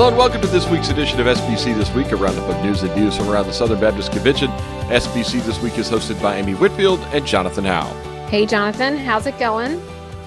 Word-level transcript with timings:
Hello 0.00 0.08
and 0.08 0.16
welcome 0.16 0.40
to 0.40 0.46
this 0.46 0.66
week's 0.70 0.88
edition 0.88 1.20
of 1.20 1.26
SBC 1.26 1.76
This 1.76 1.94
Week, 1.94 2.10
a 2.10 2.16
roundup 2.16 2.48
of 2.48 2.64
news 2.64 2.82
and 2.82 2.90
views 2.92 3.14
from 3.14 3.28
around 3.28 3.44
the 3.44 3.52
Southern 3.52 3.78
Baptist 3.78 4.10
Convention. 4.10 4.48
SBC 4.88 5.44
This 5.44 5.60
Week 5.60 5.76
is 5.76 5.90
hosted 5.90 6.22
by 6.22 6.36
Amy 6.36 6.54
Whitfield 6.54 7.00
and 7.12 7.26
Jonathan 7.26 7.66
Howe. 7.66 7.92
Hey, 8.30 8.46
Jonathan, 8.46 8.96
how's 8.96 9.26
it 9.26 9.38
going? 9.38 9.78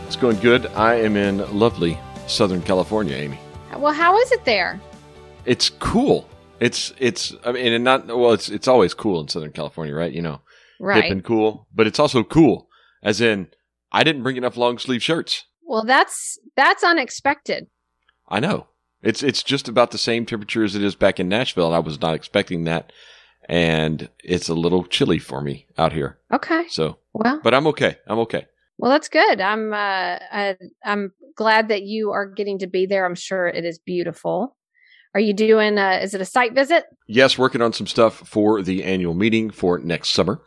It's 0.06 0.16
going 0.16 0.38
good. 0.42 0.68
I 0.76 0.94
am 1.02 1.18
in 1.18 1.40
lovely 1.58 1.98
Southern 2.28 2.62
California, 2.62 3.16
Amy. 3.16 3.40
Well, 3.76 3.94
how 3.94 4.16
is 4.20 4.32
it 4.32 4.46
there? 4.46 4.80
It's 5.46 5.72
cool. 5.72 6.30
It's 6.60 6.94
it's 7.00 7.34
I 7.44 7.52
mean, 7.54 7.74
and 7.74 7.84
not 7.84 8.06
well. 8.06 8.34
It's 8.34 8.50
it's 8.50 8.68
always 8.68 8.94
cool 8.94 9.22
in 9.22 9.28
Southern 9.28 9.54
California, 9.54 9.96
right? 9.96 10.14
You 10.14 10.22
know, 10.22 10.42
Right. 10.80 11.04
hip 11.06 11.12
and 11.12 11.24
cool, 11.24 11.66
but 11.74 11.88
it's 11.88 11.98
also 11.98 12.24
cool, 12.24 12.70
as 13.02 13.22
in 13.22 13.48
I 13.92 14.04
didn't 14.04 14.22
bring 14.22 14.38
enough 14.38 14.56
long 14.56 14.78
sleeve 14.78 15.02
shirts. 15.02 15.46
well, 15.64 15.84
that's 15.84 16.38
that's 16.56 16.84
unexpected. 16.84 17.70
I 18.30 18.40
know. 18.40 18.68
It's 19.04 19.22
it's 19.22 19.44
just 19.44 19.68
about 19.68 19.92
the 19.92 19.98
same 19.98 20.26
temperature 20.26 20.64
as 20.64 20.76
it 20.76 20.84
is 20.84 20.96
back 20.96 21.20
in 21.20 21.28
Nashville, 21.28 21.68
and 21.68 21.76
I 21.76 21.80
was 21.80 22.02
not 22.02 22.16
expecting 22.16 22.64
that. 22.64 22.92
And 23.50 24.10
it's 24.24 24.48
a 24.48 24.54
little 24.54 24.86
chilly 24.86 25.20
for 25.20 25.42
me 25.42 25.68
out 25.78 25.92
here. 25.92 26.18
Okay. 26.32 26.66
So, 26.70 26.98
Well, 27.12 27.42
but 27.44 27.54
I'm 27.54 27.68
okay. 27.68 27.98
I'm 28.08 28.20
okay. 28.20 28.46
well, 28.78 28.90
that's 28.90 29.10
good. 29.10 29.42
I'm 29.42 29.74
uh, 29.74 29.76
I, 30.32 30.56
I'm 30.86 31.12
glad 31.36 31.68
that 31.68 31.84
you 31.84 32.12
are 32.12 32.26
getting 32.26 32.60
to 32.60 32.68
be 32.68 32.86
there. 32.86 33.06
I'm 33.06 33.16
sure 33.16 33.48
it 33.48 33.66
is 33.66 33.80
beautiful. 33.80 34.56
Are 35.14 35.20
you 35.20 35.34
doing? 35.34 35.78
Uh, 35.78 36.00
is 36.02 36.14
it 36.14 36.22
a 36.22 36.26
site 36.26 36.54
visit? 36.56 36.86
Yes, 37.08 37.38
working 37.38 37.62
on 37.62 37.74
some 37.74 37.86
stuff 37.86 38.16
for 38.26 38.62
the 38.62 38.84
annual 38.86 39.14
meeting 39.14 39.52
for 39.52 39.78
next 39.78 40.10
summer 40.10 40.40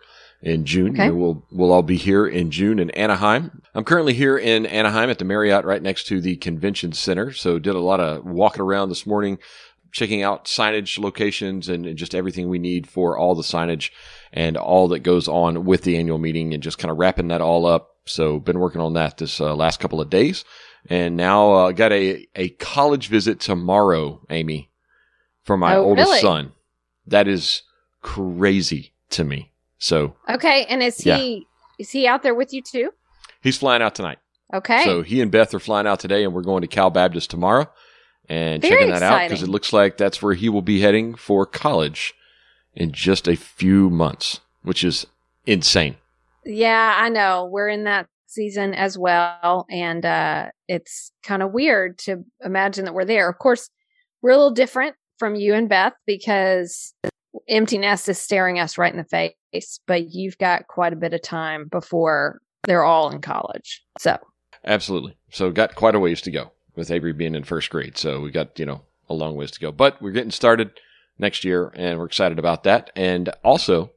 in 0.42 0.64
June. 0.64 0.92
Okay. 0.92 1.10
We'll 1.10 1.44
we'll 1.50 1.72
all 1.72 1.82
be 1.82 1.96
here 1.96 2.26
in 2.26 2.50
June 2.50 2.78
in 2.78 2.90
Anaheim. 2.90 3.62
I'm 3.74 3.84
currently 3.84 4.14
here 4.14 4.36
in 4.38 4.66
Anaheim 4.66 5.10
at 5.10 5.18
the 5.18 5.24
Marriott 5.24 5.64
right 5.64 5.82
next 5.82 6.04
to 6.08 6.20
the 6.20 6.36
convention 6.36 6.92
center. 6.92 7.32
So 7.32 7.58
did 7.58 7.74
a 7.74 7.80
lot 7.80 8.00
of 8.00 8.24
walking 8.24 8.62
around 8.62 8.88
this 8.88 9.06
morning, 9.06 9.38
checking 9.92 10.22
out 10.22 10.44
signage 10.44 10.98
locations 10.98 11.68
and 11.68 11.96
just 11.96 12.14
everything 12.14 12.48
we 12.48 12.58
need 12.58 12.86
for 12.88 13.16
all 13.18 13.34
the 13.34 13.42
signage 13.42 13.90
and 14.32 14.56
all 14.56 14.88
that 14.88 15.00
goes 15.00 15.26
on 15.28 15.64
with 15.64 15.82
the 15.82 15.96
annual 15.96 16.18
meeting 16.18 16.52
and 16.54 16.62
just 16.62 16.78
kind 16.78 16.90
of 16.90 16.98
wrapping 16.98 17.28
that 17.28 17.40
all 17.40 17.66
up. 17.66 17.90
So 18.04 18.38
been 18.38 18.58
working 18.60 18.80
on 18.80 18.92
that 18.94 19.18
this 19.18 19.40
uh, 19.40 19.54
last 19.54 19.80
couple 19.80 20.00
of 20.00 20.10
days. 20.10 20.44
And 20.88 21.16
now 21.16 21.52
uh, 21.52 21.72
got 21.72 21.92
a, 21.92 22.26
a 22.36 22.50
college 22.50 23.08
visit 23.08 23.40
tomorrow, 23.40 24.20
Amy, 24.30 24.70
for 25.42 25.56
my 25.56 25.74
Oh, 25.74 25.82
oldest 25.86 26.08
really? 26.08 26.20
son. 26.20 26.52
That 27.08 27.26
is 27.26 27.62
crazy 28.02 28.92
to 29.10 29.24
me. 29.24 29.50
So 29.78 30.16
Okay. 30.28 30.64
And 30.66 30.82
is 30.82 31.04
Yeah. 31.04 31.18
he 31.18 31.46
is 31.78 31.90
he 31.90 32.06
out 32.06 32.22
there 32.22 32.34
with 32.34 32.52
you 32.52 32.62
too? 32.62 32.90
he's 33.42 33.58
flying 33.58 33.82
out 33.82 33.94
tonight. 33.94 34.18
Okay. 34.54 34.84
So 34.84 35.02
he 35.02 35.20
and 35.20 35.30
Beth 35.30 35.52
are 35.54 35.58
flying 35.60 35.86
out 35.86 36.00
today, 36.00 36.24
and 36.24 36.32
we're 36.32 36.42
going 36.42 36.62
to 36.62 36.68
Cal 36.68 36.90
Baptist 36.90 37.30
tomorrow 37.30 37.68
and 38.28 38.62
Very 38.62 38.74
checking 38.76 38.90
that 38.92 39.02
out 39.02 39.28
because 39.28 39.42
it 39.42 39.48
looks 39.48 39.72
like 39.72 39.96
that's 39.96 40.22
where 40.22 40.34
he 40.34 40.48
will 40.48 40.62
be 40.62 40.80
heading 40.80 41.14
for 41.14 41.44
college 41.46 42.14
in 42.74 42.92
just 42.92 43.26
a 43.28 43.36
few 43.36 43.90
months, 43.90 44.40
which 44.62 44.82
is 44.84 45.06
insane. 45.46 45.96
Yeah, 46.44 46.94
I 46.96 47.08
know. 47.08 47.46
We're 47.50 47.68
in 47.68 47.84
that 47.84 48.06
season 48.26 48.72
as 48.74 48.96
well. 48.98 49.66
And 49.70 50.04
uh, 50.06 50.50
it's 50.68 51.10
kind 51.24 51.42
of 51.42 51.52
weird 51.52 51.98
to 52.00 52.24
imagine 52.44 52.84
that 52.84 52.94
we're 52.94 53.04
there. 53.04 53.28
Of 53.28 53.38
course, 53.38 53.68
we're 54.22 54.30
a 54.30 54.36
little 54.36 54.50
different 54.52 54.94
from 55.18 55.34
you 55.34 55.54
and 55.54 55.68
Beth 55.68 55.94
because 56.06 56.94
empty 57.48 57.78
nest 57.78 58.08
is 58.08 58.18
staring 58.18 58.58
us 58.58 58.78
right 58.78 58.92
in 58.92 58.98
the 58.98 59.04
face, 59.52 59.80
but 59.86 60.10
you've 60.12 60.38
got 60.38 60.68
quite 60.68 60.92
a 60.92 60.96
bit 60.96 61.14
of 61.14 61.22
time 61.22 61.68
before 61.68 62.40
they're 62.64 62.84
all 62.84 63.10
in 63.10 63.20
college. 63.20 63.84
So, 63.98 64.18
Absolutely. 64.64 65.16
So 65.30 65.50
got 65.50 65.74
quite 65.74 65.94
a 65.94 66.00
ways 66.00 66.20
to 66.22 66.30
go 66.30 66.52
with 66.74 66.90
Avery 66.90 67.12
being 67.12 67.34
in 67.34 67.44
first 67.44 67.70
grade. 67.70 67.96
So 67.96 68.20
we 68.20 68.30
got, 68.30 68.58
you 68.58 68.66
know, 68.66 68.82
a 69.08 69.14
long 69.14 69.36
ways 69.36 69.52
to 69.52 69.60
go. 69.60 69.70
But 69.72 70.00
we're 70.02 70.10
getting 70.10 70.30
started 70.30 70.72
next 71.18 71.44
year 71.44 71.72
and 71.74 71.98
we're 71.98 72.06
excited 72.06 72.38
about 72.38 72.64
that. 72.64 72.90
And 72.96 73.30
also, 73.44 73.92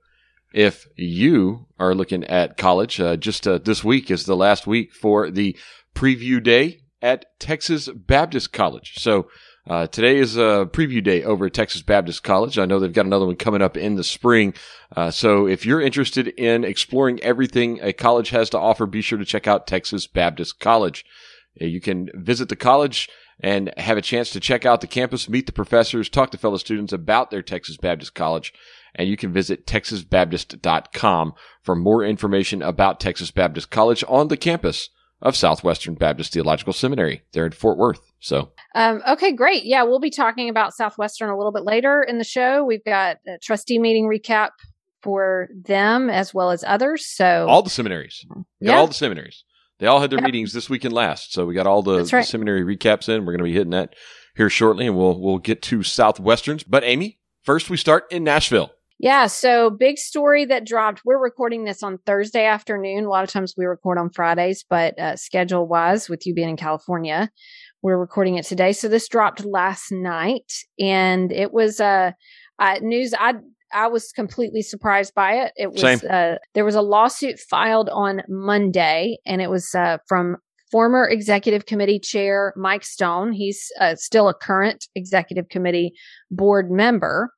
if 0.54 0.88
you 0.96 1.68
are 1.80 1.96
looking 1.96 2.24
at 2.26 2.58
college, 2.58 3.00
uh, 3.00 3.18
just 3.18 3.48
uh, 3.48 3.58
this 3.58 3.84
week 3.84 4.10
is 4.10 4.26
the 4.26 4.36
last 4.36 4.68
week 4.68 4.94
for 4.94 5.30
the 5.30 5.58
preview 5.96 6.42
day 6.42 6.82
at 7.02 7.40
Texas 7.40 7.90
Baptist 7.90 8.54
College. 8.54 8.96
So 8.98 9.28
uh, 9.70 9.86
today 9.86 10.18
is 10.18 10.36
a 10.36 10.68
preview 10.72 11.04
day 11.04 11.24
over 11.24 11.46
at 11.46 11.54
Texas 11.54 11.84
Baptist 11.84 12.24
College. 12.24 12.58
I 12.58 12.66
know 12.66 12.80
they've 12.80 12.92
got 12.92 13.06
another 13.06 13.28
one 13.28 13.36
coming 13.36 13.62
up 13.62 13.78
in 13.78 13.96
the 13.96 14.04
spring. 14.04 14.56
Uh, 14.96 15.12
so 15.12 15.46
if 15.46 15.64
you're 15.64 15.80
interested 15.80 16.28
in 16.28 16.64
exploring 16.64 17.20
everything 17.22 17.80
a 17.84 17.94
college 17.94 18.30
has 18.30 18.50
to 18.50 18.58
offer, 18.58 18.88
be 18.88 19.02
sure 19.02 19.20
to 19.20 19.26
check 19.26 19.46
out 19.48 19.68
Texas 19.68 20.08
Baptist 20.08 20.60
College. 20.60 21.06
Uh, 21.62 21.66
You 21.66 21.80
can 21.80 22.10
visit 22.16 22.50
the 22.50 22.56
college 22.56 23.10
and 23.40 23.72
have 23.78 23.98
a 23.98 24.02
chance 24.02 24.32
to 24.32 24.40
check 24.40 24.66
out 24.66 24.82
the 24.82 24.88
campus, 24.88 25.30
meet 25.30 25.46
the 25.46 25.52
professors, 25.52 26.10
talk 26.10 26.32
to 26.32 26.38
fellow 26.38 26.58
students 26.58 26.92
about 26.92 27.30
their 27.30 27.44
Texas 27.44 27.78
Baptist 27.78 28.16
College. 28.16 28.52
And 28.96 29.08
you 29.08 29.18
can 29.18 29.32
visit 29.32 29.68
texasbaptist.com 29.68 31.34
for 31.62 31.76
more 31.76 32.04
information 32.04 32.64
about 32.64 33.00
Texas 33.00 33.30
Baptist 33.30 33.70
College 33.70 34.04
on 34.08 34.30
the 34.30 34.36
campus 34.36 34.90
of 35.22 35.36
Southwestern 35.36 35.96
Baptist 35.96 36.34
Theological 36.34 36.74
Seminary 36.74 37.24
there 37.34 37.46
in 37.46 37.52
Fort 37.52 37.78
Worth. 37.78 38.00
So 38.20 38.52
um, 38.76 39.02
okay, 39.08 39.32
great. 39.34 39.64
Yeah, 39.66 39.84
we'll 39.84 40.00
be 40.00 40.10
talking 40.10 40.50
about 40.50 40.74
Southwestern 40.74 41.30
a 41.30 41.38
little 41.38 41.52
bit 41.52 41.64
later 41.64 42.02
in 42.04 42.18
the 42.18 42.24
show. 42.24 42.64
We've 42.64 42.84
got 42.84 43.18
a 43.28 43.38
trustee 43.40 43.80
meeting 43.80 44.06
recap 44.10 44.50
for 45.02 45.48
them 45.54 46.10
as 46.10 46.34
well 46.34 46.52
as 46.52 46.64
others. 46.68 47.06
So, 47.06 47.48
all 47.48 47.62
the 47.62 47.70
seminaries, 47.70 48.26
Yeah. 48.60 48.78
all 48.78 48.88
the 48.88 48.94
seminaries. 48.94 49.44
They 49.80 49.88
all 49.88 50.02
had 50.02 50.10
their 50.10 50.20
Yep. 50.20 50.26
meetings 50.26 50.52
this 50.54 50.70
week 50.70 50.84
and 50.84 50.94
last. 50.94 51.32
So 51.32 51.46
we 51.46 51.54
got 51.54 51.66
all 51.66 51.82
the, 51.82 52.00
right. 52.00 52.10
the 52.12 52.24
seminary 52.24 52.64
recaps 52.64 53.08
in. 53.08 53.22
We're 53.26 53.32
going 53.32 53.38
to 53.38 53.44
be 53.46 53.54
hitting 53.54 53.70
that 53.72 53.96
here 54.36 54.50
shortly, 54.50 54.88
and 54.88 54.98
we'll 54.98 55.20
we'll 55.20 55.38
get 55.38 55.62
to 55.64 55.80
Southwesterns. 55.80 56.66
But 56.68 56.84
Amy, 56.84 57.20
first 57.44 57.70
we 57.70 57.78
start 57.78 58.04
in 58.12 58.24
Nashville. 58.26 58.72
Yeah, 59.02 59.28
so 59.28 59.70
big 59.70 59.98
story 59.98 60.44
that 60.46 60.66
dropped. 60.66 61.04
We're 61.06 61.24
recording 61.24 61.64
this 61.64 61.84
on 61.84 62.00
Thursday 62.06 62.46
afternoon. 62.46 63.06
A 63.06 63.10
lot 63.10 63.24
of 63.24 63.30
times 63.30 63.54
we 63.58 63.64
record 63.64 63.98
on 63.98 64.10
Fridays, 64.10 64.66
but 64.70 65.00
uh, 65.00 65.16
schedule 65.16 65.66
wise, 65.66 66.10
with 66.10 66.28
you 66.28 66.34
being 66.34 66.50
in 66.50 66.58
California, 66.58 67.32
we're 67.82 67.98
recording 67.98 68.36
it 68.36 68.44
today. 68.44 68.74
So 68.74 68.90
this 68.90 69.08
dropped 69.08 69.46
last 69.46 69.90
night, 69.90 70.52
and 70.78 71.32
it 71.32 71.54
was 71.54 71.80
uh, 71.80 72.12
uh, 72.60 72.80
news. 72.82 73.14
I 73.18 73.36
I 73.72 73.88
was 73.88 74.12
completely 74.12 74.62
surprised 74.62 75.14
by 75.16 75.44
it. 75.44 75.54
It 75.56 75.72
was 75.72 76.04
uh, 76.04 76.36
there 76.54 76.66
was 76.66 76.76
a 76.76 76.82
lawsuit 76.82 77.40
filed 77.40 77.88
on 77.88 78.22
Monday, 78.28 79.18
and 79.26 79.42
it 79.42 79.50
was 79.50 79.74
uh, 79.74 80.00
from 80.10 80.36
former 80.72 81.08
executive 81.08 81.66
committee 81.66 82.00
chair 82.00 82.54
Mike 82.58 82.84
Stone. 82.84 83.32
He's 83.32 83.72
uh, 83.80 83.96
still 83.96 84.28
a 84.28 84.34
current 84.34 84.88
executive 84.94 85.48
committee 85.48 85.94
board 86.30 86.70
member 86.70 87.32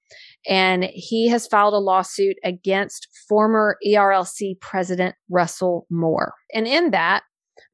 and 0.48 0.86
he 0.86 1.28
has 1.30 1.48
filed 1.48 1.74
a 1.74 1.78
lawsuit 1.78 2.38
against 2.44 3.08
former 3.28 3.78
ERLC 3.86 4.60
president 4.60 5.16
Russell 5.30 5.86
Moore. 5.90 6.34
And 6.54 6.68
in 6.68 6.92
that, 6.92 7.24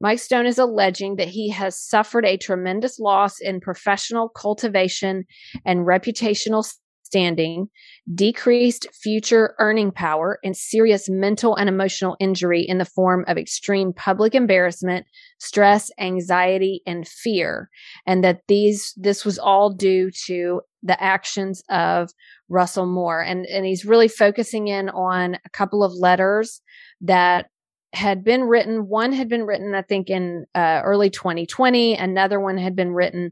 Mike 0.01 0.19
Stone 0.19 0.45
is 0.45 0.59
alleging 0.59 1.15
that 1.15 1.29
he 1.29 1.49
has 1.49 1.81
suffered 1.81 2.25
a 2.25 2.37
tremendous 2.37 2.99
loss 2.99 3.39
in 3.39 3.59
professional 3.59 4.29
cultivation 4.29 5.25
and 5.65 5.87
reputational 5.87 6.63
standing, 7.07 7.69
decreased 8.13 8.85
future 8.93 9.55
earning 9.59 9.91
power, 9.91 10.39
and 10.43 10.55
serious 10.55 11.09
mental 11.09 11.55
and 11.55 11.69
emotional 11.69 12.17
injury 12.19 12.61
in 12.61 12.77
the 12.77 12.85
form 12.85 13.23
of 13.27 13.37
extreme 13.37 13.93
public 13.93 14.35
embarrassment, 14.35 15.05
stress, 15.39 15.89
anxiety, 15.99 16.81
and 16.85 17.07
fear. 17.07 17.69
And 18.05 18.23
that 18.23 18.41
these 18.47 18.93
this 18.97 19.23
was 19.23 19.39
all 19.39 19.73
due 19.73 20.11
to 20.25 20.61
the 20.83 21.01
actions 21.01 21.63
of 21.69 22.09
Russell 22.49 22.85
Moore. 22.85 23.21
And, 23.21 23.45
and 23.45 23.65
he's 23.65 23.85
really 23.85 24.07
focusing 24.07 24.67
in 24.67 24.89
on 24.89 25.35
a 25.35 25.49
couple 25.51 25.83
of 25.83 25.93
letters 25.93 26.61
that 27.01 27.47
had 27.93 28.23
been 28.23 28.43
written. 28.43 28.87
One 28.87 29.11
had 29.11 29.29
been 29.29 29.45
written, 29.45 29.73
I 29.73 29.81
think, 29.81 30.09
in 30.09 30.45
uh, 30.53 30.81
early 30.83 31.09
2020. 31.09 31.95
Another 31.95 32.39
one 32.39 32.57
had 32.57 32.75
been 32.75 32.91
written 32.91 33.31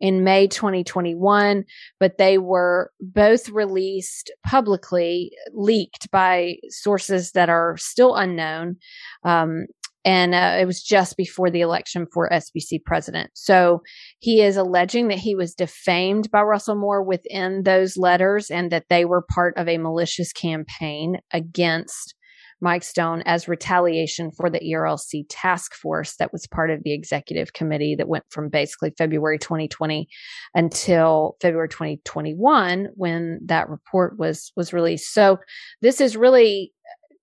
in 0.00 0.24
May 0.24 0.46
2021, 0.46 1.64
but 1.98 2.18
they 2.18 2.38
were 2.38 2.90
both 3.00 3.48
released 3.48 4.30
publicly, 4.46 5.32
leaked 5.52 6.10
by 6.10 6.56
sources 6.68 7.32
that 7.32 7.48
are 7.48 7.76
still 7.76 8.14
unknown. 8.14 8.76
Um, 9.24 9.66
and 10.04 10.34
uh, 10.34 10.56
it 10.60 10.66
was 10.66 10.82
just 10.82 11.16
before 11.16 11.50
the 11.50 11.62
election 11.62 12.06
for 12.12 12.28
SBC 12.28 12.84
president. 12.84 13.30
So 13.34 13.82
he 14.18 14.42
is 14.42 14.56
alleging 14.56 15.08
that 15.08 15.18
he 15.18 15.34
was 15.34 15.54
defamed 15.54 16.30
by 16.30 16.42
Russell 16.42 16.76
Moore 16.76 17.02
within 17.02 17.62
those 17.62 17.96
letters 17.96 18.50
and 18.50 18.70
that 18.70 18.86
they 18.90 19.04
were 19.04 19.24
part 19.34 19.56
of 19.56 19.68
a 19.68 19.78
malicious 19.78 20.32
campaign 20.32 21.18
against 21.32 22.14
Mike 22.60 22.82
Stone 22.82 23.22
as 23.26 23.48
retaliation 23.48 24.30
for 24.30 24.48
the 24.48 24.60
ERLC 24.60 25.26
task 25.28 25.74
force 25.74 26.16
that 26.16 26.32
was 26.32 26.46
part 26.46 26.70
of 26.70 26.82
the 26.82 26.94
executive 26.94 27.52
committee 27.52 27.94
that 27.96 28.08
went 28.08 28.24
from 28.30 28.48
basically 28.48 28.92
February 28.96 29.38
2020 29.38 30.08
until 30.54 31.36
February 31.40 31.68
2021 31.68 32.88
when 32.94 33.40
that 33.46 33.68
report 33.68 34.18
was 34.18 34.52
was 34.56 34.72
released. 34.72 35.12
So 35.12 35.38
this 35.82 36.00
is 36.00 36.16
really 36.16 36.72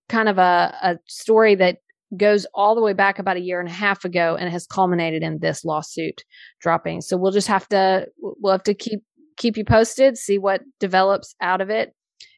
kind 0.10 0.30
of 0.30 0.38
a, 0.38 0.76
a 0.84 1.00
story 1.08 1.56
that 1.56 1.78
goes 2.18 2.46
all 2.54 2.76
the 2.76 2.82
way 2.82 2.94
back 2.94 3.20
about 3.20 3.38
a 3.38 3.42
year 3.42 3.60
and 3.60 3.70
a 3.70 3.74
half 3.74 4.06
ago 4.06 4.36
and 4.40 4.50
has 4.50 4.68
culminated 4.68 5.24
in 5.24 5.40
this 5.40 5.64
lawsuit 5.64 6.24
dropping. 6.60 7.02
So 7.02 7.18
we'll 7.18 7.32
just 7.32 7.48
have 7.48 7.68
to 7.70 8.08
we'll 8.20 8.54
have 8.54 8.64
to 8.64 8.74
keep 8.74 9.02
keep 9.38 9.58
you 9.58 9.66
posted, 9.66 10.18
see 10.18 10.38
what 10.38 10.62
develops 10.80 11.36
out 11.42 11.62
of 11.62 11.70
it. 11.70 11.94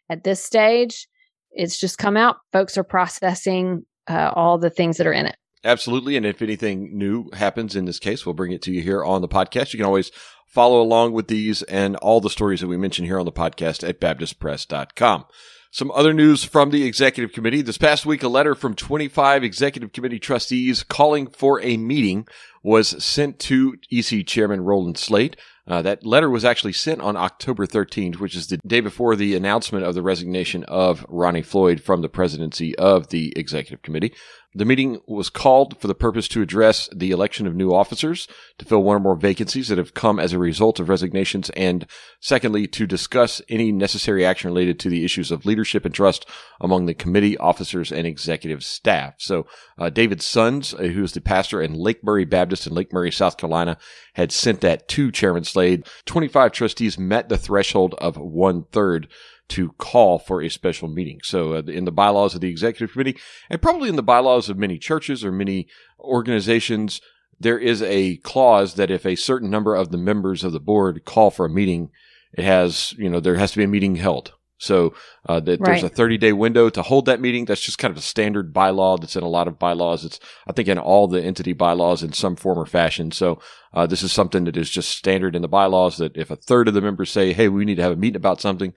At 0.10 0.24
this 0.24 0.44
stage, 0.44 1.08
it's 1.52 1.80
just 1.80 1.98
come 1.98 2.18
out. 2.18 2.38
Folks 2.52 2.78
are 2.78 2.84
processing 2.84 3.86
uh, 4.08 4.32
all 4.36 4.58
the 4.58 4.70
things 4.70 4.98
that 4.98 5.08
are 5.08 5.14
in 5.14 5.26
it. 5.26 5.36
Absolutely. 5.64 6.18
And 6.18 6.26
if 6.26 6.42
anything 6.42 6.98
new 6.98 7.30
happens 7.34 7.76
in 7.76 7.86
this 7.86 8.00
case, 8.00 8.26
we'll 8.26 8.34
bring 8.34 8.52
it 8.52 8.62
to 8.64 8.72
you 8.72 8.82
here 8.82 9.04
on 9.04 9.22
the 9.22 9.30
podcast. 9.30 9.74
You 9.74 9.78
can 9.78 9.86
always 9.86 10.12
follow 10.46 10.82
along 10.82 11.14
with 11.14 11.30
these 11.30 11.64
and 11.64 11.96
all 11.98 12.20
the 12.20 12.30
stories 12.30 12.62
that 12.62 12.68
we 12.68 12.78
mention 12.78 13.06
here 13.06 13.18
on 13.18 13.26
the 13.26 13.32
podcast 13.32 13.88
at 13.88 14.02
baptistpress.com. 14.02 15.26
Some 15.74 15.90
other 15.90 16.14
news 16.14 16.44
from 16.44 16.70
the 16.70 16.86
executive 16.86 17.34
committee. 17.34 17.64
This 17.64 17.80
past 17.80 18.06
week, 18.06 18.22
a 18.22 18.28
letter 18.28 18.54
from 18.54 18.76
25 18.76 19.44
executive 19.44 19.92
committee 19.92 20.20
trustees 20.20 20.84
calling 20.84 21.26
for 21.26 21.60
a 21.64 21.78
meeting 21.78 22.28
was 22.62 23.04
sent 23.04 23.40
to 23.40 23.78
EC 23.92 24.24
Chairman 24.28 24.62
Rolland 24.62 25.00
Slade. 25.00 25.36
Uh, 25.66 25.82
that 25.82 26.06
letter 26.06 26.30
was 26.30 26.46
actually 26.46 26.74
sent 26.74 27.02
on 27.02 27.18
October 27.18 27.66
13th, 27.66 28.18
which 28.18 28.36
is 28.36 28.46
the 28.46 28.58
day 28.58 28.82
before 28.82 29.16
the 29.16 29.36
announcement 29.36 29.84
of 29.84 29.96
the 29.96 30.04
resignation 30.04 30.64
of 30.66 31.08
Ronnie 31.10 31.42
Floyd 31.42 31.82
from 31.82 32.04
the 32.04 32.10
presidency 32.10 32.78
of 32.78 33.08
the 33.08 33.34
executive 33.36 33.82
committee. 33.82 34.14
The 34.56 34.66
meeting 34.66 35.02
was 35.08 35.30
called 35.30 35.80
for 35.80 35.88
the 35.88 35.96
purpose 35.96 36.28
to 36.30 36.42
address 36.42 36.88
the 36.96 37.10
election 37.10 37.48
of 37.48 37.56
new 37.56 37.74
officers, 37.74 38.28
to 38.60 38.66
fill 38.66 38.84
one 38.84 38.98
or 38.98 39.00
more 39.00 39.16
vacancies 39.16 39.70
that 39.70 39.80
have 39.80 39.96
come 39.96 40.20
as 40.20 40.32
a 40.32 40.40
result 40.40 40.80
of 40.80 40.90
resignations, 40.90 41.50
and 41.52 41.88
secondly, 42.20 42.68
to 42.68 42.86
discuss 42.86 43.42
any 43.50 43.72
necessary 43.72 44.24
action 44.24 44.52
related 44.52 44.80
to 44.80 44.90
the 44.90 45.04
issues 45.04 45.32
of 45.32 45.46
leadership 45.46 45.86
and 45.86 45.96
trust 45.96 46.28
among 46.62 46.86
the 46.86 46.94
committee 46.94 47.38
officers 47.38 47.92
and 47.92 48.06
executive 48.06 48.64
staff. 48.64 49.16
So, 49.18 49.48
uh, 49.80 49.90
David 49.90 50.22
Sons, 50.22 50.74
uh, 50.76 50.84
who 50.84 51.04
is 51.04 51.14
the 51.14 51.22
pastor 51.22 51.62
in 51.62 51.74
Lake 51.74 52.02
Baptist 52.04 52.68
in 52.68 52.74
Lake 52.74 52.94
Murray, 52.94 53.12
South 53.12 53.38
Carolina, 53.38 53.78
had 54.14 54.32
sent 54.32 54.62
that 54.62 54.88
to 54.90 55.12
Chairman 55.12 55.44
Slade. 55.44 55.88
25 56.06 56.52
trustees 56.52 57.00
met 57.00 57.30
the 57.30 57.38
threshold 57.38 57.96
of 57.98 58.18
one 58.18 58.66
third 58.72 59.08
to 59.54 59.72
call 59.74 60.18
for 60.18 60.42
a 60.42 60.50
special 60.50 60.88
meeting. 60.88 61.20
So, 61.24 61.54
uh, 61.54 61.62
in 61.68 61.86
the 61.86 61.92
bylaws 61.92 62.34
of 62.34 62.42
the 62.42 62.50
executive 62.50 62.94
committee, 62.94 63.18
and 63.50 63.62
probably 63.62 63.88
in 63.88 63.96
the 63.96 64.04
bylaws 64.04 64.50
of 64.50 64.58
many 64.58 64.80
churches 64.80 65.24
or 65.24 65.32
many 65.32 65.68
organizations, 66.00 67.02
there 67.40 67.60
is 67.60 67.82
a 67.84 68.18
clause 68.18 68.74
that 68.76 68.90
if 68.90 69.06
a 69.06 69.16
certain 69.16 69.52
number 69.52 69.76
of 69.76 69.92
the 69.92 69.98
members 69.98 70.44
of 70.44 70.54
the 70.54 70.60
board 70.60 71.06
call 71.06 71.30
for 71.30 71.46
a 71.46 71.50
meeting, 71.50 71.92
it 72.34 72.44
has, 72.44 72.94
you 72.94 73.10
know, 73.10 73.20
there 73.20 73.36
has 73.36 73.52
to 73.52 73.60
be 73.60 73.64
a 73.64 73.68
meeting 73.68 73.96
held. 73.96 74.34
So 74.58 74.96
uh, 75.28 75.40
that 75.42 75.60
right. 75.60 75.82
there's 75.82 75.84
a 75.84 75.90
30 75.90 76.18
day 76.18 76.34
window 76.34 76.70
to 76.70 76.82
hold 76.82 77.06
that 77.06 77.22
meeting. 77.22 77.46
That's 77.46 77.62
just 77.62 77.78
kind 77.78 77.92
of 77.92 77.98
a 77.98 78.02
standard 78.02 78.54
bylaw 78.54 79.00
that's 79.00 79.16
in 79.16 79.24
a 79.24 79.28
lot 79.28 79.48
of 79.48 79.60
bylaws. 79.60 80.06
It's 80.06 80.20
I 80.48 80.54
think 80.54 80.68
in 80.68 80.80
all 80.80 81.08
the 81.08 81.22
entity 81.22 81.54
bylaws 81.54 82.02
in 82.02 82.14
some 82.14 82.36
form 82.36 82.58
or 82.58 82.66
fashion. 82.66 83.12
So 83.12 83.40
uh, 83.74 83.86
this 83.86 84.02
is 84.02 84.12
something 84.12 84.46
that 84.46 84.58
is 84.58 84.70
just 84.70 84.90
standard 84.90 85.36
in 85.36 85.42
the 85.42 85.48
bylaws 85.48 85.98
that 85.98 86.18
if 86.18 86.32
a 86.32 86.38
third 86.38 86.68
of 86.68 86.74
the 86.74 86.82
members 86.82 87.12
say, 87.12 87.34
"Hey, 87.34 87.50
we 87.50 87.66
need 87.66 87.76
to 87.76 87.84
have 87.84 87.92
a 87.92 87.98
meeting 87.98 88.16
about 88.16 88.40
something," 88.40 88.74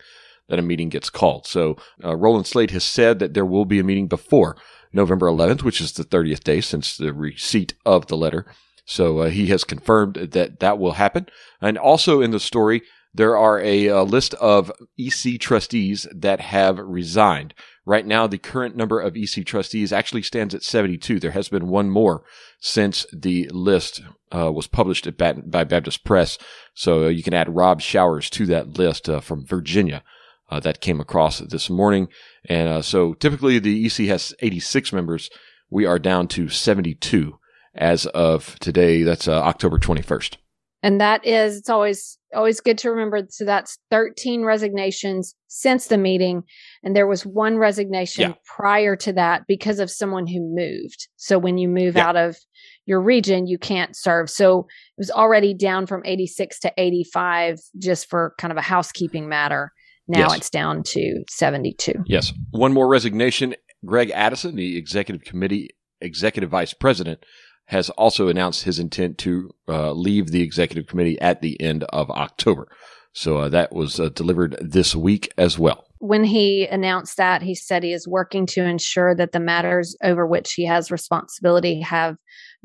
that 0.48 0.58
a 0.58 0.62
meeting 0.62 0.88
gets 0.88 1.10
called. 1.10 1.46
So 1.46 1.76
uh, 2.04 2.16
Rolland 2.16 2.46
Slade 2.46 2.70
has 2.70 2.84
said 2.84 3.18
that 3.18 3.34
there 3.34 3.46
will 3.46 3.64
be 3.64 3.78
a 3.78 3.84
meeting 3.84 4.06
before 4.06 4.56
November 4.92 5.26
11th, 5.26 5.62
which 5.62 5.80
is 5.80 5.92
the 5.92 6.04
30th 6.04 6.44
day 6.44 6.60
since 6.60 6.96
the 6.96 7.12
receipt 7.12 7.74
of 7.84 8.06
the 8.06 8.16
letter. 8.16 8.46
So 8.84 9.18
uh, 9.18 9.30
he 9.30 9.48
has 9.48 9.64
confirmed 9.64 10.14
that 10.14 10.60
that 10.60 10.78
will 10.78 10.92
happen. 10.92 11.26
And 11.60 11.76
also 11.76 12.20
in 12.20 12.30
the 12.30 12.40
story, 12.40 12.82
there 13.12 13.36
are 13.36 13.58
a, 13.60 13.86
a, 13.86 14.02
list 14.02 14.34
of 14.34 14.70
EC 14.98 15.40
trustees 15.40 16.06
that 16.14 16.40
have 16.40 16.78
resigned. 16.78 17.54
Right 17.86 18.06
now, 18.06 18.26
the 18.26 18.38
current 18.38 18.76
number 18.76 19.00
of 19.00 19.16
EC 19.16 19.44
trustees 19.46 19.92
actually 19.92 20.22
stands 20.22 20.54
at 20.54 20.62
72. 20.62 21.18
There 21.18 21.30
has 21.30 21.48
been 21.48 21.68
one 21.68 21.88
more 21.88 22.24
since 22.60 23.06
the 23.12 23.48
list 23.52 24.02
uh, 24.34 24.52
was 24.52 24.66
published 24.66 25.16
Bat- 25.16 25.50
by 25.50 25.64
Baptist 25.64 26.04
Press. 26.04 26.36
So 26.74 27.04
uh, 27.04 27.08
you 27.08 27.22
can 27.22 27.34
add 27.34 27.54
Rob 27.54 27.80
Showers 27.80 28.28
to 28.30 28.46
that 28.46 28.78
list 28.78 29.08
uh, 29.08 29.20
from 29.20 29.46
Virginia 29.46 30.02
uh, 30.48 30.60
that 30.60 30.80
came 30.80 31.00
across 31.00 31.38
this 31.38 31.68
morning. 31.68 32.08
And 32.48 32.68
uh, 32.68 32.82
so 32.82 33.14
typically 33.14 33.58
the 33.58 33.86
EC 33.86 34.08
has 34.08 34.34
86 34.40 34.92
members. 34.92 35.30
We 35.70 35.86
are 35.86 35.98
down 35.98 36.28
to 36.28 36.48
72 36.48 37.38
as 37.74 38.06
of 38.06 38.58
today. 38.60 39.02
That's 39.02 39.28
uh, 39.28 39.40
October 39.40 39.78
21st. 39.78 40.36
And 40.82 41.00
that 41.00 41.26
is, 41.26 41.56
it's 41.56 41.70
always, 41.70 42.16
always 42.34 42.60
good 42.60 42.78
to 42.78 42.90
remember. 42.90 43.26
So 43.30 43.44
that's 43.44 43.78
13 43.90 44.44
resignations 44.44 45.34
since 45.48 45.88
the 45.88 45.98
meeting. 45.98 46.42
And 46.84 46.94
there 46.94 47.08
was 47.08 47.26
one 47.26 47.58
resignation 47.58 48.30
yeah. 48.30 48.36
prior 48.44 48.94
to 48.96 49.12
that 49.14 49.46
because 49.48 49.80
of 49.80 49.90
someone 49.90 50.26
who 50.26 50.40
moved. 50.40 51.08
So 51.16 51.38
when 51.38 51.58
you 51.58 51.68
move 51.68 51.96
yeah. 51.96 52.06
out 52.06 52.16
of 52.16 52.36
your 52.84 53.00
region, 53.00 53.48
you 53.48 53.58
can't 53.58 53.96
serve. 53.96 54.30
So 54.30 54.60
it 54.60 54.98
was 54.98 55.10
already 55.10 55.54
down 55.54 55.86
from 55.86 56.02
86 56.04 56.60
to 56.60 56.72
85 56.76 57.58
just 57.78 58.08
for 58.08 58.34
kind 58.38 58.52
of 58.52 58.58
a 58.58 58.62
housekeeping 58.62 59.28
matter. 59.28 59.72
Now 60.08 60.28
yes. 60.30 60.36
it's 60.36 60.50
down 60.50 60.82
to 60.84 61.24
72. 61.28 61.92
Yes. 62.06 62.32
One 62.50 62.72
more 62.72 62.88
resignation. 62.88 63.54
Greg 63.84 64.10
Addison, 64.10 64.56
the 64.56 64.76
executive 64.76 65.24
committee 65.24 65.70
executive 66.00 66.50
vice 66.50 66.74
president, 66.74 67.24
has 67.66 67.90
also 67.90 68.28
announced 68.28 68.64
his 68.64 68.78
intent 68.78 69.18
to 69.18 69.50
uh, 69.68 69.92
leave 69.92 70.30
the 70.30 70.42
executive 70.42 70.86
committee 70.86 71.20
at 71.20 71.40
the 71.40 71.60
end 71.60 71.84
of 71.84 72.10
October. 72.10 72.68
So 73.12 73.38
uh, 73.38 73.48
that 73.48 73.72
was 73.72 73.98
uh, 73.98 74.10
delivered 74.10 74.56
this 74.60 74.94
week 74.94 75.32
as 75.38 75.58
well. 75.58 75.86
When 75.98 76.22
he 76.22 76.66
announced 76.66 77.16
that, 77.16 77.40
he 77.40 77.54
said 77.54 77.82
he 77.82 77.94
is 77.94 78.06
working 78.06 78.44
to 78.48 78.62
ensure 78.62 79.14
that 79.14 79.32
the 79.32 79.40
matters 79.40 79.96
over 80.04 80.26
which 80.26 80.52
he 80.52 80.66
has 80.66 80.90
responsibility 80.90 81.80
have 81.80 82.16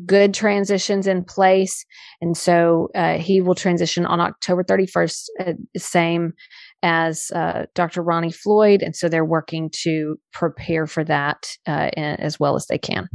good 0.06 0.34
transitions 0.34 1.08
in 1.08 1.24
place. 1.24 1.86
And 2.20 2.36
so 2.36 2.90
uh, 2.94 3.18
he 3.18 3.40
will 3.40 3.56
transition 3.56 4.06
on 4.06 4.20
October 4.20 4.64
31st, 4.64 5.26
uh, 5.40 5.54
same 5.78 6.34
as 6.84 7.32
uh, 7.32 7.66
Dr. 7.76 8.02
Ronnie 8.02 8.32
Floyd. 8.32 8.82
And 8.82 8.96
so 8.96 9.08
they're 9.08 9.26
working 9.26 9.70
to 9.84 10.20
prepare 10.34 10.88
for 10.88 11.04
that 11.04 11.56
uh, 11.68 11.90
as 11.96 12.40
well 12.40 12.56
as 12.56 12.68
they 12.68 12.78
can. 12.78 13.08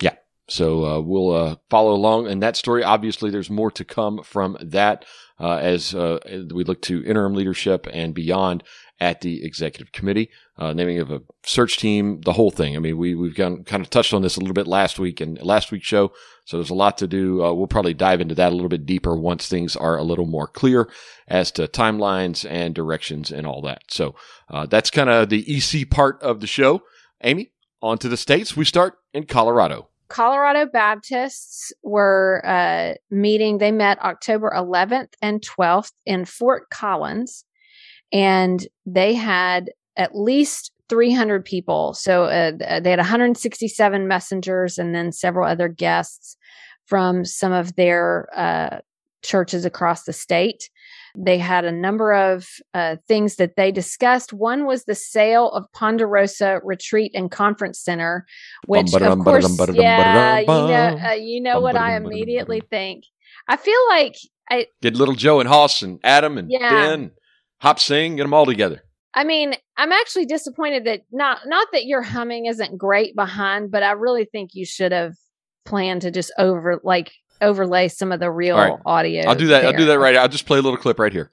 Yeah. 0.00 0.14
So 0.48 0.84
uh, 0.84 1.00
we'll 1.00 1.30
uh, 1.30 1.56
follow 1.70 1.92
along 1.92 2.28
in 2.28 2.40
that 2.40 2.56
story. 2.56 2.82
Obviously, 2.82 3.30
there's 3.30 3.50
more 3.50 3.70
to 3.70 3.84
come 3.84 4.22
from 4.22 4.56
that 4.60 5.04
uh, 5.38 5.56
as 5.56 5.94
uh, 5.94 6.18
we 6.52 6.64
look 6.64 6.82
to 6.82 7.04
interim 7.04 7.34
leadership 7.34 7.86
and 7.92 8.14
beyond 8.14 8.62
at 9.02 9.20
the 9.20 9.44
executive 9.44 9.90
committee, 9.90 10.30
uh, 10.56 10.72
naming 10.72 11.00
of 11.00 11.10
a 11.10 11.20
search 11.44 11.76
team, 11.76 12.20
the 12.20 12.34
whole 12.34 12.52
thing. 12.52 12.76
I 12.76 12.78
mean, 12.78 12.96
we, 12.96 13.16
we've 13.16 13.34
gone, 13.34 13.64
kind 13.64 13.82
of 13.82 13.90
touched 13.90 14.14
on 14.14 14.22
this 14.22 14.36
a 14.36 14.40
little 14.40 14.54
bit 14.54 14.68
last 14.68 15.00
week 15.00 15.20
and 15.20 15.42
last 15.42 15.72
week's 15.72 15.88
show. 15.88 16.12
So 16.44 16.56
there's 16.56 16.70
a 16.70 16.74
lot 16.74 16.98
to 16.98 17.08
do. 17.08 17.44
Uh, 17.44 17.52
we'll 17.52 17.66
probably 17.66 17.94
dive 17.94 18.20
into 18.20 18.36
that 18.36 18.52
a 18.52 18.54
little 18.54 18.68
bit 18.68 18.86
deeper 18.86 19.16
once 19.16 19.48
things 19.48 19.74
are 19.74 19.98
a 19.98 20.04
little 20.04 20.26
more 20.26 20.46
clear 20.46 20.88
as 21.26 21.50
to 21.52 21.66
timelines 21.66 22.48
and 22.48 22.76
directions 22.76 23.32
and 23.32 23.44
all 23.44 23.60
that. 23.62 23.82
So 23.88 24.14
uh, 24.48 24.66
that's 24.66 24.88
kind 24.88 25.10
of 25.10 25.30
the 25.30 25.44
EC 25.52 25.90
part 25.90 26.22
of 26.22 26.38
the 26.38 26.46
show. 26.46 26.82
Amy, 27.24 27.50
on 27.82 27.98
to 27.98 28.08
the 28.08 28.16
States. 28.16 28.56
We 28.56 28.64
start 28.64 28.98
in 29.12 29.26
Colorado. 29.26 29.88
Colorado 30.06 30.66
Baptists 30.66 31.72
were 31.82 32.40
uh, 32.44 32.94
meeting. 33.10 33.58
They 33.58 33.72
met 33.72 34.00
October 34.00 34.52
11th 34.54 35.14
and 35.20 35.40
12th 35.40 35.90
in 36.06 36.24
Fort 36.24 36.70
Collins 36.70 37.44
and 38.12 38.66
they 38.86 39.14
had 39.14 39.70
at 39.96 40.16
least 40.16 40.72
300 40.88 41.44
people. 41.44 41.94
So 41.94 42.24
uh, 42.24 42.52
they 42.80 42.90
had 42.90 42.98
167 42.98 44.06
messengers 44.06 44.78
and 44.78 44.94
then 44.94 45.12
several 45.12 45.48
other 45.48 45.68
guests 45.68 46.36
from 46.86 47.24
some 47.24 47.52
of 47.52 47.74
their 47.76 48.28
uh, 48.36 48.80
churches 49.22 49.64
across 49.64 50.04
the 50.04 50.12
state. 50.12 50.68
They 51.16 51.38
had 51.38 51.64
a 51.64 51.72
number 51.72 52.12
of 52.12 52.48
uh, 52.74 52.96
things 53.06 53.36
that 53.36 53.56
they 53.56 53.70
discussed. 53.70 54.32
One 54.32 54.66
was 54.66 54.84
the 54.84 54.94
sale 54.94 55.50
of 55.50 55.70
Ponderosa 55.72 56.60
Retreat 56.64 57.12
and 57.14 57.30
Conference 57.30 57.78
Center, 57.78 58.26
which, 58.66 58.92
of 58.94 59.18
course, 59.20 59.58
yeah, 59.72 60.40
you 60.40 60.46
know, 60.46 60.98
uh, 61.06 61.12
you 61.12 61.40
know 61.40 61.60
what 61.60 61.76
I 61.76 61.96
immediately 61.96 62.62
think. 62.70 63.04
I 63.48 63.56
feel 63.56 63.80
like 63.90 64.16
I 64.50 64.66
get 64.80 64.94
little 64.94 65.14
Joe 65.14 65.40
and 65.40 65.48
Hoss 65.48 65.82
and 65.82 66.00
Adam 66.02 66.38
and 66.38 66.50
yeah. 66.50 66.70
Ben 66.70 67.10
Hop 67.62 67.78
Sing, 67.78 68.16
get 68.16 68.24
them 68.24 68.34
all 68.34 68.44
together. 68.44 68.82
I 69.14 69.22
mean, 69.22 69.54
I'm 69.76 69.92
actually 69.92 70.26
disappointed 70.26 70.84
that 70.86 71.02
not 71.12 71.46
not 71.46 71.68
that 71.72 71.84
your 71.84 72.02
humming 72.02 72.46
isn't 72.46 72.76
great 72.76 73.14
behind, 73.14 73.70
but 73.70 73.84
I 73.84 73.92
really 73.92 74.24
think 74.24 74.50
you 74.54 74.66
should 74.66 74.90
have 74.90 75.14
planned 75.64 76.02
to 76.02 76.10
just 76.10 76.32
over 76.38 76.80
like 76.82 77.12
overlay 77.40 77.86
some 77.86 78.10
of 78.10 78.18
the 78.18 78.32
real 78.32 78.56
right. 78.56 78.72
audio. 78.84 79.28
I'll 79.28 79.36
do 79.36 79.46
that. 79.46 79.60
There. 79.60 79.70
I'll 79.70 79.76
do 79.76 79.84
that 79.84 79.98
right. 80.00 80.16
I'll 80.16 80.28
just 80.28 80.46
play 80.46 80.58
a 80.58 80.62
little 80.62 80.76
clip 80.76 80.98
right 80.98 81.12
here. 81.12 81.30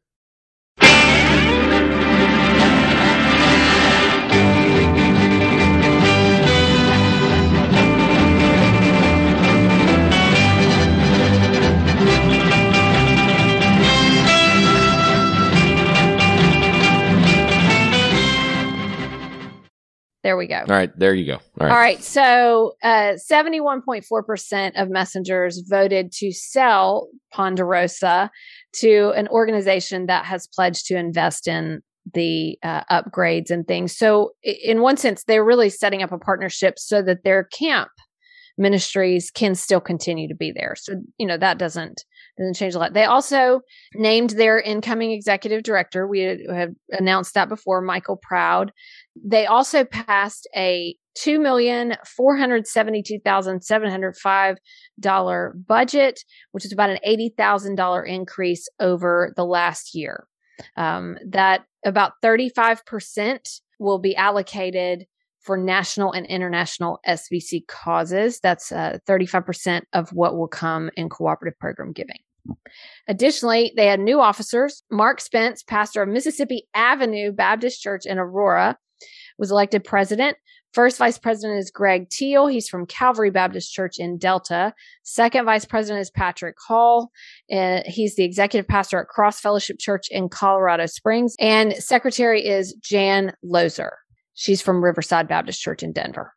There 20.22 20.36
we 20.36 20.48
go. 20.48 20.60
All 20.60 20.76
right. 20.76 20.92
There 20.98 21.14
you 21.14 21.26
go. 21.26 21.36
All 21.36 21.42
right. 21.62 21.72
All 21.72 21.78
right. 21.78 22.04
So 22.04 22.74
uh, 22.84 23.16
71.4% 23.32 24.82
of 24.82 24.90
messengers 24.90 25.64
voted 25.70 26.12
to 26.14 26.34
sell 26.34 27.08
Ponderosa 27.32 28.30
to 28.82 29.14
an 29.16 29.30
organization 29.30 30.08
that 30.08 30.26
has 30.26 30.48
pledged 30.48 30.88
to 30.88 30.98
invest 30.98 31.48
in 31.48 31.82
the 32.14 32.58
uh, 32.64 32.84
upgrades 32.92 33.50
and 33.52 33.68
things. 33.68 33.96
So, 33.96 34.32
in 34.44 34.82
one 34.82 34.98
sense, 34.98 35.24
they're 35.24 35.46
really 35.46 35.70
setting 35.70 36.02
up 36.02 36.12
a 36.12 36.18
partnership 36.18 36.80
so 36.80 37.02
that 37.04 37.24
their 37.24 37.44
camp 37.44 37.90
ministries 38.58 39.32
can 39.32 39.56
still 39.56 39.80
continue 39.80 40.28
to 40.28 40.36
be 40.36 40.52
there. 40.52 40.76
So, 40.76 40.96
you 41.18 41.26
know, 41.26 41.38
that 41.38 41.58
doesn't 41.58 42.04
doesn't 42.40 42.56
change 42.56 42.74
a 42.74 42.80
lot. 42.80 42.94
They 42.94 43.06
also 43.06 43.62
named 43.94 44.32
their 44.32 44.60
incoming 44.60 45.12
executive 45.12 45.64
director. 45.64 46.08
We 46.08 46.22
have 46.22 46.72
announced 46.90 47.34
that 47.34 47.50
before, 47.50 47.82
Michael 47.82 48.18
Proud. 48.18 48.72
They 49.22 49.46
also 49.46 49.84
passed 49.84 50.48
a 50.56 50.96
two 51.16 51.40
million 51.40 51.96
four 52.06 52.38
hundred 52.38 52.66
seventy 52.66 53.04
two 53.04 53.20
thousand 53.20 53.62
seven 53.64 53.90
hundred 53.90 54.16
five 54.16 54.58
dollar 55.00 55.54
budget, 55.68 56.22
which 56.52 56.66
is 56.66 56.72
about 56.72 56.90
an 56.90 57.00
eighty 57.04 57.34
thousand 57.38 57.76
dollar 57.76 58.04
increase 58.04 58.68
over 58.80 59.34
the 59.36 59.46
last 59.46 59.94
year. 59.94 60.26
Um, 60.78 61.18
that 61.28 61.66
about 61.86 62.14
thirty 62.22 62.50
five 62.50 62.86
percent 62.86 63.50
will 63.80 64.00
be 64.00 64.16
allocated 64.16 65.06
for 65.42 65.58
national 65.58 66.12
and 66.12 66.26
international 66.26 67.00
SBC 67.08 67.66
causes. 67.68 68.40
That's 68.42 68.72
uh, 68.72 68.98
35% 69.08 69.84
of 69.94 70.10
what 70.10 70.38
will 70.38 70.50
come 70.50 70.92
in 70.96 71.10
cooperative 71.10 71.58
program 71.60 71.94
giving. 71.94 72.20
Additionally, 73.08 73.74
they 73.76 73.88
had 73.88 74.00
new 74.00 74.20
officers. 74.20 74.84
Mark 74.92 75.22
Spence, 75.22 75.64
pastor 75.64 76.04
of 76.04 76.10
Mississippi 76.10 76.68
Avenue 76.74 77.32
Baptist 77.32 77.82
Church 77.82 78.06
in 78.06 78.20
Aurora, 78.20 78.78
was 79.38 79.52
elected 79.52 79.84
president. 79.84 80.38
First 80.72 81.00
vice 81.00 81.18
president 81.18 81.60
is 81.60 81.72
Greg 81.72 82.10
Teal. 82.10 82.46
He's 82.46 82.70
from 82.70 82.86
Calvary 82.86 83.32
Baptist 83.32 83.74
Church 83.74 83.96
in 83.98 84.20
Delta. 84.20 84.72
Second 85.02 85.46
vice 85.46 85.66
president 85.66 86.02
is 86.02 86.12
Patrick 86.12 86.58
Hall. 86.68 87.10
He's 87.48 88.16
the 88.16 88.24
executive 88.24 88.68
pastor 88.68 89.00
at 89.00 89.08
Cross 89.08 89.40
Fellowship 89.40 89.80
Church 89.80 90.08
in 90.12 90.30
Colorado 90.30 90.86
Springs. 90.86 91.36
And 91.40 91.74
secretary 91.74 92.46
is 92.46 92.74
Jan 92.74 93.34
Lozer. 93.44 93.90
She's 94.36 94.62
from 94.62 94.84
Riverside 94.84 95.28
Baptist 95.28 95.60
Church 95.60 95.82
in 95.82 95.92
Denver. 95.92 96.34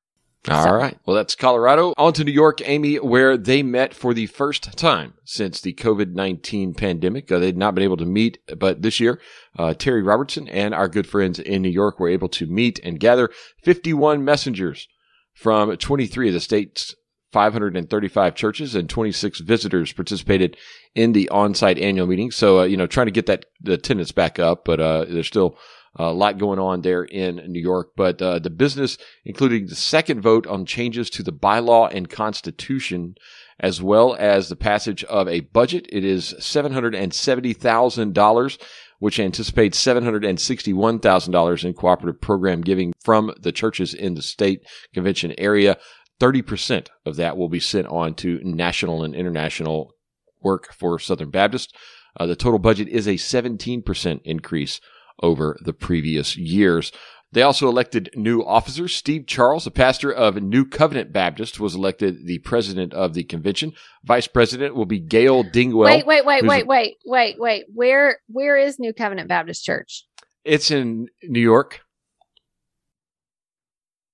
All 0.49 0.65
so. 0.65 0.73
right. 0.73 0.99
Well, 1.07 1.17
that's 1.17 1.37
Colorado. 1.37 1.95
On 1.97 2.13
to 2.15 2.25
New 2.25 2.33
York, 2.33 2.61
Amy, 2.65 2.97
where 2.97 3.37
they 3.37 3.63
met 3.63 3.95
for 3.95 4.13
the 4.13 4.27
first 4.27 4.77
time 4.77 5.15
since 5.25 5.61
the 5.61 5.73
COVID 5.73 6.15
19 6.15 6.75
pandemic. 6.75 7.31
Uh, 7.31 7.39
they'd 7.39 7.57
not 7.57 7.75
been 7.75 7.85
able 7.85 7.97
to 7.99 8.05
meet, 8.05 8.39
but 8.59 8.83
this 8.83 8.99
year, 8.99 9.21
uh, 9.57 9.75
Terry 9.75 10.03
Robertson 10.03 10.49
and 10.49 10.75
our 10.75 10.89
good 10.89 11.07
friends 11.07 11.39
in 11.39 11.63
New 11.63 11.69
York 11.69 12.01
were 12.01 12.09
able 12.09 12.29
to 12.31 12.47
meet 12.47 12.81
and 12.83 12.99
gather 12.99 13.31
51 13.63 14.25
messengers 14.25 14.89
from 15.33 15.77
23 15.77 16.29
of 16.29 16.35
the 16.35 16.41
state's 16.41 16.95
535 17.33 18.35
churches 18.35 18.75
and 18.75 18.91
26 18.91 19.41
visitors 19.41 19.93
participated 19.93 20.57
in 20.95 21.13
the 21.13 21.29
on-site 21.31 21.79
annual 21.79 22.07
meeting. 22.07 22.31
So, 22.31 22.61
uh, 22.61 22.65
you 22.65 22.77
know, 22.77 22.87
trying 22.87 23.07
to 23.07 23.13
get 23.13 23.27
that 23.27 23.47
the 23.61 23.75
attendance 23.75 24.13
back 24.13 24.39
up, 24.39 24.65
but 24.65 24.81
uh, 24.81 25.07
there's 25.07 25.29
still 25.29 25.57
a 25.97 26.13
lot 26.13 26.39
going 26.39 26.59
on 26.59 26.81
there 26.81 27.05
in 27.05 27.37
New 27.53 27.61
York. 27.61 27.91
But 27.97 28.23
uh, 28.23 28.39
the 28.39 28.51
business, 28.51 28.99
including 29.25 29.67
the 29.67 29.75
second 29.75 30.21
vote 30.21 30.47
on 30.47 30.67
changes 30.67 31.11
to 31.11 31.23
the 31.23 31.33
bylaw 31.33 31.93
and 31.93 32.09
constitution, 32.09 33.17
as 33.61 33.83
well 33.83 34.17
as 34.19 34.49
the 34.49 34.57
passage 34.57 35.05
of 35.05 35.29
a 35.29 35.41
budget, 35.41 35.87
it 35.91 36.03
is 36.05 36.35
$770,000 36.39 38.59
which 39.03 39.19
anticipates 39.19 39.85
$761,000 39.85 41.65
in 41.65 41.75
cooperative 41.75 42.21
program 42.21 42.61
giving 42.61 42.93
from 43.03 43.35
the 43.41 43.51
churches 43.51 43.95
in 43.95 44.15
the 44.15 44.23
state 44.23 44.65
convention 44.95 45.35
area. 45.39 45.77
30% 46.21 46.87
of 47.05 47.17
that 47.17 47.37
will 47.37 47.49
be 47.49 47.59
sent 47.59 47.89
on 47.89 48.15
to 48.15 48.39
national 48.45 49.03
and 49.03 49.13
international 49.13 49.93
work 50.41 50.73
for 50.73 51.01
Southern 51.01 51.31
Baptist. 51.31 51.77
Uh, 52.17 52.27
the 52.27 52.37
total 52.37 52.61
budget 52.61 52.87
is 52.87 53.09
a 53.09 53.15
17% 53.15 54.21
increase 54.23 54.81
over 55.23 55.57
the 55.65 55.73
previous 55.73 56.37
years. 56.37 56.93
They 57.33 57.41
also 57.41 57.67
elected 57.67 58.11
new 58.15 58.43
officers. 58.45 58.95
Steve 58.95 59.27
Charles, 59.27 59.67
a 59.67 59.71
pastor 59.71 60.13
of 60.13 60.37
New 60.37 60.67
Covenant 60.67 61.15
Baptist, 61.15 61.59
was 61.59 61.75
elected 61.75 62.27
the 62.27 62.39
president 62.41 62.93
of 62.93 63.15
the 63.15 63.25
convention. 63.25 63.73
Vice 64.05 64.27
president 64.27 64.75
will 64.75 64.85
be 64.85 65.01
Gail 65.01 65.43
Dingwell. 65.43 65.87
Wait, 65.87 66.07
wait, 66.07 66.27
wait, 66.27 66.45
wait, 66.45 66.67
wait, 66.67 66.97
wait, 67.07 67.37
wait. 67.39 67.65
Where 67.73 68.19
where 68.29 68.59
is 68.59 68.79
New 68.79 68.93
Covenant 68.93 69.29
Baptist 69.29 69.65
Church? 69.65 70.07
It's 70.45 70.71
in 70.71 71.07
New 71.23 71.41
York. 71.41 71.81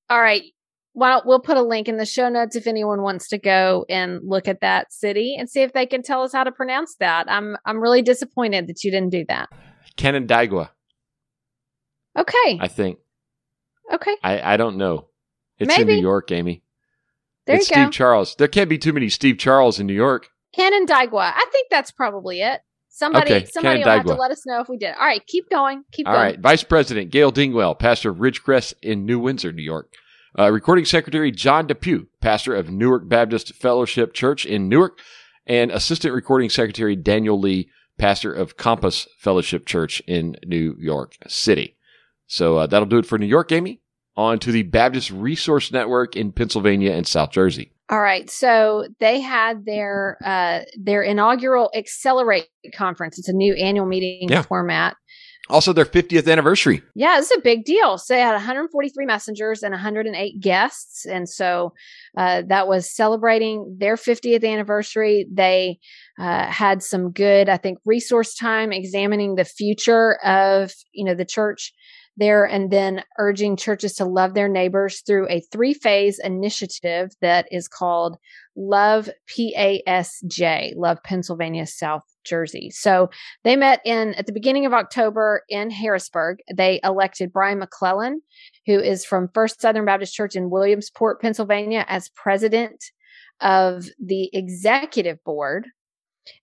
All 0.09 0.21
right. 0.21 0.43
Well, 0.95 1.23
we'll 1.25 1.41
put 1.41 1.57
a 1.57 1.63
link 1.63 1.89
in 1.89 1.97
the 1.97 2.07
show 2.07 2.29
notes 2.29 2.57
if 2.57 2.67
anyone 2.67 3.03
wants 3.03 3.29
to 3.29 3.39
go 3.39 3.85
and 3.89 4.21
look 4.25 4.49
at 4.49 4.61
that 4.61 4.93
city 4.93 5.37
and 5.39 5.49
see 5.49 5.63
if 5.63 5.73
they 5.73 5.87
can 5.87 6.03
tell 6.03 6.23
us 6.23 6.33
how 6.33 6.45
to 6.45 6.53
pronounce 6.53 6.95
that. 7.01 7.29
I'm 7.29 7.57
I'm 7.65 7.81
really 7.81 8.03
disappointed 8.03 8.69
that 8.69 8.85
you 8.85 8.93
didn't 8.93 9.11
do 9.11 9.25
that. 9.29 9.49
Canandaigua. 9.97 10.71
Okay. 12.29 12.59
I 12.61 12.69
think. 12.69 12.99
Okay. 13.93 14.17
I, 14.23 14.55
I 14.55 14.57
don't 14.57 14.77
know. 14.77 15.07
It's 15.59 15.69
Maybe. 15.69 15.95
in 15.95 15.99
New 15.99 16.03
York, 16.03 16.31
Amy. 16.31 16.63
There 17.47 17.57
it's 17.57 17.71
you 17.71 17.77
go. 17.77 17.83
Steve 17.83 17.93
Charles. 17.93 18.35
There 18.37 18.49
can't 18.49 18.69
be 18.69 18.79
too 18.79 18.93
many 18.93 19.09
Steve 19.09 19.39
Charles 19.39 19.81
in 19.81 19.87
New 19.87 19.95
York. 19.95 20.29
Canandaigua. 20.55 21.33
I 21.35 21.47
think 21.51 21.69
that's 21.71 21.91
probably 21.91 22.43
it. 22.43 22.61
Somebody, 22.91 23.33
Okay, 23.33 23.45
somebody 23.47 23.79
will 23.79 23.91
have 23.91 24.07
to 24.07 24.15
let 24.15 24.33
us 24.33 24.45
know 24.45 24.61
if 24.61 24.69
we 24.69 24.77
did. 24.77 24.93
All 24.99 25.07
right, 25.07 25.25
keep 25.27 25.49
going. 25.49 25.85
Keep 25.93 26.09
All 26.09 26.15
going. 26.15 26.21
All 26.21 26.31
right. 26.33 26.41
Vice 26.41 26.65
President 26.65 27.11
Gail 27.11 27.31
Dingwell, 27.31 27.79
pastor 27.79 28.11
of 28.11 28.17
Ridgecrest 28.17 28.75
in 28.83 29.07
New 29.07 29.21
Windsor, 29.21 29.53
New 29.53 29.63
York. 29.63 29.93
Uh, 30.39 30.51
recording 30.51 30.85
Secretary 30.85 31.31
John 31.31 31.67
Depew, 31.67 32.07
pastor 32.21 32.55
of 32.55 32.71
Newark 32.71 33.09
Baptist 33.09 33.55
Fellowship 33.55 34.15
Church 34.15 34.45
in 34.45 34.69
Newark. 34.69 34.99
And 35.47 35.71
Assistant 35.71 36.13
Recording 36.13 36.51
Secretary 36.51 36.95
Daniel 36.95 37.39
Lee, 37.41 37.71
pastor 37.99 38.33
of 38.35 38.57
Compass 38.57 39.09
Fellowship 39.19 39.65
Church 39.65 40.03
in 40.07 40.37
New 40.45 40.77
York 40.79 41.15
City. 41.27 41.77
So 42.29 42.59
uh, 42.59 42.67
that'll 42.67 42.87
do 42.87 42.99
it 42.99 43.07
for 43.07 43.19
New 43.19 43.27
York, 43.27 43.51
Amy. 43.53 43.81
On 44.17 44.39
to 44.41 44.51
the 44.53 44.63
Baptist 44.65 45.11
Resource 45.11 45.71
Network 45.73 46.17
in 46.17 46.33
Pennsylvania 46.33 46.93
and 46.93 47.07
South 47.07 47.31
Jersey. 47.31 47.73
All 47.91 48.01
right. 48.01 48.29
So 48.29 48.87
they 49.01 49.21
had 49.21 49.65
their 49.65 50.19
uh, 50.25 50.61
their 50.79 51.03
inaugural 51.03 51.71
Accelerate 51.75 52.47
conference. 52.75 53.19
It's 53.19 53.29
a 53.29 53.33
new 53.33 53.55
annual 53.55 53.87
meeting 53.87 54.29
Yeah. 54.29 54.43
format. 54.43 54.97
Also, 55.51 55.73
their 55.73 55.87
50th 55.87 56.31
anniversary. 56.31 56.83
Yeah, 56.95 57.19
it's 57.19 57.35
a 57.35 57.41
big 57.41 57.65
deal. 57.65 57.97
So 57.97 58.13
they 58.13 58.21
had 58.21 58.35
143 58.35 59.07
messengers 59.07 59.63
and 59.63 59.73
108 59.73 60.41
guests, 60.41 61.07
and 61.07 61.27
so 61.27 61.73
uh, 62.19 62.43
that 62.49 62.69
was 62.69 62.95
celebrating 62.95 63.77
their 63.79 63.97
50th 63.97 64.45
anniversary. 64.47 65.27
They 65.33 65.79
uh, 66.21 66.45
had 66.49 66.83
some 66.83 67.13
good, 67.13 67.49
I 67.49 67.57
think, 67.57 67.79
resource 67.87 68.35
time 68.35 68.73
examining 68.73 69.37
the 69.37 69.47
future 69.47 70.19
of 70.23 70.73
you 70.93 71.05
know 71.07 71.15
the 71.15 71.25
church 71.25 71.73
there, 72.19 72.45
and 72.45 72.71
then 72.71 73.03
urging 73.19 73.57
churches 73.57 73.95
to 73.95 74.05
love 74.05 74.35
their 74.35 74.49
neighbors 74.49 75.01
through 75.01 75.29
a 75.29 75.41
three 75.53 75.73
phase 75.73 76.19
initiative 76.19 77.13
that 77.21 77.47
is 77.51 77.69
called 77.69 78.19
Love 78.57 79.09
PASJ, 79.29 80.75
Love 80.77 81.03
Pennsylvania 81.05 81.67
South 81.67 82.03
Jersey. 82.25 82.71
So 82.71 83.09
they 83.45 83.57
met 83.57 83.81
in 83.85 84.15
at 84.15 84.27
the 84.27 84.33
beginning 84.33 84.67
of 84.67 84.73
October 84.73 85.43
in 85.49 85.71
Harrisburg. 85.71 86.41
They 86.53 86.81
elected 86.85 87.33
Brian 87.33 87.61
McClellan, 87.61 88.21
who 88.67 88.79
is 88.79 89.05
from 89.05 89.31
First 89.33 89.61
Southern 89.61 89.85
Baptist 89.85 90.15
Church 90.15 90.35
in 90.35 90.51
Williamsport, 90.51 91.23
Pennsylvania, 91.23 91.85
as 91.89 92.11
president 92.11 92.85
of 93.41 93.87
the 94.05 94.29
executive 94.33 95.23
board. 95.25 95.69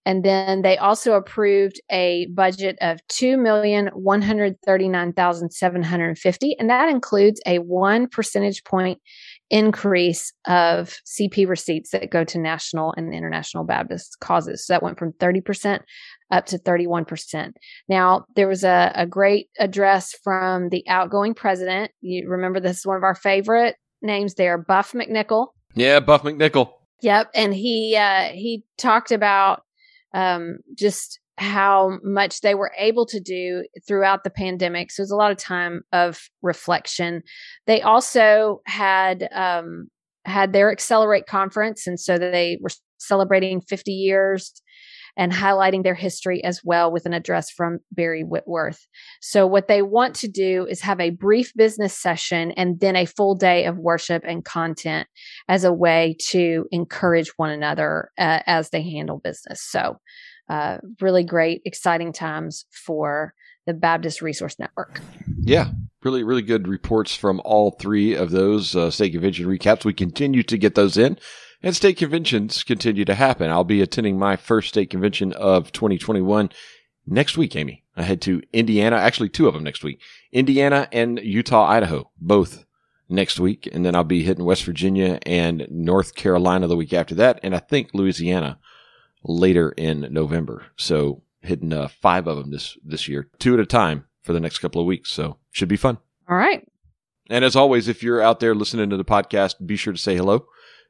And 0.05 0.23
then 0.23 0.61
they 0.61 0.77
also 0.77 1.13
approved 1.13 1.81
a 1.91 2.27
budget 2.33 2.77
of 2.81 2.99
two 3.07 3.37
million 3.37 3.87
one 3.87 4.21
hundred 4.21 4.55
thirty 4.65 4.87
nine 4.87 5.13
thousand 5.13 5.51
seven 5.51 5.81
hundred 5.83 6.17
fifty, 6.17 6.55
and 6.59 6.69
that 6.69 6.89
includes 6.89 7.41
a 7.45 7.59
one 7.59 8.07
percentage 8.07 8.63
point 8.63 8.99
increase 9.49 10.33
of 10.47 10.97
CP 11.05 11.47
receipts 11.47 11.91
that 11.91 12.09
go 12.09 12.23
to 12.23 12.39
national 12.39 12.93
and 12.97 13.13
international 13.13 13.63
Baptist 13.63 14.17
causes. 14.19 14.65
So 14.65 14.73
that 14.73 14.83
went 14.83 14.99
from 14.99 15.13
thirty 15.13 15.41
percent 15.41 15.83
up 16.31 16.45
to 16.47 16.57
thirty 16.57 16.87
one 16.87 17.05
percent. 17.05 17.57
Now 17.89 18.25
there 18.35 18.47
was 18.47 18.63
a, 18.63 18.91
a 18.95 19.05
great 19.05 19.49
address 19.59 20.15
from 20.23 20.69
the 20.69 20.83
outgoing 20.87 21.33
president. 21.33 21.91
You 22.01 22.29
remember 22.29 22.59
this 22.59 22.79
is 22.79 22.85
one 22.85 22.97
of 22.97 23.03
our 23.03 23.15
favorite 23.15 23.75
names 24.01 24.35
there, 24.35 24.57
Buff 24.57 24.93
McNichol. 24.93 25.47
Yeah, 25.73 25.99
Buff 25.99 26.23
McNichol. 26.23 26.71
Yep, 27.01 27.31
and 27.35 27.53
he 27.53 27.95
uh, 27.97 28.29
he 28.29 28.63
talked 28.77 29.11
about 29.11 29.63
um, 30.15 30.57
just 30.75 31.19
how 31.37 31.99
much 32.01 32.41
they 32.41 32.55
were 32.55 32.71
able 32.77 33.05
to 33.05 33.19
do 33.19 33.65
throughout 33.85 34.23
the 34.23 34.29
pandemic. 34.29 34.89
So 34.89 35.01
it 35.01 35.03
was 35.03 35.11
a 35.11 35.17
lot 35.17 35.31
of 35.31 35.37
time 35.37 35.81
of 35.91 36.29
reflection. 36.41 37.21
They 37.67 37.81
also 37.81 38.61
had 38.65 39.27
um, 39.33 39.89
had 40.23 40.53
their 40.53 40.71
Accelerate 40.71 41.27
conference, 41.27 41.85
and 41.85 41.99
so 41.99 42.17
they 42.17 42.57
were 42.61 42.71
celebrating 42.97 43.61
50 43.61 43.91
years. 43.91 44.53
And 45.17 45.31
highlighting 45.31 45.83
their 45.83 45.95
history 45.95 46.43
as 46.43 46.61
well 46.63 46.91
with 46.91 47.05
an 47.05 47.13
address 47.13 47.49
from 47.49 47.79
Barry 47.91 48.23
Whitworth. 48.23 48.87
So, 49.21 49.47
what 49.47 49.67
they 49.67 49.81
want 49.81 50.15
to 50.15 50.27
do 50.27 50.65
is 50.69 50.81
have 50.81 50.99
a 50.99 51.11
brief 51.11 51.53
business 51.55 51.97
session 51.97 52.51
and 52.51 52.79
then 52.79 52.95
a 52.95 53.05
full 53.05 53.35
day 53.35 53.65
of 53.65 53.77
worship 53.77 54.23
and 54.25 54.43
content 54.43 55.07
as 55.47 55.63
a 55.63 55.73
way 55.73 56.17
to 56.29 56.65
encourage 56.71 57.29
one 57.37 57.51
another 57.51 58.11
uh, 58.17 58.39
as 58.45 58.69
they 58.69 58.81
handle 58.81 59.19
business. 59.19 59.61
So, 59.61 59.97
uh, 60.49 60.77
really 61.01 61.23
great, 61.23 61.61
exciting 61.65 62.13
times 62.13 62.65
for 62.71 63.33
the 63.65 63.73
Baptist 63.73 64.21
Resource 64.21 64.57
Network. 64.59 65.01
Yeah, 65.41 65.71
really, 66.03 66.23
really 66.23 66.41
good 66.41 66.67
reports 66.67 67.15
from 67.15 67.41
all 67.43 67.71
three 67.71 68.13
of 68.13 68.31
those 68.31 68.75
uh, 68.75 68.91
state 68.91 69.11
convention 69.11 69.47
recaps. 69.47 69.85
We 69.85 69.93
continue 69.93 70.43
to 70.43 70.57
get 70.57 70.75
those 70.75 70.97
in, 70.97 71.17
and 71.65 71.75
state 71.75 71.97
conventions 71.97 72.63
continue 72.63 73.03
to 73.05 73.15
happen. 73.15 73.49
I'll 73.49 73.63
be 73.63 73.81
attending 73.81 74.19
my 74.19 74.35
first 74.35 74.69
state 74.69 74.91
convention 74.91 75.33
of 75.33 75.71
2021 75.71 76.51
next 77.07 77.37
week, 77.37 77.55
Amy. 77.55 77.83
I 77.97 78.03
head 78.03 78.21
to 78.21 78.43
Indiana, 78.53 78.97
actually, 78.97 79.29
two 79.29 79.47
of 79.47 79.55
them 79.55 79.63
next 79.63 79.83
week 79.83 79.99
Indiana 80.31 80.87
and 80.91 81.19
Utah, 81.19 81.65
Idaho, 81.65 82.11
both 82.21 82.65
next 83.09 83.39
week. 83.39 83.67
And 83.73 83.83
then 83.83 83.95
I'll 83.95 84.03
be 84.03 84.21
hitting 84.21 84.45
West 84.45 84.63
Virginia 84.63 85.17
and 85.25 85.65
North 85.71 86.13
Carolina 86.13 86.67
the 86.67 86.77
week 86.77 86.93
after 86.93 87.15
that. 87.15 87.39
And 87.41 87.55
I 87.55 87.59
think 87.59 87.89
Louisiana 87.93 88.59
later 89.23 89.71
in 89.71 90.01
November. 90.11 90.67
So 90.77 91.23
hitting 91.41 91.73
uh, 91.73 91.87
five 91.87 92.27
of 92.27 92.37
them 92.37 92.51
this, 92.51 92.77
this 92.85 93.07
year, 93.07 93.27
two 93.39 93.55
at 93.55 93.59
a 93.59 93.65
time 93.65 94.05
for 94.21 94.33
the 94.33 94.39
next 94.39 94.59
couple 94.59 94.81
of 94.81 94.87
weeks. 94.87 95.09
So 95.09 95.37
should 95.51 95.69
be 95.69 95.77
fun. 95.77 95.97
All 96.29 96.37
right. 96.37 96.67
And 97.27 97.43
as 97.43 97.55
always, 97.55 97.87
if 97.87 98.03
you're 98.03 98.21
out 98.21 98.39
there 98.39 98.53
listening 98.53 98.91
to 98.91 98.97
the 98.97 99.05
podcast, 99.05 99.65
be 99.65 99.77
sure 99.77 99.93
to 99.93 99.99
say 99.99 100.15
hello 100.15 100.45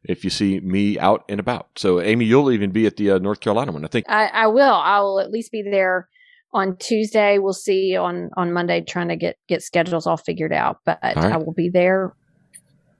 if 0.07 0.23
you 0.23 0.29
see 0.29 0.59
me 0.59 0.97
out 0.99 1.23
and 1.29 1.39
about. 1.39 1.67
So, 1.75 2.01
Amy, 2.01 2.25
you'll 2.25 2.51
even 2.51 2.71
be 2.71 2.85
at 2.85 2.97
the 2.97 3.11
uh, 3.11 3.17
North 3.19 3.39
Carolina 3.39 3.71
one, 3.71 3.85
I 3.85 3.87
think. 3.87 4.05
I, 4.09 4.27
I 4.27 4.47
will. 4.47 4.73
I 4.73 4.99
will 4.99 5.19
at 5.19 5.31
least 5.31 5.51
be 5.51 5.61
there 5.61 6.07
on 6.53 6.77
Tuesday. 6.77 7.37
We'll 7.37 7.53
see 7.53 7.95
on 7.95 8.29
on 8.37 8.53
Monday, 8.53 8.81
trying 8.81 9.09
to 9.09 9.15
get 9.15 9.37
get 9.47 9.61
schedules 9.61 10.07
all 10.07 10.17
figured 10.17 10.53
out. 10.53 10.79
But 10.85 10.99
right. 11.03 11.17
I 11.17 11.37
will 11.37 11.53
be 11.53 11.69
there 11.69 12.13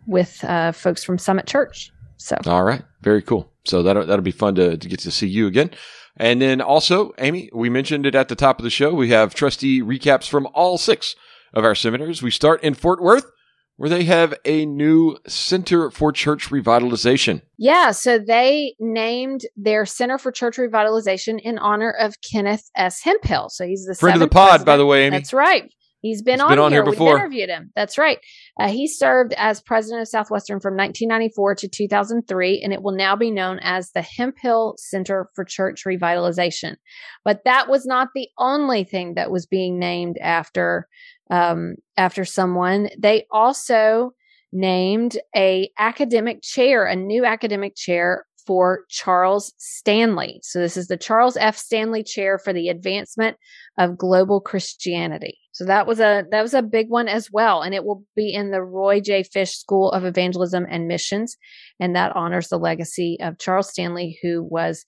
with 0.07 0.43
uh, 0.43 0.71
folks 0.71 1.03
from 1.03 1.17
Summit 1.17 1.47
Church. 1.47 1.91
So, 2.17 2.38
all 2.45 2.63
right, 2.63 2.83
very 3.01 3.21
cool. 3.21 3.51
So 3.65 3.83
that'll 3.83 4.05
that'll 4.05 4.24
be 4.24 4.31
fun 4.31 4.55
to, 4.55 4.77
to 4.77 4.88
get 4.88 5.00
to 5.00 5.12
see 5.12 5.27
you 5.27 5.47
again. 5.47 5.71
And 6.17 6.41
then 6.41 6.62
also, 6.62 7.13
Amy, 7.17 7.50
we 7.53 7.69
mentioned 7.69 8.05
it 8.05 8.15
at 8.15 8.29
the 8.29 8.35
top 8.35 8.59
of 8.59 8.63
the 8.63 8.69
show. 8.69 8.93
We 8.93 9.09
have 9.09 9.35
trustee 9.35 9.81
recaps 9.81 10.29
from 10.29 10.47
all 10.53 10.77
six 10.77 11.15
of 11.53 11.65
our 11.65 11.75
seminaries. 11.75 12.21
We 12.21 12.31
start 12.31 12.63
in 12.63 12.74
Fort 12.74 13.01
Worth 13.01 13.29
where 13.77 13.89
they 13.89 14.03
have 14.05 14.34
a 14.46 14.65
new 14.65 15.17
Center 15.27 15.91
for 15.91 16.12
Church 16.12 16.50
Revitalization. 16.50 17.41
Yeah, 17.58 17.91
so 17.91 18.17
they 18.20 18.75
named 18.79 19.41
their 19.55 19.86
Center 19.86 20.17
for 20.17 20.32
Church 20.32 20.58
Revitalization 20.58 21.39
in 21.41 21.58
honor 21.58 21.91
of 21.91 22.15
Kenneth 22.22 22.70
S. 22.75 23.01
Hemphill. 23.01 23.50
So 23.50 23.65
he's 23.65 23.86
the 23.86 23.96
friend 23.96 24.15
of 24.15 24.22
the 24.22 24.27
pod, 24.27 24.48
president. 24.48 24.65
by 24.65 24.77
the 24.77 24.86
way, 24.86 25.05
Amy. 25.08 25.17
That's 25.17 25.34
right. 25.34 25.70
He's 26.01 26.22
been, 26.22 26.36
He's 26.36 26.41
on, 26.44 26.50
been 26.51 26.60
on 26.60 26.72
here. 26.72 26.84
here 26.84 26.91
before. 26.91 27.13
We've 27.13 27.22
interviewed 27.22 27.50
him. 27.50 27.72
That's 27.75 27.98
right. 27.98 28.20
Uh, 28.60 28.67
he 28.67 28.88
served 28.88 29.34
as 29.38 29.60
president 29.60 30.03
of 30.03 30.08
Southwestern 30.08 30.60
from 30.60 30.74
1994 30.77 31.55
to 31.55 31.67
2003, 31.67 32.62
and 32.63 32.72
it 32.72 32.84
will 32.84 32.96
now 32.96 33.15
be 33.15 33.32
known 33.32 33.58
as 33.63 33.89
the 33.91 34.03
Hemphill 34.03 34.75
Center 34.77 35.29
for 35.34 35.44
Church 35.44 35.82
Revitalization. 35.84 36.75
But 37.24 37.41
that 37.46 37.70
was 37.70 37.88
not 37.88 38.10
the 38.13 38.27
only 38.38 38.84
thing 38.84 39.15
that 39.15 39.32
was 39.32 39.48
being 39.48 39.79
named 39.79 40.17
after 40.22 40.88
um, 41.29 41.75
after 41.98 42.25
someone. 42.25 42.89
They 42.98 43.25
also 43.32 44.13
named 44.51 45.17
a 45.36 45.70
academic 45.77 46.41
chair, 46.41 46.86
a 46.86 46.96
new 46.96 47.25
academic 47.25 47.75
chair 47.75 48.25
for 48.46 48.82
Charles 48.89 49.53
Stanley. 49.58 50.39
So 50.44 50.60
this 50.60 50.77
is 50.77 50.88
the 50.88 50.98
Charles 50.98 51.36
F. 51.38 51.58
Stanley 51.58 52.03
Chair 52.03 52.38
for 52.38 52.53
the 52.53 52.70
Advancement 52.70 53.38
of 53.77 53.98
Global 53.98 54.39
Christianity. 54.39 55.39
So 55.51 55.65
that 55.65 55.88
was 55.88 56.00
a 56.00 56.25
that 56.32 56.41
was 56.41 56.53
a 56.53 56.62
big 56.62 56.89
one 56.89 57.08
as 57.08 57.32
well, 57.32 57.62
and 57.62 57.74
it 57.74 57.86
will 57.86 58.03
be 58.15 58.34
in 58.34 58.51
the 58.51 58.62
Roy 58.62 59.00
J. 59.00 59.24
Fish 59.24 59.58
School 59.58 59.89
of 59.91 60.03
Evangelism 60.03 60.65
and 60.70 60.88
Missions, 60.88 61.38
and 61.79 61.96
that 61.96 62.15
honors 62.15 62.50
the 62.50 62.60
legacy 62.60 63.17
of 63.22 63.39
Charles 63.39 63.70
Stanley, 63.70 64.20
who 64.22 64.44
was 64.44 64.85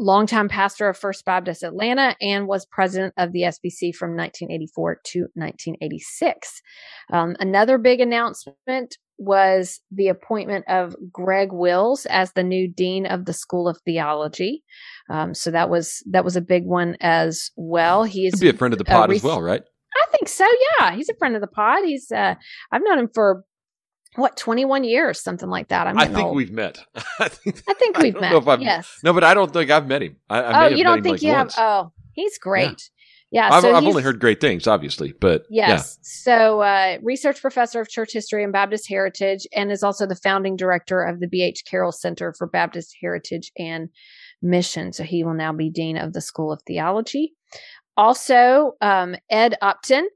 longtime 0.00 0.48
pastor 0.48 0.88
of 0.88 0.96
First 0.96 1.24
Baptist 1.24 1.62
Atlanta 1.62 2.16
and 2.20 2.48
was 2.48 2.66
president 2.66 3.12
of 3.18 3.32
the 3.32 3.42
SBC 3.42 3.94
from 3.94 4.16
1984 4.16 5.00
to 5.04 5.20
1986. 5.34 6.62
Um, 7.12 7.36
another 7.38 7.76
big 7.78 8.00
announcement 8.00 8.96
was 9.18 9.80
the 9.92 10.08
appointment 10.08 10.64
of 10.66 10.96
Greg 11.12 11.52
Wills 11.52 12.06
as 12.06 12.32
the 12.32 12.42
new 12.42 12.66
dean 12.66 13.04
of 13.04 13.26
the 13.26 13.34
School 13.34 13.68
of 13.68 13.78
Theology. 13.84 14.64
Um, 15.10 15.34
so 15.34 15.50
that 15.50 15.68
was 15.68 16.02
that 16.10 16.24
was 16.24 16.36
a 16.36 16.40
big 16.40 16.64
one 16.64 16.96
as 17.00 17.50
well. 17.54 18.04
He's 18.04 18.40
be 18.40 18.48
a 18.48 18.54
friend 18.54 18.72
of 18.72 18.78
the 18.78 18.84
pod 18.86 19.10
uh, 19.10 19.12
as 19.12 19.22
well, 19.22 19.42
right? 19.42 19.62
I 19.94 20.10
think 20.10 20.28
so. 20.28 20.46
Yeah, 20.78 20.94
he's 20.94 21.10
a 21.10 21.14
friend 21.16 21.34
of 21.34 21.42
the 21.42 21.48
pod. 21.48 21.84
He's 21.84 22.10
uh, 22.10 22.34
I've 22.72 22.82
known 22.82 22.98
him 22.98 23.10
for 23.12 23.44
what 24.16 24.36
21 24.36 24.84
years 24.84 25.20
something 25.20 25.48
like 25.48 25.68
that 25.68 25.86
I'm 25.86 25.98
i 25.98 26.06
think 26.06 26.18
old. 26.18 26.36
we've 26.36 26.50
met. 26.50 26.84
I 27.18 27.28
think, 27.28 27.62
I 27.68 27.74
think 27.74 27.98
we've 27.98 28.20
met 28.20 28.60
yes. 28.60 28.98
No 29.04 29.12
but 29.12 29.24
i 29.24 29.34
don't 29.34 29.52
think 29.52 29.70
i've 29.70 29.86
met 29.86 30.02
him. 30.02 30.16
I, 30.28 30.40
I 30.40 30.64
oh 30.64 30.68
you 30.68 30.84
don't 30.84 31.02
think 31.02 31.14
like 31.14 31.22
you 31.22 31.32
once. 31.32 31.54
have 31.54 31.64
oh 31.64 31.92
he's 32.12 32.38
great. 32.38 32.90
Yeah, 33.30 33.48
yeah 33.48 33.54
I've, 33.54 33.62
so 33.62 33.74
I've 33.74 33.84
only 33.84 34.02
heard 34.02 34.20
great 34.20 34.40
things 34.40 34.66
obviously 34.66 35.12
but 35.20 35.44
yes. 35.50 35.68
Yeah. 35.68 36.02
so 36.02 36.60
uh, 36.60 36.98
research 37.02 37.40
professor 37.40 37.80
of 37.80 37.88
church 37.88 38.12
history 38.12 38.42
and 38.42 38.52
baptist 38.52 38.88
heritage 38.88 39.46
and 39.54 39.70
is 39.70 39.82
also 39.82 40.06
the 40.06 40.16
founding 40.16 40.56
director 40.56 41.02
of 41.02 41.20
the 41.20 41.28
bh 41.28 41.64
carroll 41.64 41.92
center 41.92 42.34
for 42.36 42.46
baptist 42.46 42.96
heritage 43.00 43.52
and 43.56 43.90
mission. 44.42 44.92
So 44.92 45.04
he 45.04 45.24
will 45.24 45.34
now 45.34 45.52
be 45.52 45.70
dean 45.70 45.96
of 45.96 46.12
the 46.12 46.20
school 46.20 46.52
of 46.52 46.62
theology. 46.66 47.34
Also 47.96 48.72
um, 48.80 49.16
ed 49.28 49.56
upton 49.60 50.08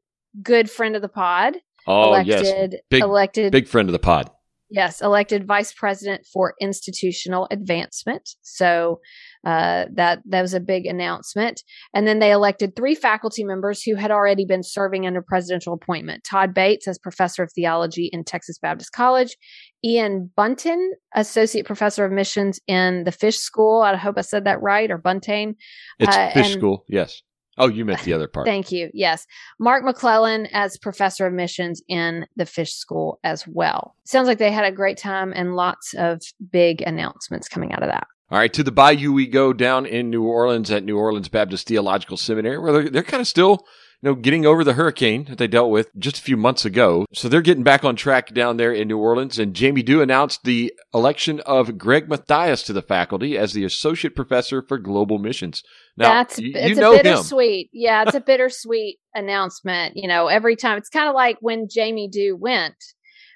good 0.43 0.71
friend 0.71 0.97
of 0.97 1.03
the 1.03 1.09
pod 1.09 1.57
Oh 1.87 2.09
elected, 2.09 2.73
yes, 2.73 2.81
big 2.91 3.03
elected, 3.03 3.53
big 3.53 3.69
friend 3.69 3.89
of 3.89 3.93
the 3.93 3.99
pod. 3.99 4.31
Yes, 4.71 5.03
elected 5.03 5.47
vice 5.47 5.73
president 5.73 6.27
for 6.33 6.55
institutional 6.61 7.47
advancement. 7.51 8.31
So 8.43 9.01
uh, 9.47 9.85
that 9.93 10.21
that 10.27 10.43
was 10.43 10.55
a 10.55 10.59
big 10.59 10.87
announcement. 10.87 11.63
And 11.95 12.09
then 12.09 12.19
they 12.19 12.33
elected 12.33 12.75
three 12.75 12.95
faculty 12.95 13.45
members 13.45 13.83
who 13.83 13.95
had 13.95 14.11
already 14.11 14.47
been 14.47 14.63
serving 14.63 15.07
under 15.07 15.23
presidential 15.23 15.75
appointment: 15.75 16.25
Todd 16.25 16.55
Bates 16.55 16.89
as 16.89 16.99
professor 16.99 17.43
of 17.43 17.53
theology 17.53 18.09
in 18.11 18.25
Texas 18.25 18.59
Baptist 18.59 18.93
College, 18.93 19.37
Ian 19.85 20.31
Buntain, 20.37 20.89
associate 21.15 21.67
professor 21.67 22.05
of 22.05 22.11
missions 22.11 22.59
in 22.67 23.05
the 23.05 23.13
Fish 23.13 23.37
School. 23.37 23.83
I 23.83 23.95
hope 23.97 24.17
I 24.17 24.23
said 24.23 24.45
that 24.45 24.63
right, 24.63 24.91
or 24.91 24.99
Buntain. 24.99 25.57
It's 25.99 26.17
uh, 26.17 26.31
Fish 26.33 26.55
School. 26.55 26.85
Yes. 26.89 27.23
Oh, 27.59 27.69
you 27.69 27.85
meant 27.85 28.03
the 28.03 28.13
other 28.13 28.29
part. 28.33 28.47
Thank 28.47 28.73
you. 28.73 28.91
Yes. 28.93 29.27
Mark 29.59 29.85
McClellan 29.85 30.47
as 30.53 30.77
professor 30.77 31.27
of 31.27 31.33
missions 31.33 31.83
in 31.89 32.27
the 32.37 32.47
fish 32.47 32.75
school 32.75 33.19
as 33.25 33.47
well. 33.47 33.95
Sounds 34.05 34.29
like 34.29 34.39
they 34.39 34.53
had 34.53 34.65
a 34.65 34.73
great 34.73 34.99
time 34.99 35.33
and 35.35 35.57
lots 35.57 35.95
of 35.95 36.21
big 36.51 36.83
announcements 36.83 37.49
coming 37.49 37.73
out 37.73 37.83
of 37.83 37.89
that. 37.89 38.07
All 38.31 38.39
right, 38.39 38.53
to 38.55 38.63
the 38.63 38.73
bayou 38.73 39.13
we 39.13 39.27
go 39.27 39.53
down 39.53 39.87
in 39.87 40.11
New 40.11 40.25
Orleans 40.25 40.71
at 40.71 40.83
New 40.83 40.97
Orleans 40.97 41.29
Baptist 41.29 41.69
Theological 41.69 42.17
Seminary, 42.17 42.59
where 42.59 42.73
they're, 42.73 42.91
they're 42.91 43.03
kind 43.03 43.21
of 43.21 43.29
still 43.29 43.67
you 44.05 44.11
know, 44.11 44.17
getting 44.17 44.45
over 44.45 44.63
the 44.63 44.75
hurricane 44.75 45.25
that 45.31 45.39
they 45.39 45.47
dealt 45.47 45.71
with 45.71 45.89
just 45.99 46.19
a 46.19 46.21
few 46.21 46.37
months 46.37 46.67
ago. 46.67 47.07
So 47.15 47.27
they're 47.27 47.41
getting 47.41 47.63
back 47.65 47.85
on 47.85 47.97
track 47.97 48.35
down 48.35 48.59
there 48.59 48.71
in 48.71 48.89
New 48.89 48.99
Orleans. 48.99 49.39
And 49.39 49.55
Jamie 49.55 49.83
Dew 49.83 50.03
announced 50.03 50.45
the 50.45 50.75
election 50.93 51.41
of 51.47 51.79
Greg 51.79 52.07
Mathias 52.07 52.63
to 52.65 52.75
the 52.75 52.83
faculty 52.83 53.39
as 53.39 53.55
the 53.55 53.65
associate 53.65 54.15
professor 54.15 54.61
for 54.61 54.77
global 54.77 55.17
missions. 55.19 55.63
Now, 55.97 56.09
That's 56.09 56.39
you, 56.39 56.53
it's 56.55 56.79
you 56.79 56.87
a 56.87 57.03
bittersweet. 57.03 57.71
Yeah, 57.73 58.03
it's 58.03 58.15
a 58.15 58.21
bittersweet 58.27 58.99
announcement. 59.15 59.97
You 59.97 60.07
know, 60.07 60.27
every 60.27 60.57
time 60.57 60.77
it's 60.77 60.91
kind 60.91 61.09
of 61.09 61.15
like 61.15 61.39
when 61.41 61.67
Jamie 61.67 62.09
Dew 62.09 62.37
went 62.37 62.77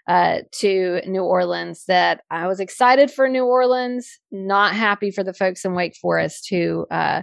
uh, 0.07 0.40
to 0.61 1.00
New 1.07 1.22
Orleans 1.22 1.85
that 1.87 2.20
I 2.31 2.46
was 2.46 2.61
excited 2.61 3.11
for 3.11 3.26
New 3.26 3.46
Orleans, 3.46 4.18
not 4.31 4.74
happy 4.74 5.12
for 5.12 5.24
the 5.24 5.33
folks 5.33 5.64
in 5.64 5.72
Wake 5.72 5.96
Forest 5.96 6.48
who 6.50 6.87
uh, 6.90 7.22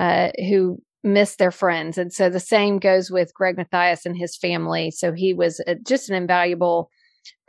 uh, 0.00 0.30
who 0.48 0.80
miss 1.08 1.36
their 1.36 1.50
friends. 1.50 1.98
And 1.98 2.12
so 2.12 2.30
the 2.30 2.40
same 2.40 2.78
goes 2.78 3.10
with 3.10 3.34
Greg 3.34 3.56
Mathias 3.56 4.06
and 4.06 4.16
his 4.16 4.36
family. 4.36 4.90
So 4.90 5.12
he 5.12 5.34
was 5.34 5.60
uh, 5.66 5.74
just 5.86 6.08
an 6.08 6.16
invaluable 6.16 6.90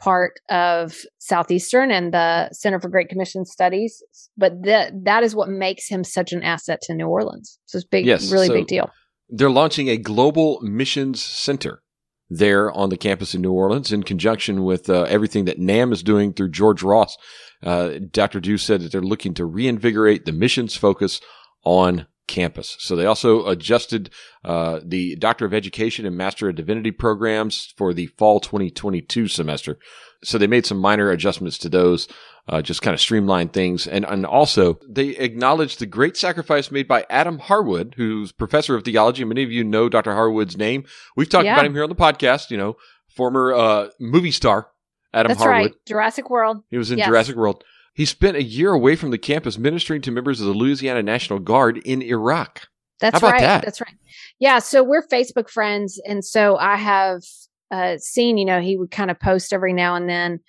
part 0.01 0.39
of 0.49 0.95
Southeastern 1.19 1.91
and 1.91 2.13
the 2.13 2.49
Center 2.51 2.79
for 2.79 2.89
Great 2.89 3.09
Commission 3.09 3.45
Studies. 3.45 4.01
But 4.37 4.63
that 4.63 4.91
that 5.03 5.23
is 5.23 5.35
what 5.35 5.49
makes 5.49 5.87
him 5.87 6.03
such 6.03 6.31
an 6.31 6.43
asset 6.43 6.81
to 6.83 6.93
New 6.93 7.07
Orleans. 7.07 7.59
So 7.65 7.77
it's 7.77 7.87
big, 7.87 8.05
yes, 8.05 8.31
really 8.31 8.47
so 8.47 8.53
big 8.53 8.67
deal. 8.67 8.89
They're 9.29 9.49
launching 9.51 9.89
a 9.89 9.97
global 9.97 10.59
missions 10.61 11.21
center 11.21 11.83
there 12.29 12.71
on 12.71 12.89
the 12.89 12.97
campus 12.97 13.33
in 13.33 13.41
New 13.41 13.51
Orleans 13.51 13.91
in 13.91 14.03
conjunction 14.03 14.63
with 14.63 14.89
uh, 14.89 15.03
everything 15.03 15.45
that 15.45 15.59
NAMB 15.59 15.93
is 15.93 16.03
doing 16.03 16.33
through 16.33 16.49
George 16.49 16.83
Ross. 16.83 17.17
Uh, 17.63 17.93
Dr. 18.11 18.39
Dew 18.39 18.57
said 18.57 18.81
that 18.81 18.91
they're 18.91 19.01
looking 19.01 19.33
to 19.33 19.45
reinvigorate 19.45 20.25
the 20.25 20.31
missions 20.31 20.75
focus 20.75 21.19
on 21.63 22.05
campus. 22.29 22.77
So 22.79 22.95
they 22.95 23.05
also 23.05 23.45
adjusted 23.47 24.09
uh, 24.45 24.79
the 24.85 25.15
Doctor 25.17 25.45
of 25.45 25.53
Education 25.53 26.05
and 26.05 26.15
Master 26.15 26.47
of 26.47 26.55
Divinity 26.55 26.91
programs 26.91 27.73
for 27.75 27.93
the 27.93 28.05
fall 28.05 28.39
2022 28.39 29.27
semester. 29.27 29.77
So 30.23 30.37
they 30.37 30.47
made 30.47 30.65
some 30.65 30.77
minor 30.77 31.09
adjustments 31.11 31.57
to 31.59 31.69
those, 31.69 32.07
uh, 32.47 32.61
just 32.61 32.81
kind 32.81 32.93
of 32.93 33.01
streamline 33.01 33.49
things. 33.49 33.87
And, 33.87 34.05
and 34.05 34.25
also 34.25 34.79
they 34.87 35.09
acknowledged 35.09 35.79
the 35.79 35.85
great 35.85 36.15
sacrifice 36.15 36.71
made 36.71 36.87
by 36.87 37.05
Adam 37.09 37.39
Harwood, 37.39 37.95
who's 37.97 38.31
professor 38.31 38.75
of 38.75 38.83
theology. 38.85 39.23
Many 39.25 39.43
of 39.43 39.51
you 39.51 39.63
know 39.63 39.89
Dr. 39.89 40.13
Harwood's 40.13 40.57
name. 40.57 40.85
We've 41.17 41.27
talked 41.29 41.45
Yeah. 41.45 41.53
about 41.53 41.65
him 41.65 41.73
here 41.73 41.83
on 41.83 41.89
the 41.89 41.95
podcast, 41.95 42.51
you 42.51 42.57
know, 42.57 42.77
former, 43.15 43.53
uh, 43.53 43.89
movie 43.99 44.31
star 44.31 44.69
Adam 45.13 45.29
That's 45.29 45.41
Harwood. 45.41 45.71
right. 45.71 45.85
Jurassic 45.87 46.29
World. 46.29 46.63
He 46.69 46.77
was 46.77 46.91
in 46.91 46.97
Yes. 46.99 47.07
Jurassic 47.07 47.35
World. 47.35 47.63
He 47.93 48.05
spent 48.05 48.37
a 48.37 48.43
year 48.43 48.71
away 48.71 48.95
from 48.95 49.11
the 49.11 49.17
campus 49.17 49.57
ministering 49.57 50.01
to 50.03 50.11
members 50.11 50.39
of 50.39 50.47
the 50.47 50.53
Louisiana 50.53 51.03
National 51.03 51.39
Guard 51.39 51.77
in 51.79 52.01
Iraq. 52.01 52.67
That's 52.99 53.21
right. 53.21 53.41
that? 53.41 53.63
That's 53.63 53.81
right. 53.81 53.95
Yeah. 54.39 54.59
So 54.59 54.83
we're 54.83 55.05
Facebook 55.07 55.49
friends. 55.49 56.01
And 56.05 56.23
so 56.23 56.57
I 56.57 56.75
have 56.75 57.23
uh, 57.71 57.97
seen, 57.97 58.37
you 58.37 58.45
know, 58.45 58.59
he 58.59 58.77
would 58.77 58.91
kind 58.91 59.11
of 59.11 59.19
post 59.19 59.53
every 59.53 59.73
now 59.73 59.95
and 59.95 60.09
then 60.09 60.39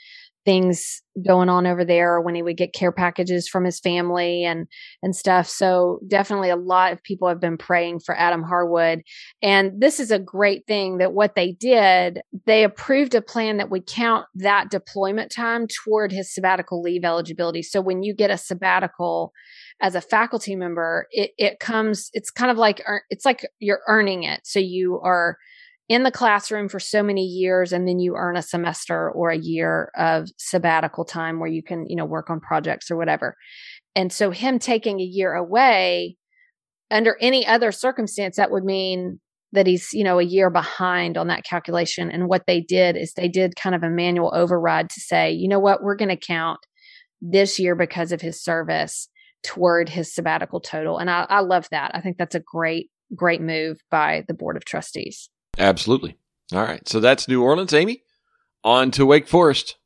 things 0.44 1.02
going 1.26 1.48
on 1.48 1.66
over 1.66 1.84
there 1.84 2.20
when 2.20 2.34
he 2.34 2.42
would 2.42 2.56
get 2.56 2.72
care 2.72 2.92
packages 2.92 3.48
from 3.48 3.64
his 3.64 3.78
family 3.78 4.44
and 4.44 4.66
and 5.02 5.14
stuff. 5.14 5.48
So 5.48 6.00
definitely 6.08 6.50
a 6.50 6.56
lot 6.56 6.92
of 6.92 7.02
people 7.02 7.28
have 7.28 7.40
been 7.40 7.58
praying 7.58 8.00
for 8.00 8.16
Adam 8.16 8.42
Harwood. 8.42 9.02
And 9.42 9.80
this 9.80 10.00
is 10.00 10.10
a 10.10 10.18
great 10.18 10.66
thing 10.66 10.98
that 10.98 11.12
what 11.12 11.34
they 11.34 11.52
did 11.52 12.20
they 12.46 12.64
approved 12.64 13.14
a 13.14 13.22
plan 13.22 13.58
that 13.58 13.70
would 13.70 13.86
count 13.86 14.26
that 14.34 14.70
deployment 14.70 15.30
time 15.30 15.66
toward 15.66 16.12
his 16.12 16.32
sabbatical 16.32 16.80
leave 16.80 17.04
eligibility. 17.04 17.62
So 17.62 17.80
when 17.80 18.02
you 18.02 18.14
get 18.14 18.30
a 18.30 18.38
sabbatical 18.38 19.32
as 19.82 19.94
a 19.94 20.00
faculty 20.00 20.56
member 20.56 21.06
it 21.10 21.32
it 21.38 21.58
comes 21.58 22.10
it's 22.12 22.30
kind 22.30 22.50
of 22.50 22.56
like 22.56 22.82
it's 23.10 23.24
like 23.24 23.46
you're 23.58 23.82
earning 23.88 24.22
it. 24.22 24.40
So 24.44 24.58
you 24.58 25.00
are 25.02 25.36
in 25.90 26.04
the 26.04 26.12
classroom 26.12 26.68
for 26.68 26.78
so 26.78 27.02
many 27.02 27.24
years 27.24 27.72
and 27.72 27.86
then 27.86 27.98
you 27.98 28.14
earn 28.14 28.36
a 28.36 28.42
semester 28.42 29.10
or 29.10 29.30
a 29.30 29.36
year 29.36 29.90
of 29.96 30.28
sabbatical 30.38 31.04
time 31.04 31.40
where 31.40 31.50
you 31.50 31.64
can 31.64 31.84
you 31.88 31.96
know 31.96 32.04
work 32.04 32.30
on 32.30 32.38
projects 32.38 32.92
or 32.92 32.96
whatever. 32.96 33.36
And 33.96 34.12
so 34.12 34.30
him 34.30 34.60
taking 34.60 35.00
a 35.00 35.04
year 35.04 35.34
away 35.34 36.16
under 36.92 37.16
any 37.20 37.44
other 37.44 37.72
circumstance 37.72 38.36
that 38.36 38.52
would 38.52 38.64
mean 38.64 39.18
that 39.50 39.66
he's 39.66 39.92
you 39.92 40.04
know 40.04 40.20
a 40.20 40.24
year 40.24 40.48
behind 40.48 41.18
on 41.18 41.26
that 41.26 41.42
calculation. 41.42 42.08
And 42.08 42.28
what 42.28 42.46
they 42.46 42.60
did 42.60 42.96
is 42.96 43.14
they 43.14 43.28
did 43.28 43.56
kind 43.56 43.74
of 43.74 43.82
a 43.82 43.90
manual 43.90 44.32
override 44.32 44.90
to 44.90 45.00
say 45.00 45.32
you 45.32 45.48
know 45.48 45.58
what? 45.58 45.82
We're 45.82 45.96
going 45.96 46.16
to 46.16 46.16
count 46.16 46.60
this 47.20 47.58
year 47.58 47.74
because 47.74 48.12
of 48.12 48.20
his 48.20 48.40
service 48.40 49.08
toward 49.42 49.88
his 49.88 50.14
sabbatical 50.14 50.60
total. 50.60 50.98
And 50.98 51.10
I, 51.10 51.26
I 51.28 51.40
love 51.40 51.66
that. 51.72 51.90
I 51.94 52.00
think 52.00 52.16
that's 52.16 52.36
a 52.36 52.40
great 52.40 52.90
great 53.16 53.40
move 53.40 53.80
by 53.90 54.24
the 54.28 54.34
board 54.34 54.56
of 54.56 54.64
trustees 54.64 55.28
Absolutely. 55.58 56.16
All 56.52 56.62
right. 56.62 56.86
So 56.88 57.00
that's 57.00 57.28
New 57.28 57.42
Orleans, 57.42 57.72
Amy. 57.72 58.02
On 58.62 58.90
to 58.90 59.06
Wake 59.06 59.26
Forest. 59.26 59.76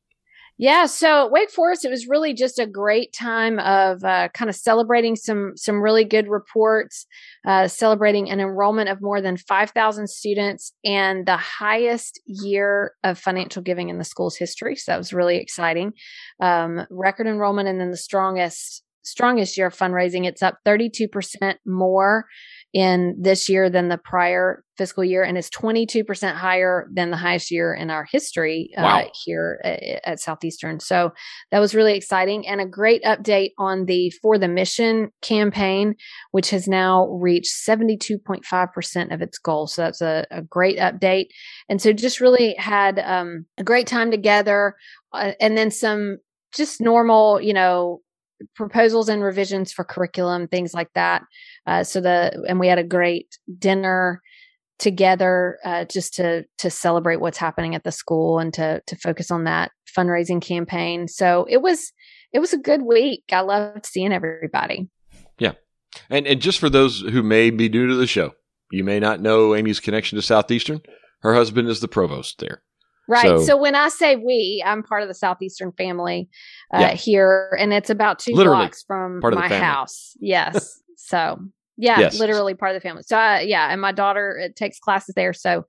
Yeah, 0.56 0.86
so 0.86 1.28
Wake 1.32 1.50
Forest, 1.50 1.84
it 1.84 1.90
was 1.90 2.06
really 2.06 2.32
just 2.32 2.60
a 2.60 2.66
great 2.66 3.12
time 3.12 3.58
of 3.58 4.04
uh, 4.04 4.28
kind 4.34 4.48
of 4.48 4.54
celebrating 4.54 5.16
some 5.16 5.52
some 5.56 5.82
really 5.82 6.04
good 6.04 6.28
reports, 6.28 7.06
uh, 7.44 7.66
celebrating 7.66 8.30
an 8.30 8.38
enrollment 8.38 8.88
of 8.88 9.02
more 9.02 9.20
than 9.20 9.36
five 9.36 9.70
thousand 9.70 10.08
students 10.08 10.72
and 10.84 11.26
the 11.26 11.36
highest 11.36 12.20
year 12.26 12.92
of 13.02 13.18
financial 13.18 13.62
giving 13.62 13.88
in 13.88 13.98
the 13.98 14.04
school's 14.04 14.36
history. 14.36 14.76
So 14.76 14.92
that 14.92 14.98
was 14.98 15.12
really 15.12 15.38
exciting. 15.38 15.92
Um, 16.40 16.86
record 16.88 17.26
enrollment, 17.26 17.68
and 17.68 17.80
then 17.80 17.90
the 17.90 17.96
strongest 17.96 18.84
strongest 19.02 19.56
year 19.56 19.66
of 19.66 19.76
fundraising. 19.76 20.24
It's 20.24 20.42
up 20.42 20.58
thirty 20.64 20.88
two 20.88 21.08
percent 21.08 21.58
more 21.66 22.26
in 22.74 23.16
this 23.20 23.48
year 23.48 23.70
than 23.70 23.88
the 23.88 23.96
prior 23.96 24.64
fiscal 24.76 25.04
year 25.04 25.22
and 25.22 25.38
is 25.38 25.48
22% 25.48 26.34
higher 26.34 26.88
than 26.92 27.12
the 27.12 27.16
highest 27.16 27.52
year 27.52 27.72
in 27.72 27.88
our 27.88 28.04
history 28.10 28.70
uh, 28.76 28.82
Wow. 28.82 29.10
here 29.24 29.60
at, 29.62 29.80
at 30.04 30.20
Southeastern. 30.20 30.80
So 30.80 31.12
that 31.52 31.60
was 31.60 31.76
really 31.76 31.94
exciting 31.94 32.44
and 32.48 32.60
a 32.60 32.66
great 32.66 33.04
update 33.04 33.50
on 33.56 33.84
the 33.86 34.10
For 34.20 34.38
the 34.38 34.48
Mission 34.48 35.10
campaign, 35.22 35.94
which 36.32 36.50
has 36.50 36.66
now 36.66 37.06
reached 37.10 37.52
72.5% 37.64 39.14
of 39.14 39.22
its 39.22 39.38
goal. 39.38 39.68
So 39.68 39.82
that's 39.82 40.00
a, 40.00 40.26
a 40.32 40.42
great 40.42 40.78
update. 40.78 41.26
And 41.68 41.80
so 41.80 41.92
just 41.92 42.20
really 42.20 42.56
had 42.58 42.98
um, 42.98 43.46
a 43.56 43.62
great 43.62 43.86
time 43.86 44.10
together 44.10 44.74
uh, 45.12 45.32
and 45.40 45.56
then 45.56 45.70
some 45.70 46.18
just 46.52 46.80
normal, 46.80 47.40
you 47.40 47.54
know, 47.54 48.00
proposals 48.54 49.08
and 49.08 49.22
revisions 49.22 49.72
for 49.72 49.84
curriculum, 49.84 50.48
things 50.48 50.74
like 50.74 50.92
that. 50.94 51.22
Uh, 51.66 51.84
so 51.84 52.00
the 52.00 52.44
and 52.48 52.60
we 52.60 52.68
had 52.68 52.78
a 52.78 52.84
great 52.84 53.38
dinner 53.58 54.22
together 54.78 55.58
uh, 55.64 55.84
just 55.84 56.14
to 56.14 56.44
to 56.58 56.70
celebrate 56.70 57.20
what's 57.20 57.38
happening 57.38 57.74
at 57.74 57.84
the 57.84 57.92
school 57.92 58.38
and 58.38 58.52
to 58.54 58.82
to 58.86 58.96
focus 58.96 59.30
on 59.30 59.44
that 59.44 59.70
fundraising 59.96 60.42
campaign. 60.42 61.08
So 61.08 61.46
it 61.48 61.62
was 61.62 61.92
it 62.32 62.40
was 62.40 62.52
a 62.52 62.58
good 62.58 62.82
week. 62.82 63.24
I 63.32 63.40
loved 63.40 63.86
seeing 63.86 64.12
everybody. 64.12 64.88
Yeah, 65.38 65.52
and 66.10 66.26
and 66.26 66.40
just 66.40 66.58
for 66.58 66.70
those 66.70 67.00
who 67.00 67.22
may 67.22 67.50
be 67.50 67.68
new 67.68 67.86
to 67.88 67.94
the 67.94 68.06
show, 68.06 68.32
you 68.70 68.84
may 68.84 69.00
not 69.00 69.20
know 69.20 69.54
Amy's 69.54 69.80
connection 69.80 70.16
to 70.16 70.22
Southeastern. 70.22 70.80
Her 71.20 71.34
husband 71.34 71.68
is 71.68 71.80
the 71.80 71.88
provost 71.88 72.38
there. 72.40 72.62
Right. 73.08 73.26
So- 73.26 73.44
So, 73.44 73.56
when 73.56 73.74
I 73.74 73.88
say 73.88 74.16
we, 74.16 74.62
I'm 74.64 74.82
part 74.82 75.02
of 75.02 75.08
the 75.08 75.14
Southeastern 75.14 75.72
family 75.72 76.28
uh, 76.72 76.80
Yeah. 76.80 76.92
here, 76.94 77.56
and 77.60 77.72
it's 77.72 77.90
about 77.90 78.18
two 78.18 78.32
Literally 78.34 78.64
blocks 78.64 78.82
from 78.86 79.20
part 79.20 79.34
of 79.34 79.42
the 79.42 79.48
my 79.48 79.58
house. 79.58 80.16
Yes. 80.20 80.80
so 80.96 81.38
yeah, 81.76 81.98
Yes. 82.00 82.18
literally 82.18 82.54
part 82.54 82.74
of 82.74 82.80
the 82.80 82.86
family. 82.88 83.02
So 83.04 83.18
uh, 83.18 83.40
yeah, 83.42 83.68
and 83.70 83.80
my 83.80 83.92
daughter 83.92 84.40
uh, 84.44 84.48
takes 84.56 84.78
classes 84.78 85.14
there. 85.14 85.32
So 85.32 85.64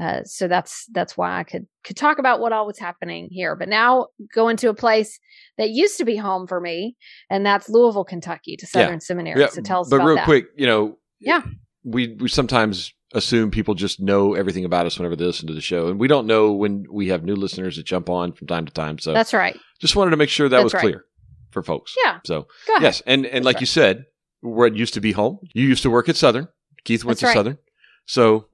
uh, 0.00 0.20
so 0.24 0.46
that's 0.46 0.86
that's 0.92 1.16
why 1.16 1.38
I 1.40 1.42
could 1.42 1.66
could 1.82 1.96
talk 1.96 2.18
about 2.18 2.38
what 2.40 2.52
all 2.52 2.66
was 2.66 2.78
happening 2.78 3.28
here. 3.32 3.56
But 3.56 3.68
now 3.68 4.06
going 4.32 4.56
to 4.58 4.68
a 4.68 4.74
place 4.74 5.18
that 5.58 5.70
used 5.70 5.98
to 5.98 6.04
be 6.04 6.16
home 6.16 6.46
for 6.46 6.60
me, 6.60 6.96
and 7.28 7.44
that's 7.44 7.68
Louisville, 7.68 8.04
Kentucky, 8.04 8.56
to 8.56 8.64
Yeah. 8.66 8.82
Southern 8.84 9.00
Seminary. 9.00 9.40
Yeah, 9.40 9.48
so 9.48 9.60
tell 9.60 9.80
us 9.80 9.88
but 9.90 9.98
real 9.98 10.14
that. 10.14 10.24
quick, 10.24 10.46
you 10.56 10.66
know, 10.66 10.96
Yeah. 11.18 11.42
we 11.82 12.14
we 12.20 12.28
sometimes 12.28 12.92
assume 13.14 13.50
people 13.50 13.74
just 13.74 14.00
know 14.00 14.34
everything 14.34 14.64
about 14.64 14.86
us 14.86 14.98
whenever 14.98 15.16
they 15.16 15.24
listen 15.24 15.46
to 15.48 15.54
the 15.54 15.60
show, 15.60 15.88
and 15.88 15.98
we 15.98 16.08
don't 16.08 16.26
know 16.26 16.52
when 16.52 16.84
we 16.90 17.08
have 17.08 17.24
new 17.24 17.36
listeners 17.36 17.76
that 17.76 17.84
jump 17.86 18.08
on 18.10 18.32
from 18.32 18.46
time 18.46 18.66
to 18.66 18.72
time. 18.72 18.98
So 18.98 19.12
That's 19.12 19.32
right. 19.34 19.58
just 19.80 19.96
wanted 19.96 20.10
to 20.10 20.16
make 20.16 20.28
sure 20.28 20.48
that 20.48 20.56
That's 20.56 20.64
was 20.64 20.74
right. 20.74 20.80
clear 20.82 21.04
for 21.50 21.62
folks. 21.62 21.94
Yeah. 22.04 22.18
So 22.24 22.46
Go 22.66 22.72
ahead. 22.74 22.82
yes, 22.82 23.02
and 23.06 23.24
and 23.24 23.36
That's 23.36 23.44
like 23.44 23.54
right. 23.56 23.60
you 23.62 23.66
said, 23.66 24.04
where 24.40 24.66
it 24.66 24.74
used 24.74 24.94
to 24.94 25.00
be 25.00 25.12
home, 25.12 25.38
you 25.54 25.66
used 25.66 25.82
to 25.84 25.90
work 25.90 26.08
at 26.08 26.16
Southern. 26.16 26.48
Keith 26.84 27.04
went 27.04 27.18
That's 27.18 27.20
to 27.20 27.26
right. 27.26 27.34
Southern. 27.34 27.58
So 28.06 28.48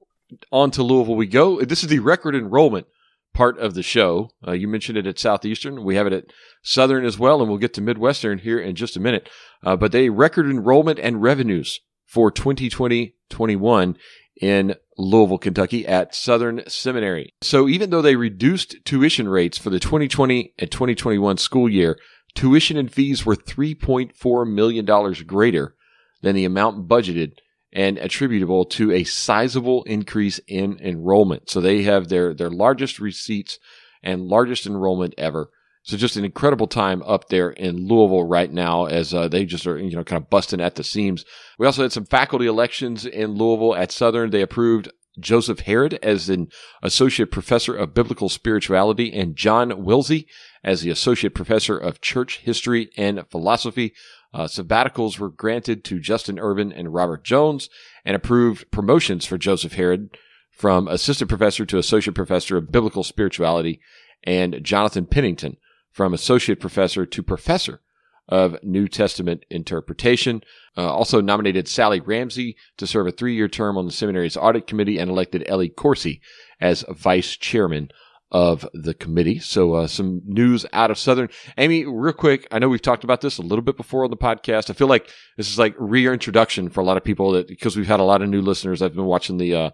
on 0.51 0.71
to 0.71 0.83
Louisville 0.83 1.15
we 1.15 1.27
go. 1.27 1.61
This 1.61 1.83
is 1.83 1.89
the 1.89 1.99
record 1.99 2.35
enrollment 2.35 2.87
part 3.33 3.59
of 3.59 3.73
the 3.73 3.83
show. 3.83 4.29
Uh, 4.47 4.53
you 4.53 4.67
mentioned 4.67 4.97
it 4.97 5.05
at 5.05 5.19
Southeastern. 5.19 5.83
We 5.83 5.95
have 5.95 6.07
it 6.07 6.13
at 6.13 6.25
Southern 6.63 7.05
as 7.05 7.19
well, 7.19 7.41
and 7.41 7.49
we'll 7.49 7.59
get 7.59 7.73
to 7.75 7.81
Midwestern 7.81 8.39
here 8.39 8.59
in 8.59 8.75
just 8.75 8.95
a 8.95 8.99
minute. 8.99 9.29
Uh, 9.63 9.75
but 9.75 9.91
they 9.91 10.09
record 10.09 10.49
enrollment 10.49 10.99
and 10.99 11.21
revenues 11.21 11.81
for 12.05 12.31
2020-21 12.31 13.95
in 14.41 14.75
Louisville, 14.97 15.37
Kentucky 15.37 15.87
at 15.87 16.15
Southern 16.15 16.63
Seminary. 16.67 17.33
So 17.41 17.67
even 17.67 17.89
though 17.89 18.01
they 18.01 18.15
reduced 18.15 18.83
tuition 18.85 19.27
rates 19.27 19.57
for 19.57 19.69
the 19.69 19.79
2020 19.79 20.53
and 20.57 20.71
2021 20.71 21.37
school 21.37 21.69
year, 21.69 21.97
tuition 22.33 22.77
and 22.77 22.91
fees 22.91 23.25
were 23.25 23.35
$3.4 23.35 24.53
million 24.53 24.85
greater 25.25 25.75
than 26.21 26.35
the 26.35 26.45
amount 26.45 26.87
budgeted 26.87 27.33
and 27.71 27.97
attributable 27.97 28.65
to 28.65 28.91
a 28.91 29.03
sizable 29.03 29.83
increase 29.83 30.39
in 30.47 30.79
enrollment. 30.79 31.49
So 31.49 31.59
they 31.59 31.83
have 31.83 32.07
their, 32.07 32.33
their 32.33 32.49
largest 32.49 32.99
receipts 32.99 33.59
and 34.01 34.27
largest 34.27 34.65
enrollment 34.65 35.13
ever. 35.17 35.49
So 35.85 35.97
just 35.97 36.17
an 36.17 36.25
incredible 36.25 36.65
time 36.65 37.03
up 37.03 37.29
there 37.29 37.51
in 37.51 37.87
Louisville 37.87 38.23
right 38.23 38.51
now 38.51 38.85
as 38.85 39.13
uh, 39.13 39.27
they 39.27 39.45
just 39.45 39.67
are, 39.67 39.77
you 39.77 39.95
know, 39.95 40.03
kind 40.03 40.19
of 40.19 40.31
busting 40.31 40.59
at 40.59 40.75
the 40.75 40.83
seams. 40.83 41.23
We 41.59 41.67
also 41.67 41.83
had 41.83 41.91
some 41.91 42.05
faculty 42.05 42.47
elections 42.47 43.05
in 43.05 43.35
Louisville 43.35 43.75
at 43.75 43.91
Southern. 43.91 44.31
They 44.31 44.41
approved 44.41 44.91
Joseph 45.19 45.59
Harrod 45.61 45.99
as 46.01 46.27
an 46.27 46.47
associate 46.81 47.29
professor 47.29 47.75
of 47.75 47.93
biblical 47.93 48.29
spirituality 48.29 49.13
and 49.13 49.35
John 49.35 49.69
Wilsey 49.69 50.25
as 50.63 50.81
the 50.81 50.89
associate 50.89 51.35
professor 51.35 51.77
of 51.77 52.01
church 52.01 52.39
history 52.39 52.89
and 52.97 53.23
philosophy. 53.29 53.93
Uh, 54.33 54.45
sabbaticals 54.45 55.19
were 55.19 55.29
granted 55.29 55.83
to 55.85 55.99
Justin 55.99 56.39
Urban 56.39 56.71
and 56.71 56.95
Robert 56.95 57.23
Jones 57.23 57.69
and 58.03 58.15
approved 58.15 58.71
promotions 58.71 59.23
for 59.23 59.37
Joseph 59.37 59.73
Harrod 59.73 60.17
from 60.49 60.87
assistant 60.87 61.29
professor 61.29 61.63
to 61.63 61.77
associate 61.77 62.15
professor 62.15 62.57
of 62.57 62.71
biblical 62.71 63.03
spirituality 63.03 63.79
and 64.23 64.63
Jonathan 64.63 65.05
Pennington 65.05 65.57
from 65.95 66.13
associate 66.13 66.59
professor 66.59 67.05
to 67.05 67.23
professor 67.23 67.79
of 68.27 68.61
New 68.61 68.85
Testament 68.89 69.45
interpretation. 69.49 70.41
Uh, 70.75 70.93
also 70.93 71.21
nominated 71.21 71.69
Sally 71.69 72.01
Ramsey 72.01 72.57
to 72.75 72.85
serve 72.85 73.07
a 73.07 73.11
three-year 73.11 73.47
term 73.47 73.77
on 73.77 73.85
the 73.85 73.93
seminary's 73.93 74.35
audit 74.35 74.67
committee 74.67 74.97
and 74.97 75.09
elected 75.09 75.45
Ellie 75.47 75.69
Corsi 75.69 76.19
as 76.59 76.83
vice 76.89 77.37
chairman 77.37 77.91
of 78.29 78.67
the 78.73 78.93
committee. 78.93 79.39
So 79.39 79.75
uh, 79.75 79.87
some 79.87 80.21
news 80.25 80.65
out 80.73 80.91
of 80.91 80.97
Southern. 80.97 81.29
Amy, 81.57 81.85
real 81.85 82.11
quick, 82.11 82.45
I 82.51 82.59
know 82.59 82.67
we've 82.67 82.81
talked 82.81 83.05
about 83.05 83.21
this 83.21 83.37
a 83.37 83.41
little 83.43 83.63
bit 83.63 83.77
before 83.77 84.03
on 84.03 84.09
the 84.09 84.17
podcast. 84.17 84.69
I 84.69 84.73
feel 84.73 84.87
like 84.87 85.09
this 85.37 85.49
is 85.49 85.57
like 85.57 85.75
reintroduction 85.79 86.69
for 86.69 86.81
a 86.81 86.83
lot 86.83 86.97
of 86.97 87.05
people 87.05 87.31
that 87.31 87.47
because 87.47 87.77
we've 87.77 87.87
had 87.87 88.01
a 88.01 88.03
lot 88.03 88.21
of 88.21 88.27
new 88.27 88.41
listeners. 88.41 88.81
I've 88.81 88.95
been 88.95 89.05
watching 89.05 89.37
the 89.37 89.55
uh, 89.55 89.69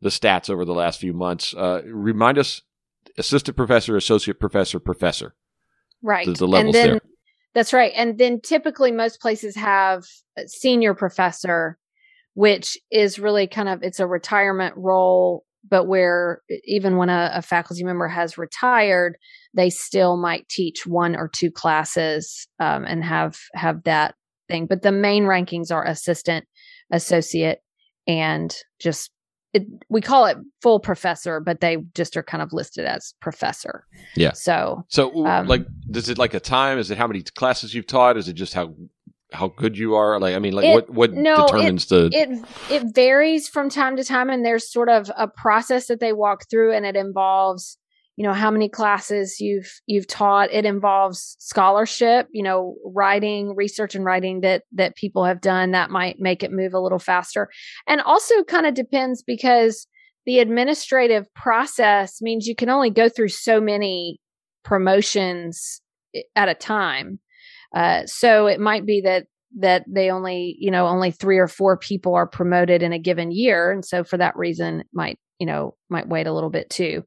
the 0.00 0.10
stats 0.10 0.48
over 0.48 0.64
the 0.64 0.72
last 0.72 1.00
few 1.00 1.14
months. 1.14 1.52
Uh, 1.52 1.82
remind 1.86 2.38
us 2.38 2.62
assistant 3.18 3.56
professor, 3.56 3.96
associate 3.96 4.38
professor, 4.38 4.78
professor. 4.78 5.34
Right. 6.04 6.26
The, 6.26 6.34
the 6.34 6.46
levels 6.46 6.66
and 6.66 6.74
then, 6.74 6.90
there. 6.90 7.00
That's 7.54 7.72
right. 7.72 7.92
And 7.96 8.18
then 8.18 8.40
typically 8.40 8.92
most 8.92 9.20
places 9.20 9.56
have 9.56 10.04
a 10.36 10.46
senior 10.46 10.92
professor, 10.92 11.78
which 12.34 12.76
is 12.90 13.18
really 13.18 13.46
kind 13.46 13.70
of 13.70 13.82
it's 13.82 14.00
a 14.00 14.06
retirement 14.06 14.74
role, 14.76 15.44
but 15.68 15.86
where 15.86 16.42
even 16.64 16.98
when 16.98 17.08
a, 17.08 17.30
a 17.34 17.42
faculty 17.42 17.84
member 17.84 18.06
has 18.06 18.36
retired, 18.36 19.16
they 19.54 19.70
still 19.70 20.18
might 20.18 20.46
teach 20.48 20.86
one 20.86 21.16
or 21.16 21.28
two 21.28 21.50
classes 21.50 22.46
um, 22.60 22.84
and 22.84 23.02
have 23.02 23.38
have 23.54 23.82
that 23.84 24.14
thing. 24.46 24.66
But 24.66 24.82
the 24.82 24.92
main 24.92 25.24
rankings 25.24 25.72
are 25.72 25.86
assistant, 25.86 26.44
associate, 26.92 27.60
and 28.06 28.54
just 28.78 29.10
it, 29.54 29.62
we 29.88 30.00
call 30.00 30.26
it 30.26 30.36
full 30.60 30.80
professor, 30.80 31.40
but 31.40 31.60
they 31.60 31.78
just 31.94 32.16
are 32.16 32.22
kind 32.22 32.42
of 32.42 32.52
listed 32.52 32.84
as 32.84 33.14
professor. 33.20 33.86
Yeah. 34.16 34.32
So 34.32 34.84
So, 34.88 35.24
Um, 35.26 35.46
like, 35.46 35.64
is 35.94 36.08
it 36.08 36.18
like 36.18 36.34
a 36.34 36.40
time? 36.40 36.78
Is 36.78 36.90
it 36.90 36.98
how 36.98 37.06
many 37.06 37.22
classes 37.22 37.72
you've 37.74 37.86
taught? 37.86 38.16
Is 38.16 38.28
it 38.28 38.34
just 38.34 38.52
how 38.54 38.74
how 39.32 39.48
good 39.48 39.76
you 39.76 39.94
are? 39.96 40.20
Like, 40.20 40.36
I 40.36 40.38
mean, 40.38 40.52
like, 40.52 40.64
It- 40.66 40.74
what 40.74 40.90
what 40.90 41.12
no, 41.12 41.34
it- 41.44 41.46
determines 41.52 41.86
the? 41.86 42.10
it 42.12 42.28
it 42.70 42.94
varies 42.94 43.48
from 43.48 43.70
time 43.70 43.96
to 43.96 44.04
time 44.04 44.28
and 44.30 44.44
there's 44.44 44.70
sort 44.70 44.88
of 44.88 45.10
a 45.16 45.26
process 45.28 45.86
that 45.86 46.00
they 46.00 46.12
walk 46.12 46.44
through 46.50 46.72
and 46.74 46.84
it 46.86 46.96
involves 46.96 47.78
you 48.16 48.24
know 48.24 48.32
how 48.32 48.50
many 48.50 48.68
classes 48.68 49.40
you've 49.40 49.80
you've 49.86 50.06
taught. 50.06 50.52
It 50.52 50.64
involves 50.64 51.36
scholarship 51.38 52.28
you 52.32 52.42
know 52.42 52.76
writing 52.84 53.54
research 53.56 53.94
and 53.94 54.04
writing 54.04 54.40
that 54.40 54.62
that 54.72 54.96
people 54.96 55.24
have 55.24 55.40
done 55.40 55.72
that 55.72 55.90
might 55.90 56.20
make 56.20 56.42
it 56.42 56.52
move 56.52 56.74
a 56.74 56.80
little 56.80 56.98
faster. 56.98 57.48
And 57.86 58.00
also 58.00 58.44
kind 58.44 58.66
of 58.66 58.74
depends 58.74 59.22
because 59.22 59.86
the 60.26 60.38
administrative 60.38 61.32
process 61.34 62.22
means 62.22 62.46
you 62.46 62.54
can 62.54 62.70
only 62.70 62.90
go 62.90 63.08
through 63.08 63.28
so 63.28 63.60
many 63.60 64.20
promotions 64.64 65.82
at 66.34 66.48
a 66.48 66.54
time. 66.54 67.18
Uh, 67.74 68.06
so 68.06 68.46
it 68.46 68.60
might 68.60 68.86
be 68.86 69.00
that 69.02 69.26
that 69.56 69.84
they 69.88 70.10
only 70.10 70.56
you 70.58 70.70
know 70.70 70.86
only 70.86 71.10
three 71.10 71.38
or 71.38 71.48
four 71.48 71.76
people 71.76 72.14
are 72.14 72.26
promoted 72.26 72.82
in 72.82 72.92
a 72.92 72.98
given 72.98 73.32
year. 73.32 73.72
And 73.72 73.84
so 73.84 74.04
for 74.04 74.16
that 74.18 74.36
reason 74.36 74.84
might 74.92 75.18
you 75.40 75.46
know 75.46 75.74
might 75.90 76.08
wait 76.08 76.28
a 76.28 76.32
little 76.32 76.50
bit 76.50 76.70
too 76.70 77.04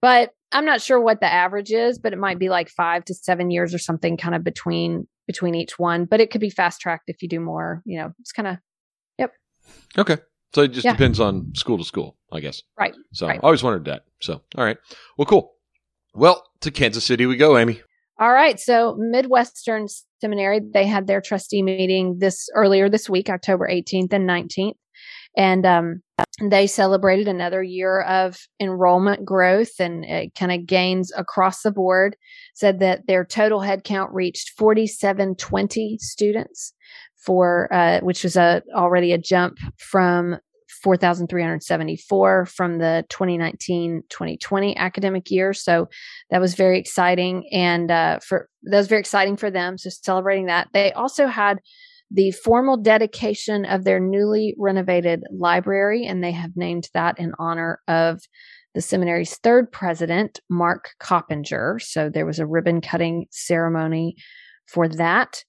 but 0.00 0.30
i'm 0.52 0.64
not 0.64 0.80
sure 0.80 1.00
what 1.00 1.20
the 1.20 1.32
average 1.32 1.70
is 1.70 1.98
but 1.98 2.12
it 2.12 2.18
might 2.18 2.38
be 2.38 2.48
like 2.48 2.68
five 2.68 3.04
to 3.04 3.14
seven 3.14 3.50
years 3.50 3.74
or 3.74 3.78
something 3.78 4.16
kind 4.16 4.34
of 4.34 4.42
between 4.44 5.06
between 5.26 5.54
each 5.54 5.78
one 5.78 6.04
but 6.04 6.20
it 6.20 6.30
could 6.30 6.40
be 6.40 6.50
fast 6.50 6.80
tracked 6.80 7.04
if 7.08 7.22
you 7.22 7.28
do 7.28 7.40
more 7.40 7.82
you 7.84 7.98
know 7.98 8.12
it's 8.20 8.32
kind 8.32 8.48
of 8.48 8.56
yep. 9.18 9.32
okay, 9.96 10.16
so 10.54 10.62
it 10.62 10.68
just 10.68 10.84
Yeah. 10.84 10.92
depends 10.92 11.20
on 11.20 11.52
school 11.54 11.76
to 11.78 11.84
school, 11.84 12.16
I 12.32 12.40
guess. 12.40 12.62
Right, 12.78 12.94
So 13.12 13.26
right. 13.26 13.36
I 13.38 13.40
always 13.42 13.62
wondered 13.62 13.84
that. 13.86 14.02
So 14.20 14.40
all 14.56 14.64
right, 14.64 14.78
well, 15.18 15.26
cool. 15.26 15.52
Well, 16.14 16.42
to 16.62 16.70
Kansas 16.70 17.04
City 17.04 17.26
we 17.26 17.36
go, 17.36 17.58
Amy. 17.58 17.82
All 18.18 18.32
right. 18.32 18.58
So 18.58 18.96
Midwestern 18.98 19.86
Seminary, 20.20 20.60
they 20.60 20.86
had 20.86 21.06
their 21.06 21.20
trustee 21.20 21.62
meeting 21.62 22.18
this 22.18 22.48
earlier 22.54 22.88
this 22.88 23.08
week, 23.08 23.28
October 23.30 23.68
18th 23.70 24.12
and 24.12 24.28
19th. 24.28 24.74
And 25.36 25.64
um, 25.64 26.02
they 26.40 26.66
celebrated 26.66 27.28
another 27.28 27.62
year 27.62 28.02
of 28.02 28.38
enrollment 28.60 29.24
growth 29.24 29.80
and 29.80 30.04
it 30.04 30.34
kind 30.34 30.52
of 30.52 30.66
gains 30.66 31.12
across 31.16 31.62
the 31.62 31.70
board. 31.70 32.16
Said 32.54 32.80
that 32.80 33.06
their 33.06 33.24
total 33.24 33.60
headcount 33.60 34.08
reached 34.12 34.50
4720 34.56 35.98
students 35.98 36.72
for 37.16 37.72
uh, 37.72 38.00
which 38.00 38.22
was 38.22 38.36
a 38.36 38.62
already 38.74 39.12
a 39.12 39.18
jump 39.18 39.58
from 39.78 40.38
4,374 40.82 42.46
from 42.46 42.78
the 42.78 43.04
2019-2020 43.08 44.76
academic 44.76 45.30
year. 45.30 45.52
So 45.52 45.88
that 46.30 46.40
was 46.40 46.54
very 46.54 46.78
exciting 46.78 47.48
and 47.52 47.90
uh, 47.90 48.20
for 48.20 48.48
that 48.64 48.76
was 48.76 48.86
very 48.86 49.00
exciting 49.00 49.36
for 49.36 49.50
them 49.50 49.78
so 49.78 49.90
celebrating 49.90 50.46
that 50.46 50.68
they 50.72 50.92
also 50.92 51.26
had 51.26 51.58
the 52.10 52.30
formal 52.30 52.76
dedication 52.76 53.64
of 53.64 53.84
their 53.84 54.00
newly 54.00 54.54
renovated 54.58 55.22
library 55.30 56.06
and 56.06 56.22
they 56.22 56.32
have 56.32 56.56
named 56.56 56.88
that 56.94 57.18
in 57.18 57.32
honor 57.38 57.80
of 57.86 58.22
the 58.74 58.80
seminary's 58.80 59.36
third 59.38 59.70
president 59.72 60.40
mark 60.48 60.90
coppenger. 61.00 61.80
So 61.80 62.08
there 62.08 62.26
was 62.26 62.38
a 62.38 62.46
ribbon 62.46 62.80
cutting 62.80 63.26
ceremony 63.30 64.16
for 64.66 64.88
that 64.88 65.42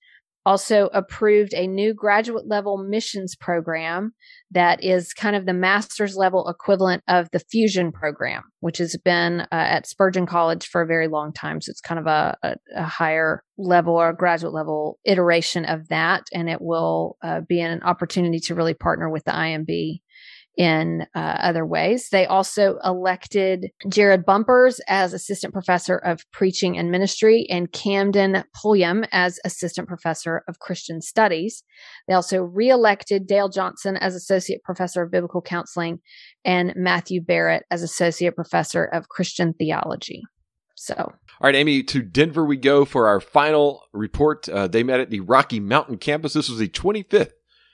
also 0.46 0.90
approved 0.94 1.54
a 1.54 1.68
new 1.68 1.94
graduate 1.94 2.48
level 2.48 2.78
missions 2.78 3.36
program 3.36 4.14
that 4.52 4.84
is 4.84 5.14
kind 5.14 5.36
of 5.36 5.46
the 5.46 5.54
master's 5.54 6.16
level 6.16 6.48
equivalent 6.48 7.04
of 7.08 7.30
the 7.32 7.40
fusion 7.40 7.92
program 7.92 8.44
which 8.62 8.78
has 8.78 8.96
been 8.98 9.42
uh, 9.42 9.46
at 9.52 9.88
spurgeon 9.88 10.26
college 10.26 10.68
for 10.68 10.82
a 10.82 10.88
very 10.88 11.08
long 11.08 11.32
time. 11.32 11.62
So 11.62 11.70
it's 11.70 11.82
kind 11.82 12.00
of 12.00 12.08
a, 12.08 12.38
a, 12.44 12.56
a 12.76 12.84
higher 12.84 13.44
level 13.58 13.96
or 13.96 14.14
graduate 14.14 14.54
level 14.54 15.00
iteration 15.06 15.66
of 15.66 15.88
that. 15.90 16.24
And 16.34 16.50
it 16.50 16.62
will 16.62 17.18
uh, 17.24 17.42
be 17.42 17.62
an 17.62 17.82
opportunity 17.84 18.40
to 18.42 18.56
really 18.56 18.74
partner 18.74 19.10
with 19.10 19.24
the 19.24 19.32
imb 19.32 20.02
in 20.58 21.06
uh, 21.16 21.20
other 21.20 21.66
ways. 21.66 22.10
They 22.10 22.26
also 22.26 22.80
elected 22.84 23.72
Jared 23.88 24.26
Bumpers 24.26 24.82
as 24.88 25.14
assistant 25.14 25.54
professor 25.54 25.98
of 25.98 26.30
preaching 26.32 26.78
and 26.78 26.92
ministry 26.92 27.48
and 27.50 27.72
Camden 27.72 28.44
Pulliam 28.54 29.06
as 29.12 29.40
assistant 29.46 29.88
professor 29.88 30.44
of 30.48 30.60
Christian 30.60 31.02
studies. 31.02 31.64
They 32.08 32.14
also 32.14 32.42
reelected 32.42 33.26
Dale 33.26 33.50
Johnson 33.50 33.96
as 33.98 34.16
associate 34.16 34.64
professor 34.64 35.04
of 35.04 35.12
biblical 35.12 35.42
counseling 35.42 36.00
and 36.44 36.74
Matthew 36.76 37.22
Barrett 37.22 37.64
as 37.72 37.82
associate 37.82 38.36
professor 38.36 38.84
of 38.84 39.08
Christian 39.08 39.54
theology. 39.54 40.24
So, 40.76 40.96
All 40.98 41.14
right, 41.42 41.56
Amy, 41.56 41.84
to 41.84 42.02
Denver 42.02 42.46
we 42.46 42.56
go 42.56 42.86
for 42.86 43.08
our 43.08 43.20
final 43.20 43.84
report. 43.92 44.48
Uh, 44.48 44.68
they 44.68 44.84
met 44.84 45.02
at 45.02 45.10
the 45.10 45.20
Rocky 45.20 45.60
Mountain 45.60 45.98
campus. 45.98 46.34
This 46.34 46.50
was 46.50 46.60
the 46.60 46.70
25th 46.70 47.32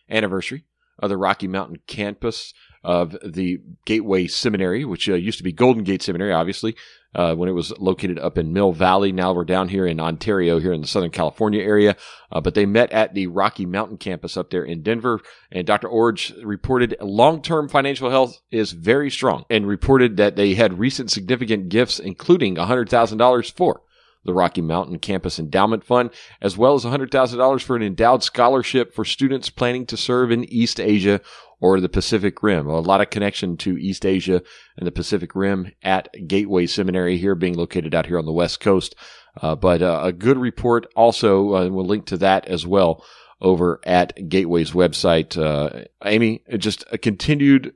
anniversary 0.09 0.65
of 0.99 1.09
the 1.09 1.17
Rocky 1.17 1.47
Mountain 1.47 1.79
campus 1.87 2.53
of 2.83 3.17
the 3.25 3.59
Gateway 3.85 4.27
Seminary, 4.27 4.85
which 4.85 5.09
uh, 5.09 5.15
used 5.15 5.39
to 5.39 5.43
be 5.43 5.51
Golden 5.51 5.83
Gate 5.83 6.03
Seminary, 6.03 6.31
obviously, 6.31 6.75
uh, 7.15 7.33
when 7.33 7.49
it 7.49 7.53
was 7.53 7.75
located 7.79 8.19
up 8.19 8.37
in 8.37 8.53
Mill 8.53 8.73
Valley. 8.73 9.11
Now 9.11 9.33
we're 9.33 9.43
down 9.43 9.69
here 9.69 9.87
in 9.87 9.99
Ontario, 9.99 10.59
here 10.59 10.71
in 10.71 10.81
the 10.81 10.87
Southern 10.87 11.09
California 11.09 11.63
area. 11.63 11.95
Uh, 12.31 12.41
but 12.41 12.53
they 12.53 12.67
met 12.67 12.91
at 12.91 13.15
the 13.15 13.25
Rocky 13.25 13.65
Mountain 13.65 13.97
campus 13.97 14.37
up 14.37 14.51
there 14.51 14.63
in 14.63 14.83
Denver. 14.83 15.19
And 15.51 15.65
Dr. 15.65 15.89
Iorg 15.89 16.45
reported 16.45 16.95
long 17.01 17.41
term 17.41 17.69
financial 17.69 18.11
health 18.11 18.39
is 18.51 18.73
very 18.73 19.09
strong 19.09 19.45
and 19.49 19.65
reported 19.65 20.17
that 20.17 20.35
they 20.35 20.53
had 20.53 20.77
recent 20.77 21.09
significant 21.09 21.69
gifts, 21.69 21.97
including 21.97 22.55
$100,000 22.55 23.51
for 23.53 23.81
the 24.25 24.33
Rocky 24.33 24.61
Mountain 24.61 24.99
Campus 24.99 25.39
Endowment 25.39 25.83
Fund, 25.83 26.09
as 26.41 26.57
well 26.57 26.73
as 26.73 26.83
$100,000 26.83 27.61
for 27.61 27.75
an 27.75 27.83
endowed 27.83 28.23
scholarship 28.23 28.93
for 28.93 29.05
students 29.05 29.49
planning 29.49 29.85
to 29.85 29.97
serve 29.97 30.31
in 30.31 30.43
East 30.45 30.79
Asia 30.79 31.21
or 31.61 31.79
the 31.79 31.89
Pacific 31.89 32.43
Rim. 32.43 32.67
A 32.67 32.79
lot 32.79 33.01
of 33.01 33.09
connection 33.09 33.57
to 33.57 33.77
East 33.77 34.05
Asia 34.05 34.41
and 34.77 34.85
the 34.85 34.91
Pacific 34.91 35.35
Rim 35.35 35.71
at 35.81 36.09
Gateway 36.27 36.65
Seminary 36.65 37.17
here, 37.17 37.35
being 37.35 37.55
located 37.55 37.95
out 37.95 38.07
here 38.07 38.19
on 38.19 38.25
the 38.25 38.33
West 38.33 38.59
Coast. 38.59 38.95
Uh, 39.41 39.55
but 39.55 39.81
uh, 39.81 40.01
a 40.03 40.11
good 40.11 40.37
report 40.37 40.87
also, 40.95 41.55
uh, 41.55 41.63
and 41.63 41.75
we'll 41.75 41.85
link 41.85 42.05
to 42.07 42.17
that 42.17 42.47
as 42.47 42.65
well 42.65 43.03
over 43.41 43.79
at 43.83 44.29
Gateway's 44.29 44.71
website. 44.71 45.37
Uh, 45.37 45.85
Amy, 46.03 46.43
just 46.57 46.83
a 46.91 46.97
continued 46.97 47.73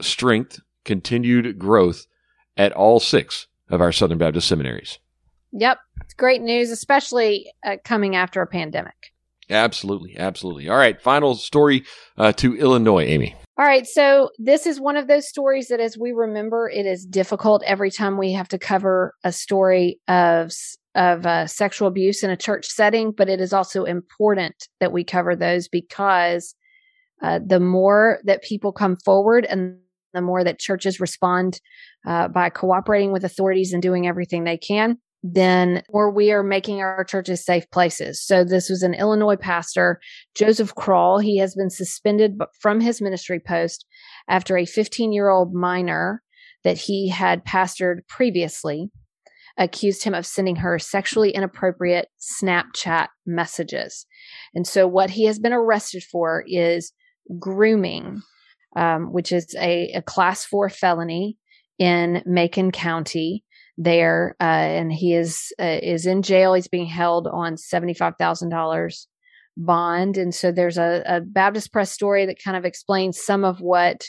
strength, 0.00 0.60
continued 0.84 1.58
growth 1.58 2.06
at 2.56 2.72
all 2.72 3.00
six 3.00 3.46
of 3.68 3.80
our 3.80 3.92
Southern 3.92 4.18
Baptist 4.18 4.48
seminaries. 4.48 4.98
yep, 5.52 5.78
it's 6.10 6.16
great 6.16 6.42
news, 6.42 6.72
especially 6.72 7.52
uh, 7.64 7.76
coming 7.84 8.16
after 8.16 8.42
a 8.42 8.46
pandemic. 8.46 9.12
Absolutely, 9.48 10.16
absolutely. 10.18 10.68
All 10.68 10.76
right, 10.76 11.00
final 11.00 11.36
story 11.36 11.84
uh, 12.18 12.32
to 12.32 12.56
Illinois, 12.56 13.04
Amy. 13.04 13.36
All 13.56 13.64
right, 13.64 13.86
so 13.86 14.30
this 14.36 14.66
is 14.66 14.80
one 14.80 14.96
of 14.96 15.06
those 15.06 15.28
stories 15.28 15.68
that, 15.68 15.78
as 15.78 15.96
we 15.96 16.10
remember, 16.10 16.68
it 16.68 16.84
is 16.84 17.06
difficult 17.06 17.62
every 17.64 17.92
time 17.92 18.18
we 18.18 18.32
have 18.32 18.48
to 18.48 18.58
cover 18.58 19.14
a 19.22 19.30
story 19.30 20.00
of 20.08 20.50
of 20.96 21.24
uh, 21.26 21.46
sexual 21.46 21.86
abuse 21.86 22.24
in 22.24 22.30
a 22.30 22.36
church 22.36 22.66
setting. 22.66 23.12
But 23.12 23.28
it 23.28 23.40
is 23.40 23.52
also 23.52 23.84
important 23.84 24.66
that 24.80 24.90
we 24.90 25.04
cover 25.04 25.36
those 25.36 25.68
because 25.68 26.56
uh, 27.22 27.38
the 27.46 27.60
more 27.60 28.18
that 28.24 28.42
people 28.42 28.72
come 28.72 28.96
forward 28.96 29.44
and 29.44 29.78
the 30.12 30.22
more 30.22 30.42
that 30.42 30.58
churches 30.58 30.98
respond 30.98 31.60
uh, 32.04 32.26
by 32.26 32.50
cooperating 32.50 33.12
with 33.12 33.24
authorities 33.24 33.72
and 33.72 33.80
doing 33.80 34.08
everything 34.08 34.42
they 34.42 34.58
can, 34.58 34.98
then 35.22 35.82
or 35.88 36.10
we 36.10 36.32
are 36.32 36.42
making 36.42 36.80
our 36.80 37.04
churches 37.04 37.44
safe 37.44 37.70
places. 37.70 38.24
So 38.24 38.44
this 38.44 38.70
was 38.70 38.82
an 38.82 38.94
Illinois 38.94 39.36
pastor, 39.36 40.00
Joseph 40.34 40.74
Kroll. 40.74 41.18
He 41.18 41.38
has 41.38 41.54
been 41.54 41.70
suspended 41.70 42.38
from 42.60 42.80
his 42.80 43.02
ministry 43.02 43.40
post 43.40 43.84
after 44.28 44.56
a 44.56 44.64
15-year-old 44.64 45.52
minor 45.52 46.22
that 46.64 46.78
he 46.78 47.08
had 47.08 47.44
pastored 47.44 48.06
previously 48.08 48.90
accused 49.58 50.04
him 50.04 50.14
of 50.14 50.26
sending 50.26 50.56
her 50.56 50.78
sexually 50.78 51.30
inappropriate 51.30 52.08
Snapchat 52.18 53.08
messages. 53.26 54.06
And 54.54 54.66
so 54.66 54.86
what 54.88 55.10
he 55.10 55.26
has 55.26 55.38
been 55.38 55.52
arrested 55.52 56.02
for 56.02 56.44
is 56.46 56.92
grooming, 57.38 58.22
um, 58.76 59.12
which 59.12 59.32
is 59.32 59.54
a, 59.58 59.92
a 59.92 60.02
class 60.02 60.44
four 60.44 60.70
felony 60.70 61.36
in 61.78 62.22
Macon 62.26 62.72
County. 62.72 63.44
There, 63.78 64.36
uh, 64.40 64.44
and 64.44 64.92
he 64.92 65.14
is 65.14 65.52
uh, 65.60 65.78
is 65.82 66.06
in 66.06 66.22
jail. 66.22 66.54
He's 66.54 66.68
being 66.68 66.86
held 66.86 67.26
on 67.26 67.56
seventy 67.56 67.94
five 67.94 68.14
thousand 68.18 68.50
dollars 68.50 69.06
bond, 69.56 70.16
and 70.16 70.34
so 70.34 70.52
there's 70.52 70.78
a, 70.78 71.02
a, 71.06 71.20
Baptist 71.20 71.72
Press 71.72 71.90
story 71.92 72.26
that 72.26 72.42
kind 72.42 72.56
of 72.56 72.64
explains 72.64 73.20
some 73.20 73.44
of 73.44 73.60
what 73.60 74.06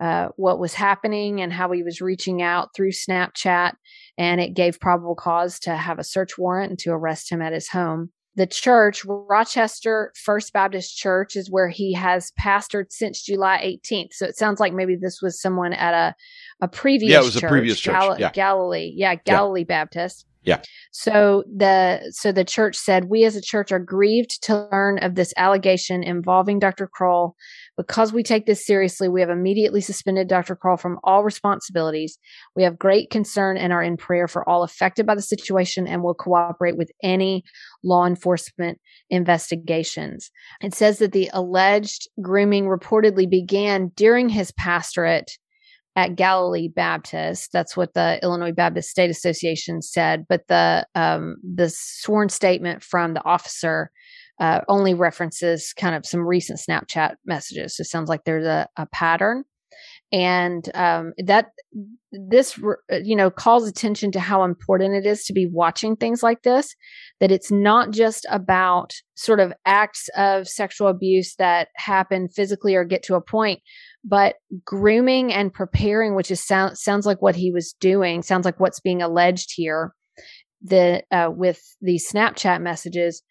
uh, 0.00 0.28
what 0.36 0.58
was 0.58 0.74
happening 0.74 1.40
and 1.40 1.52
how 1.52 1.70
he 1.70 1.82
was 1.82 2.00
reaching 2.00 2.42
out 2.42 2.70
through 2.74 2.92
Snapchat, 2.92 3.72
and 4.18 4.40
it 4.40 4.54
gave 4.54 4.80
probable 4.80 5.14
cause 5.14 5.58
to 5.60 5.76
have 5.76 5.98
a 5.98 6.04
search 6.04 6.36
warrant 6.36 6.70
and 6.70 6.78
to 6.80 6.90
arrest 6.90 7.30
him 7.30 7.42
at 7.42 7.52
his 7.52 7.68
home 7.68 8.10
the 8.36 8.46
church, 8.46 9.04
Rochester 9.04 10.12
First 10.16 10.52
Baptist 10.52 10.96
Church, 10.96 11.36
is 11.36 11.50
where 11.50 11.68
he 11.68 11.92
has 11.92 12.32
pastored 12.40 12.86
since 12.90 13.22
July 13.22 13.58
18th. 13.64 14.12
So 14.12 14.26
it 14.26 14.36
sounds 14.36 14.60
like 14.60 14.72
maybe 14.72 14.96
this 14.96 15.20
was 15.22 15.40
someone 15.40 15.72
at 15.72 15.94
a 15.94 16.14
a 16.60 16.68
previous 16.68 17.12
yeah, 17.12 17.20
it 17.20 17.24
was 17.24 17.34
church, 17.34 17.44
a 17.44 17.48
previous 17.48 17.80
church, 17.80 17.94
Gal- 17.94 18.18
yeah. 18.18 18.30
Galilee, 18.32 18.92
yeah, 18.94 19.14
Galilee 19.16 19.60
yeah. 19.60 19.64
Baptist. 19.64 20.26
Yeah. 20.44 20.60
So 20.92 21.42
the 21.52 22.12
so 22.12 22.30
the 22.30 22.44
church 22.44 22.76
said 22.76 23.06
we 23.06 23.24
as 23.24 23.34
a 23.34 23.40
church 23.40 23.72
are 23.72 23.80
grieved 23.80 24.42
to 24.44 24.68
learn 24.70 24.98
of 24.98 25.16
this 25.16 25.34
allegation 25.36 26.04
involving 26.04 26.58
Dr. 26.58 26.86
Kroll. 26.86 27.34
Because 27.76 28.12
we 28.12 28.22
take 28.22 28.46
this 28.46 28.64
seriously, 28.64 29.08
we 29.08 29.20
have 29.20 29.30
immediately 29.30 29.80
suspended 29.80 30.28
Dr. 30.28 30.54
Kroll 30.54 30.76
from 30.76 31.00
all 31.02 31.24
responsibilities. 31.24 32.18
We 32.54 32.62
have 32.62 32.78
great 32.78 33.10
concern 33.10 33.56
and 33.56 33.72
are 33.72 33.82
in 33.82 33.96
prayer 33.96 34.28
for 34.28 34.48
all 34.48 34.62
affected 34.62 35.06
by 35.06 35.16
the 35.16 35.22
situation 35.22 35.88
and 35.88 36.02
will 36.02 36.14
cooperate 36.14 36.76
with 36.76 36.92
any 37.02 37.42
law 37.82 38.06
enforcement 38.06 38.78
investigations. 39.10 40.30
It 40.60 40.74
says 40.74 40.98
that 40.98 41.12
the 41.12 41.30
alleged 41.32 42.08
grooming 42.20 42.66
reportedly 42.66 43.28
began 43.28 43.90
during 43.96 44.28
his 44.28 44.52
pastorate 44.52 45.32
at 45.96 46.16
Galilee 46.16 46.68
Baptist. 46.68 47.52
That's 47.52 47.76
what 47.76 47.94
the 47.94 48.18
Illinois 48.22 48.52
Baptist 48.52 48.90
State 48.90 49.10
Association 49.10 49.82
said. 49.82 50.26
But 50.28 50.48
the 50.48 50.86
um, 50.94 51.36
the 51.42 51.70
sworn 51.70 52.28
statement 52.28 52.82
from 52.82 53.14
the 53.14 53.24
officer 53.24 53.90
uh, 54.40 54.60
only 54.68 54.94
references 54.94 55.72
kind 55.72 55.94
of 55.94 56.04
some 56.04 56.26
recent 56.26 56.58
Snapchat 56.58 57.14
messages. 57.24 57.76
So 57.76 57.82
it 57.82 57.86
sounds 57.86 58.08
like 58.08 58.24
there's 58.24 58.46
a, 58.46 58.68
a 58.76 58.86
pattern, 58.86 59.44
and 60.14 60.70
um, 60.76 61.12
that 61.18 61.46
this 62.12 62.56
uh, 62.62 62.96
you 63.02 63.16
know 63.16 63.30
calls 63.30 63.68
attention 63.68 64.12
to 64.12 64.20
how 64.20 64.44
important 64.44 64.94
it 64.94 65.04
is 65.04 65.24
to 65.24 65.32
be 65.32 65.48
watching 65.50 65.96
things 65.96 66.22
like 66.22 66.42
this. 66.42 66.74
That 67.18 67.32
it's 67.32 67.50
not 67.50 67.90
just 67.90 68.24
about 68.30 68.92
sort 69.14 69.40
of 69.40 69.52
acts 69.66 70.08
of 70.16 70.46
sexual 70.46 70.86
abuse 70.86 71.34
that 71.38 71.68
happen 71.76 72.28
physically 72.28 72.76
or 72.76 72.84
get 72.84 73.02
to 73.04 73.16
a 73.16 73.20
point, 73.20 73.60
but 74.04 74.36
grooming 74.64 75.32
and 75.32 75.52
preparing 75.52 76.14
which 76.14 76.30
is 76.30 76.46
sound, 76.46 76.78
sounds 76.78 77.06
like 77.06 77.20
what 77.20 77.34
he 77.34 77.50
was 77.50 77.74
doing 77.80 78.22
sounds 78.22 78.44
like 78.44 78.60
what's 78.60 78.80
being 78.80 79.02
alleged 79.02 79.52
here 79.56 79.92
the 80.62 81.02
uh, 81.10 81.30
with 81.34 81.60
these 81.80 82.08
snapchat 82.10 82.60
messages 82.60 83.22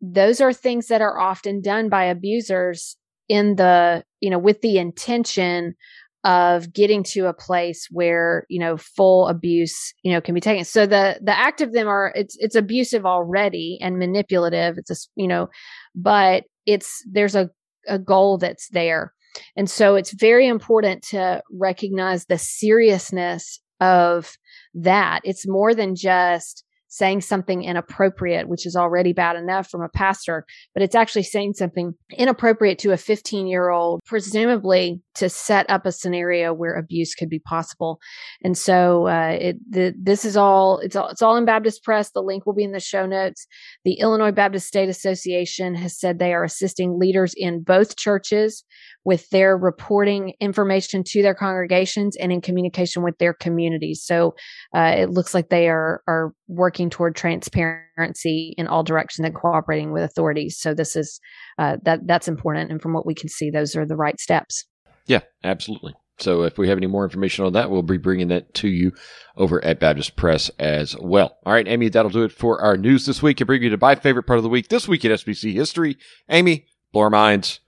those 0.00 0.40
are 0.40 0.52
things 0.52 0.88
that 0.88 1.00
are 1.00 1.18
often 1.18 1.62
done 1.62 1.88
by 1.88 2.04
abusers 2.04 2.96
in 3.28 3.56
the 3.56 4.02
you 4.20 4.30
know 4.30 4.38
with 4.38 4.60
the 4.60 4.78
intention 4.78 5.74
of 6.24 6.72
getting 6.72 7.02
to 7.02 7.26
a 7.26 7.34
place 7.34 7.86
where 7.90 8.46
you 8.48 8.58
know 8.58 8.76
full 8.76 9.28
abuse 9.28 9.92
you 10.02 10.12
know 10.12 10.20
can 10.20 10.34
be 10.34 10.40
taken. 10.40 10.64
So 10.64 10.86
the 10.86 11.18
the 11.22 11.38
act 11.38 11.60
of 11.60 11.72
them 11.72 11.86
are 11.86 12.12
it's 12.14 12.36
it's 12.40 12.56
abusive 12.56 13.04
already 13.04 13.78
and 13.80 13.98
manipulative. 13.98 14.78
It's 14.78 14.90
a 14.90 14.96
you 15.16 15.28
know 15.28 15.48
but 15.94 16.44
it's 16.66 17.02
there's 17.10 17.34
a 17.34 17.50
a 17.86 17.98
goal 17.98 18.38
that's 18.38 18.68
there. 18.70 19.12
And 19.56 19.68
so 19.68 19.96
it's 19.96 20.12
very 20.12 20.46
important 20.46 21.02
to 21.10 21.42
recognize 21.52 22.26
the 22.26 22.38
seriousness 22.38 23.60
of 23.80 24.36
that. 24.74 25.20
It's 25.24 25.46
more 25.46 25.74
than 25.74 25.96
just 25.96 26.63
saying 26.94 27.20
something 27.20 27.64
inappropriate, 27.64 28.48
which 28.48 28.64
is 28.64 28.76
already 28.76 29.12
bad 29.12 29.34
enough 29.34 29.68
from 29.68 29.82
a 29.82 29.88
pastor, 29.88 30.46
but 30.74 30.82
it's 30.82 30.94
actually 30.94 31.24
saying 31.24 31.52
something 31.52 31.92
inappropriate 32.16 32.78
to 32.78 32.92
a 32.92 32.96
15 32.96 33.48
year 33.48 33.70
old, 33.70 34.00
presumably 34.06 35.02
to 35.16 35.28
set 35.28 35.68
up 35.68 35.86
a 35.86 35.92
scenario 35.92 36.54
where 36.54 36.76
abuse 36.76 37.16
could 37.16 37.28
be 37.28 37.40
possible. 37.40 37.98
And 38.44 38.56
so 38.56 39.08
uh, 39.08 39.36
it, 39.40 39.56
the, 39.68 39.92
this 40.00 40.24
is 40.24 40.36
all 40.36 40.78
it's 40.78 40.94
all 40.94 41.08
it's 41.08 41.20
all 41.20 41.36
in 41.36 41.44
Baptist 41.44 41.82
Press. 41.82 42.10
The 42.10 42.22
link 42.22 42.46
will 42.46 42.54
be 42.54 42.62
in 42.62 42.70
the 42.70 42.78
show 42.78 43.06
notes. 43.06 43.48
The 43.84 43.94
Illinois 43.94 44.30
Baptist 44.30 44.68
State 44.68 44.88
Association 44.88 45.74
has 45.74 45.98
said 45.98 46.20
they 46.20 46.32
are 46.32 46.44
assisting 46.44 47.00
leaders 47.00 47.34
in 47.36 47.64
both 47.64 47.96
churches 47.96 48.64
with 49.04 49.28
their 49.30 49.56
reporting 49.56 50.34
information 50.40 51.02
to 51.04 51.22
their 51.22 51.34
congregations 51.34 52.16
and 52.16 52.32
in 52.32 52.40
communication 52.40 53.02
with 53.02 53.18
their 53.18 53.34
communities. 53.34 54.02
So 54.02 54.34
uh, 54.74 54.94
it 54.96 55.10
looks 55.10 55.34
like 55.34 55.48
they 55.48 55.68
are 55.68 56.02
are 56.08 56.32
working 56.48 56.90
toward 56.90 57.16
transparency 57.16 58.54
in 58.56 58.66
all 58.66 58.82
directions 58.82 59.26
and 59.26 59.34
cooperating 59.34 59.92
with 59.92 60.02
authorities. 60.02 60.58
So 60.58 60.74
this 60.74 60.96
is 60.96 61.20
uh, 61.58 61.76
that 61.84 62.06
that's 62.06 62.28
important, 62.28 62.70
and 62.70 62.80
from 62.80 62.92
what 62.92 63.06
we 63.06 63.14
can 63.14 63.28
see, 63.28 63.50
those 63.50 63.76
are 63.76 63.86
the 63.86 63.96
right 63.96 64.18
steps. 64.18 64.64
Yeah, 65.06 65.20
absolutely. 65.42 65.94
So 66.18 66.42
if 66.42 66.58
we 66.58 66.68
have 66.68 66.78
any 66.78 66.86
more 66.86 67.04
information 67.04 67.44
on 67.44 67.54
that, 67.54 67.70
we'll 67.70 67.82
be 67.82 67.96
bringing 67.96 68.28
that 68.28 68.54
to 68.54 68.68
you 68.68 68.92
over 69.36 69.62
at 69.64 69.80
Baptist 69.80 70.14
Press 70.16 70.48
as 70.60 70.96
well. 71.00 71.36
All 71.44 71.52
right, 71.52 71.66
Amy, 71.66 71.88
that'll 71.88 72.10
do 72.10 72.22
it 72.22 72.32
for 72.32 72.60
our 72.60 72.76
news 72.76 73.04
this 73.04 73.22
week 73.22 73.40
and 73.40 73.46
bring 73.46 73.62
you 73.62 73.70
to 73.70 73.78
my 73.78 73.96
favorite 73.96 74.22
part 74.22 74.38
of 74.38 74.44
the 74.44 74.48
week 74.48 74.68
this 74.68 74.86
week 74.86 75.04
in 75.04 75.10
SBC 75.10 75.52
history. 75.52 75.98
Amy, 76.28 76.66
blow 76.92 77.02
our 77.02 77.10
minds. 77.10 77.60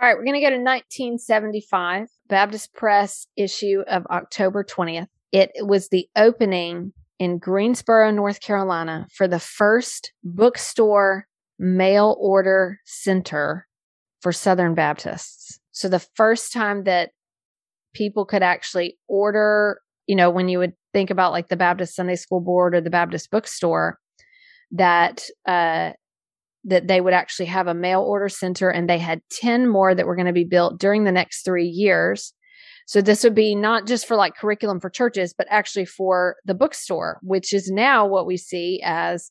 All 0.00 0.06
right, 0.06 0.16
we're 0.16 0.24
going 0.24 0.34
to 0.34 0.40
go 0.40 0.50
to 0.50 0.62
1975, 0.62 2.06
Baptist 2.28 2.72
Press 2.72 3.26
issue 3.36 3.82
of 3.88 4.06
October 4.06 4.62
20th. 4.62 5.08
It 5.32 5.50
was 5.58 5.88
the 5.88 6.08
opening 6.14 6.92
in 7.18 7.38
Greensboro, 7.38 8.12
North 8.12 8.40
Carolina 8.40 9.08
for 9.12 9.26
the 9.26 9.40
first 9.40 10.12
bookstore 10.22 11.26
mail 11.58 12.16
order 12.20 12.78
center 12.84 13.66
for 14.20 14.30
Southern 14.30 14.76
Baptists. 14.76 15.58
So 15.72 15.88
the 15.88 16.06
first 16.14 16.52
time 16.52 16.84
that 16.84 17.10
people 17.92 18.24
could 18.24 18.44
actually 18.44 18.98
order, 19.08 19.80
you 20.06 20.14
know, 20.14 20.30
when 20.30 20.48
you 20.48 20.60
would 20.60 20.74
think 20.92 21.10
about 21.10 21.32
like 21.32 21.48
the 21.48 21.56
Baptist 21.56 21.96
Sunday 21.96 22.14
School 22.14 22.40
Board 22.40 22.76
or 22.76 22.80
the 22.80 22.88
Baptist 22.88 23.32
bookstore, 23.32 23.98
that 24.70 25.24
uh, 25.44 25.90
that 26.64 26.88
they 26.88 27.00
would 27.00 27.14
actually 27.14 27.46
have 27.46 27.66
a 27.66 27.74
mail 27.74 28.02
order 28.02 28.28
center 28.28 28.68
and 28.68 28.88
they 28.88 28.98
had 28.98 29.22
10 29.30 29.68
more 29.68 29.94
that 29.94 30.06
were 30.06 30.16
going 30.16 30.26
to 30.26 30.32
be 30.32 30.44
built 30.44 30.78
during 30.78 31.04
the 31.04 31.12
next 31.12 31.44
three 31.44 31.66
years. 31.66 32.34
So 32.86 33.02
this 33.02 33.22
would 33.22 33.34
be 33.34 33.54
not 33.54 33.86
just 33.86 34.06
for 34.06 34.16
like 34.16 34.34
curriculum 34.34 34.80
for 34.80 34.88
churches, 34.88 35.34
but 35.36 35.46
actually 35.50 35.84
for 35.84 36.36
the 36.46 36.54
bookstore, 36.54 37.18
which 37.22 37.52
is 37.52 37.70
now 37.70 38.06
what 38.06 38.26
we 38.26 38.38
see 38.38 38.80
as, 38.82 39.30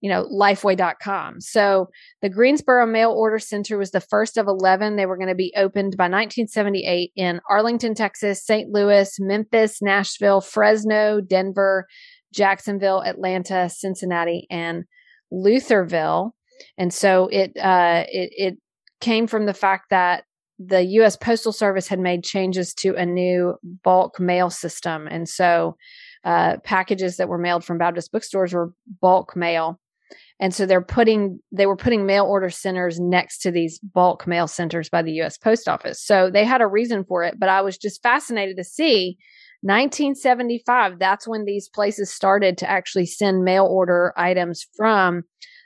you 0.00 0.10
know, 0.10 0.26
lifeway.com. 0.32 1.42
So 1.42 1.88
the 2.22 2.30
Greensboro 2.30 2.86
Mail 2.86 3.10
Order 3.10 3.38
Center 3.38 3.76
was 3.76 3.90
the 3.90 4.00
first 4.00 4.38
of 4.38 4.46
11. 4.46 4.96
They 4.96 5.04
were 5.04 5.18
going 5.18 5.28
to 5.28 5.34
be 5.34 5.52
opened 5.54 5.98
by 5.98 6.04
1978 6.04 7.12
in 7.14 7.40
Arlington, 7.48 7.94
Texas, 7.94 8.42
St. 8.42 8.70
Louis, 8.70 9.14
Memphis, 9.20 9.82
Nashville, 9.82 10.40
Fresno, 10.40 11.20
Denver, 11.20 11.86
Jacksonville, 12.32 13.02
Atlanta, 13.02 13.68
Cincinnati, 13.68 14.46
and 14.50 14.84
Lutherville. 15.32 16.30
And 16.78 16.92
so 16.92 17.28
it 17.28 17.56
uh, 17.56 18.04
it 18.08 18.30
it 18.36 18.58
came 19.00 19.26
from 19.26 19.46
the 19.46 19.54
fact 19.54 19.90
that 19.90 20.24
the 20.58 20.82
U.S. 20.82 21.16
Postal 21.16 21.52
Service 21.52 21.88
had 21.88 21.98
made 21.98 22.22
changes 22.22 22.74
to 22.74 22.94
a 22.94 23.04
new 23.04 23.56
bulk 23.82 24.20
mail 24.20 24.50
system, 24.50 25.08
and 25.10 25.28
so 25.28 25.76
uh, 26.24 26.56
packages 26.64 27.16
that 27.16 27.28
were 27.28 27.38
mailed 27.38 27.64
from 27.64 27.78
Baptist 27.78 28.12
bookstores 28.12 28.52
were 28.52 28.72
bulk 29.00 29.36
mail. 29.36 29.80
And 30.40 30.54
so 30.54 30.66
they're 30.66 30.82
putting 30.82 31.38
they 31.52 31.66
were 31.66 31.76
putting 31.76 32.06
mail 32.06 32.24
order 32.24 32.50
centers 32.50 32.98
next 32.98 33.38
to 33.40 33.50
these 33.50 33.78
bulk 33.78 34.26
mail 34.26 34.46
centers 34.48 34.88
by 34.88 35.02
the 35.02 35.12
US 35.22 35.38
Post 35.38 35.68
Office. 35.68 36.02
So 36.02 36.30
they 36.30 36.44
had 36.44 36.60
a 36.60 36.66
reason 36.66 37.04
for 37.04 37.22
it, 37.22 37.38
but 37.38 37.48
I 37.48 37.60
was 37.60 37.78
just 37.78 38.02
fascinated 38.02 38.56
to 38.56 38.64
see 38.64 39.16
1975 39.62 40.98
that's 40.98 41.26
when 41.26 41.46
these 41.46 41.70
places 41.70 42.12
started 42.12 42.58
to 42.58 42.68
actually 42.68 43.06
send 43.06 43.44
mail 43.44 43.64
order 43.64 44.12
items 44.14 44.66
from 44.76 45.22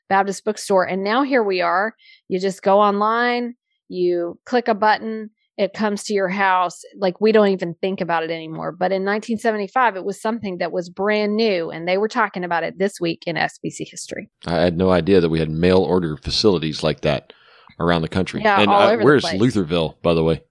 Baptist 0.08 0.44
bookstore. 0.44 0.84
And 0.84 1.04
now 1.04 1.22
here 1.22 1.42
we 1.42 1.60
are. 1.60 1.94
You 2.28 2.40
just 2.40 2.62
go 2.62 2.80
online, 2.80 3.54
you 3.88 4.38
click 4.44 4.68
a 4.68 4.74
button, 4.74 5.30
it 5.58 5.72
comes 5.72 6.04
to 6.04 6.14
your 6.14 6.28
house. 6.28 6.82
Like 6.96 7.20
we 7.20 7.32
don't 7.32 7.48
even 7.48 7.74
think 7.80 8.00
about 8.00 8.22
it 8.22 8.30
anymore. 8.30 8.70
But 8.72 8.92
in 8.92 9.02
1975, 9.04 9.96
it 9.96 10.04
was 10.04 10.20
something 10.22 10.58
that 10.58 10.72
was 10.72 10.88
brand 10.88 11.36
new. 11.36 11.70
And 11.70 11.86
they 11.86 11.98
were 11.98 12.08
talking 12.08 12.44
about 12.44 12.62
it 12.62 12.78
this 12.78 13.00
week 13.00 13.24
in 13.26 13.36
SBC 13.36 13.90
history. 13.90 14.30
I 14.46 14.54
had 14.54 14.78
no 14.78 14.90
idea 14.90 15.20
that 15.20 15.28
we 15.28 15.40
had 15.40 15.50
mail 15.50 15.78
order 15.78 16.16
facilities 16.16 16.82
like 16.82 17.00
that 17.00 17.32
around 17.80 18.02
the 18.02 18.08
country. 18.08 18.42
Yeah, 18.42 18.60
and 18.60 18.70
all 18.70 18.82
uh, 18.82 18.92
over 18.92 19.04
where's 19.04 19.24
the 19.24 19.36
place. 19.36 19.40
Lutherville, 19.40 20.00
by 20.02 20.14
the 20.14 20.22
way? 20.22 20.42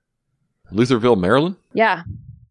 Lutherville, 0.73 1.17
Maryland? 1.17 1.55
Yeah. 1.73 2.03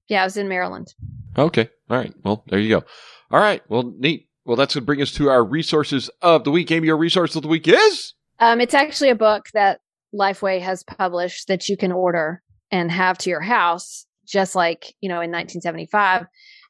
Yeah, 0.09 0.23
I 0.23 0.25
was 0.25 0.39
in 0.39 0.49
Maryland. 0.49 0.95
Okay. 1.37 1.69
All 1.91 1.97
right. 1.99 2.15
Well, 2.25 2.43
there 2.49 2.59
you 2.59 2.71
go. 2.71 2.85
All 3.31 3.41
right. 3.41 3.63
Well, 3.69 3.93
neat. 3.99 4.26
Well, 4.47 4.57
that's 4.57 4.75
going 4.75 4.83
to 4.83 4.87
bring 4.87 5.03
us 5.03 5.13
to 5.13 5.29
our 5.29 5.45
resources 5.45 6.09
of 6.23 6.45
the 6.45 6.53
week. 6.53 6.71
Amy, 6.71 6.87
your 6.87 6.97
resource 6.97 7.35
of 7.35 7.43
the 7.43 7.49
week 7.49 7.67
is? 7.67 8.15
Um, 8.39 8.61
it's 8.61 8.75
actually 8.75 9.11
a 9.11 9.17
book 9.17 9.49
that 9.55 9.81
Lifeway 10.15 10.61
has 10.61 10.85
published 10.85 11.49
that 11.49 11.69
you 11.69 11.77
can 11.77 11.91
order 11.91 12.43
and 12.71 12.91
have 12.91 13.19
to 13.19 13.31
your 13.31 13.41
house, 13.41 14.07
just 14.25 14.55
like, 14.55 14.95
you 15.01 15.09
know, 15.09 15.21
in 15.21 15.33
1975. 15.33 16.27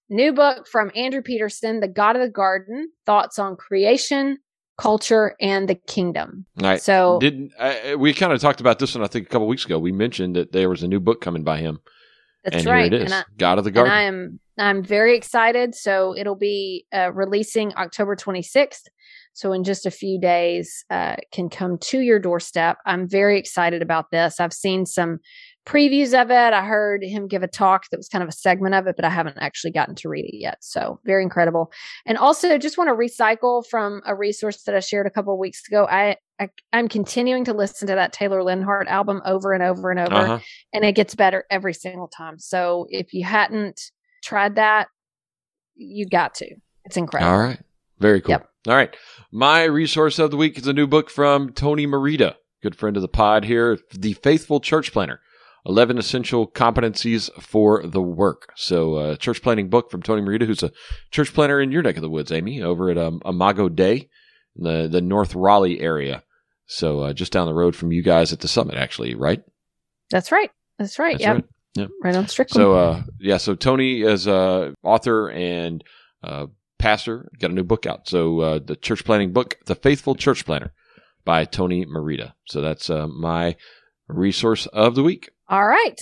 new 0.09 0.33
book 0.33 0.67
from 0.67 0.91
Andrew 0.97 1.21
Peterson, 1.21 1.81
The 1.81 1.89
God 1.89 2.17
of 2.17 2.23
the 2.23 2.31
Garden 2.31 2.91
Thoughts 3.05 3.39
on 3.39 3.57
Creation, 3.57 4.39
Culture, 4.79 5.35
and 5.39 5.69
the 5.69 5.75
Kingdom. 5.75 6.47
All 6.63 6.71
right. 6.71 6.83
So, 6.83 7.19
Didn't 7.21 7.53
I, 7.61 7.95
we 7.97 8.15
kind 8.15 8.33
of 8.33 8.41
talked 8.41 8.61
about 8.61 8.79
this 8.79 8.95
one? 8.95 9.05
I 9.05 9.07
think 9.07 9.27
a 9.27 9.31
couple 9.31 9.49
weeks 9.49 9.67
ago. 9.67 9.79
We 9.79 9.93
mentioned 9.93 10.37
that 10.37 10.53
there 10.53 10.71
was 10.71 10.83
a 10.83 10.89
new 10.89 11.01
book 11.01 11.21
coming 11.21 11.45
by 11.45 11.59
him, 11.59 11.81
that's 12.47 12.65
and 12.65 12.67
right. 12.67 12.93
here 12.93 13.01
it 13.01 13.07
is, 13.07 13.13
And 13.13 13.15
I, 13.15 13.25
God 13.37 13.59
of 13.59 13.65
the 13.65 13.71
Garden. 13.71 13.93
I 13.93 14.03
am 14.03 14.41
I'm 14.59 14.83
very 14.83 15.17
excited. 15.17 15.75
So 15.75 16.17
it'll 16.17 16.37
be 16.37 16.87
uh, 16.93 17.13
releasing 17.13 17.75
October 17.75 18.17
26th. 18.17 18.83
So 19.35 19.53
in 19.53 19.65
just 19.65 19.85
a 19.85 19.91
few 19.91 20.19
days, 20.19 20.85
uh, 20.89 21.17
can 21.31 21.51
come 21.51 21.77
to 21.79 22.01
your 22.01 22.19
doorstep. 22.19 22.79
I'm 22.87 23.07
very 23.07 23.39
excited 23.39 23.83
about 23.83 24.11
this. 24.11 24.41
I've 24.41 24.55
seen 24.55 24.87
some 24.87 25.19
previews 25.67 26.19
of 26.19 26.31
it. 26.31 26.53
I 26.53 26.63
heard 26.63 27.03
him 27.03 27.27
give 27.27 27.43
a 27.43 27.49
talk 27.49 27.91
that 27.91 27.97
was 27.97 28.09
kind 28.09 28.23
of 28.23 28.29
a 28.29 28.33
segment 28.33 28.75
of 28.75 28.87
it, 28.87 28.95
but 28.95 29.05
I 29.05 29.11
haven't 29.11 29.39
actually 29.39 29.73
gotten 29.73 29.97
to 29.97 30.09
read 30.09 30.25
it 30.25 30.37
yet. 30.37 30.59
So 30.61 31.01
very 31.05 31.23
incredible. 31.23 31.73
And 32.07 32.17
also, 32.17 32.57
just 32.57 32.79
want 32.79 32.89
to 32.89 32.95
recycle 32.95 33.67
from 33.67 34.01
a 34.07 34.15
resource 34.15 34.63
that 34.63 34.77
I 34.77 34.81
shared 34.81 35.07
a 35.07 35.11
couple 35.11 35.33
of 35.33 35.41
weeks 35.41 35.67
ago. 35.67 35.87
I, 35.91 36.17
I 36.41 36.49
I'm 36.73 36.89
continuing 36.89 37.45
to 37.47 37.53
listen 37.53 37.89
to 37.89 37.97
that 37.97 38.13
Taylor 38.13 38.43
Leonhardt 38.43 38.87
album 38.87 39.21
over 39.27 39.53
and 39.53 39.63
over 39.63 39.91
and 39.91 40.01
over 40.01 40.15
uh-huh. 40.15 40.39
and 40.73 40.85
it 40.85 40.93
gets 40.93 41.15
better 41.15 41.45
every 41.51 41.75
single 41.75 42.09
time. 42.09 42.39
So 42.39 42.87
if 42.89 43.13
you 43.13 43.25
hadn't 43.25 43.91
tried 44.23 44.55
that, 44.55 44.89
you 45.75 46.07
got 46.07 46.35
to. 46.37 46.49
It's 46.85 46.97
incredible. 46.97 47.33
All 47.33 47.39
right. 47.39 47.61
Very 47.99 48.21
cool. 48.21 48.33
Yep. 48.33 48.49
All 48.69 48.75
right. 48.75 48.97
My 49.33 49.65
resource 49.65 50.19
of 50.19 50.31
the 50.31 50.37
week 50.37 50.59
is 50.59 50.67
a 50.67 50.73
new 50.73 50.87
book 50.87 51.11
from 51.11 51.53
Tony 51.53 51.87
Merida, 51.87 52.37
good 52.63 52.77
friend 52.77 52.97
of 52.97 53.03
the 53.03 53.09
pod 53.09 53.45
here, 53.45 53.79
The 53.93 54.13
Faithful 54.13 54.61
Church 54.61 54.93
Planter 54.93 55.21
11 55.67 55.99
Essential 55.99 56.47
Competencies 56.47 57.31
for 57.43 57.85
the 57.85 58.01
Work. 58.01 58.53
So, 58.55 58.95
uh, 58.95 59.17
church 59.17 59.43
planting 59.43 59.69
book 59.69 59.91
from 59.91 60.03
Tony 60.03 60.23
Merida, 60.23 60.47
who's 60.47 60.63
a 60.63 60.71
church 61.11 61.35
planter 61.35 61.61
in 61.61 61.73
your 61.73 61.83
neck 61.83 61.97
of 61.97 62.03
the 62.03 62.11
woods, 62.11 62.31
Amy, 62.31 62.63
over 62.63 62.89
at 62.89 62.99
um, 62.99 63.21
Imago 63.25 63.69
Dei 63.69 64.09
in 64.57 64.65
the, 64.65 64.89
the 64.89 65.01
North 65.01 65.35
Raleigh 65.35 65.81
area. 65.81 66.23
So, 66.67 67.01
uh, 67.01 67.13
just 67.13 67.33
down 67.33 67.47
the 67.47 67.55
road 67.55 67.75
from 67.75 67.93
you 67.93 68.03
guys 68.03 68.33
at 68.33 68.41
the 68.41 68.49
summit, 68.49 68.77
actually, 68.77 69.15
right? 69.15 69.43
That's 70.11 70.31
right. 70.31 70.51
That's 70.79 70.99
right. 70.99 71.15
That's 71.15 71.23
yep. 71.23 71.35
right. 71.35 71.45
Yep. 71.75 71.91
Right 72.03 72.17
on 72.17 72.29
Strickland. 72.29 72.63
So, 72.63 72.73
uh, 72.73 73.03
yeah, 73.21 73.37
so 73.37 73.55
Tony 73.55 74.03
is 74.03 74.27
a 74.27 74.73
author 74.83 75.31
and 75.31 75.85
uh, 76.23 76.47
pastor, 76.79 77.29
got 77.39 77.51
a 77.51 77.55
new 77.55 77.65
book 77.65 77.87
out. 77.87 78.09
So, 78.09 78.41
uh, 78.41 78.59
the 78.65 78.77
church 78.77 79.05
planting 79.05 79.33
book, 79.33 79.59
The 79.67 79.75
Faithful 79.75 80.15
Church 80.15 80.45
Planter 80.45 80.73
by 81.25 81.45
Tony 81.45 81.85
Merida. 81.85 82.35
So, 82.47 82.61
that's 82.61 82.89
uh, 82.89 83.09
my 83.09 83.57
resource 84.09 84.67
of 84.67 84.95
the 84.95 85.03
week. 85.03 85.31
All 85.49 85.67
right. 85.67 86.01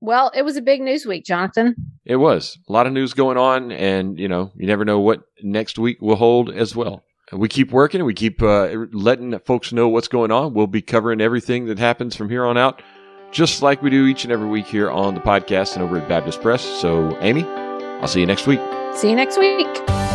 Well, 0.00 0.30
it 0.34 0.42
was 0.42 0.56
a 0.56 0.62
big 0.62 0.80
news 0.80 1.06
week, 1.06 1.24
Jonathan. 1.24 1.74
It 2.04 2.16
was 2.16 2.58
a 2.68 2.72
lot 2.72 2.86
of 2.86 2.92
news 2.92 3.12
going 3.12 3.36
on, 3.36 3.72
and 3.72 4.18
you 4.18 4.28
know, 4.28 4.52
you 4.56 4.66
never 4.66 4.84
know 4.84 5.00
what 5.00 5.22
next 5.42 5.78
week 5.78 6.00
will 6.00 6.16
hold 6.16 6.50
as 6.50 6.76
well. 6.76 7.02
We 7.32 7.48
keep 7.48 7.72
working, 7.72 8.04
we 8.04 8.14
keep 8.14 8.40
uh, 8.40 8.68
letting 8.92 9.36
folks 9.40 9.72
know 9.72 9.88
what's 9.88 10.06
going 10.06 10.30
on. 10.30 10.54
We'll 10.54 10.68
be 10.68 10.82
covering 10.82 11.20
everything 11.20 11.66
that 11.66 11.78
happens 11.78 12.14
from 12.14 12.30
here 12.30 12.44
on 12.44 12.56
out, 12.56 12.82
just 13.32 13.62
like 13.62 13.82
we 13.82 13.90
do 13.90 14.06
each 14.06 14.22
and 14.22 14.32
every 14.32 14.48
week 14.48 14.66
here 14.66 14.90
on 14.90 15.14
the 15.14 15.20
podcast 15.20 15.74
and 15.74 15.82
over 15.82 15.98
at 15.98 16.08
Baptist 16.08 16.40
Press. 16.40 16.62
So, 16.62 17.18
Amy, 17.20 17.42
I'll 17.42 18.06
see 18.06 18.20
you 18.20 18.26
next 18.26 18.46
week. 18.46 18.60
See 18.94 19.10
you 19.10 19.16
next 19.16 19.38
week. 19.38 20.05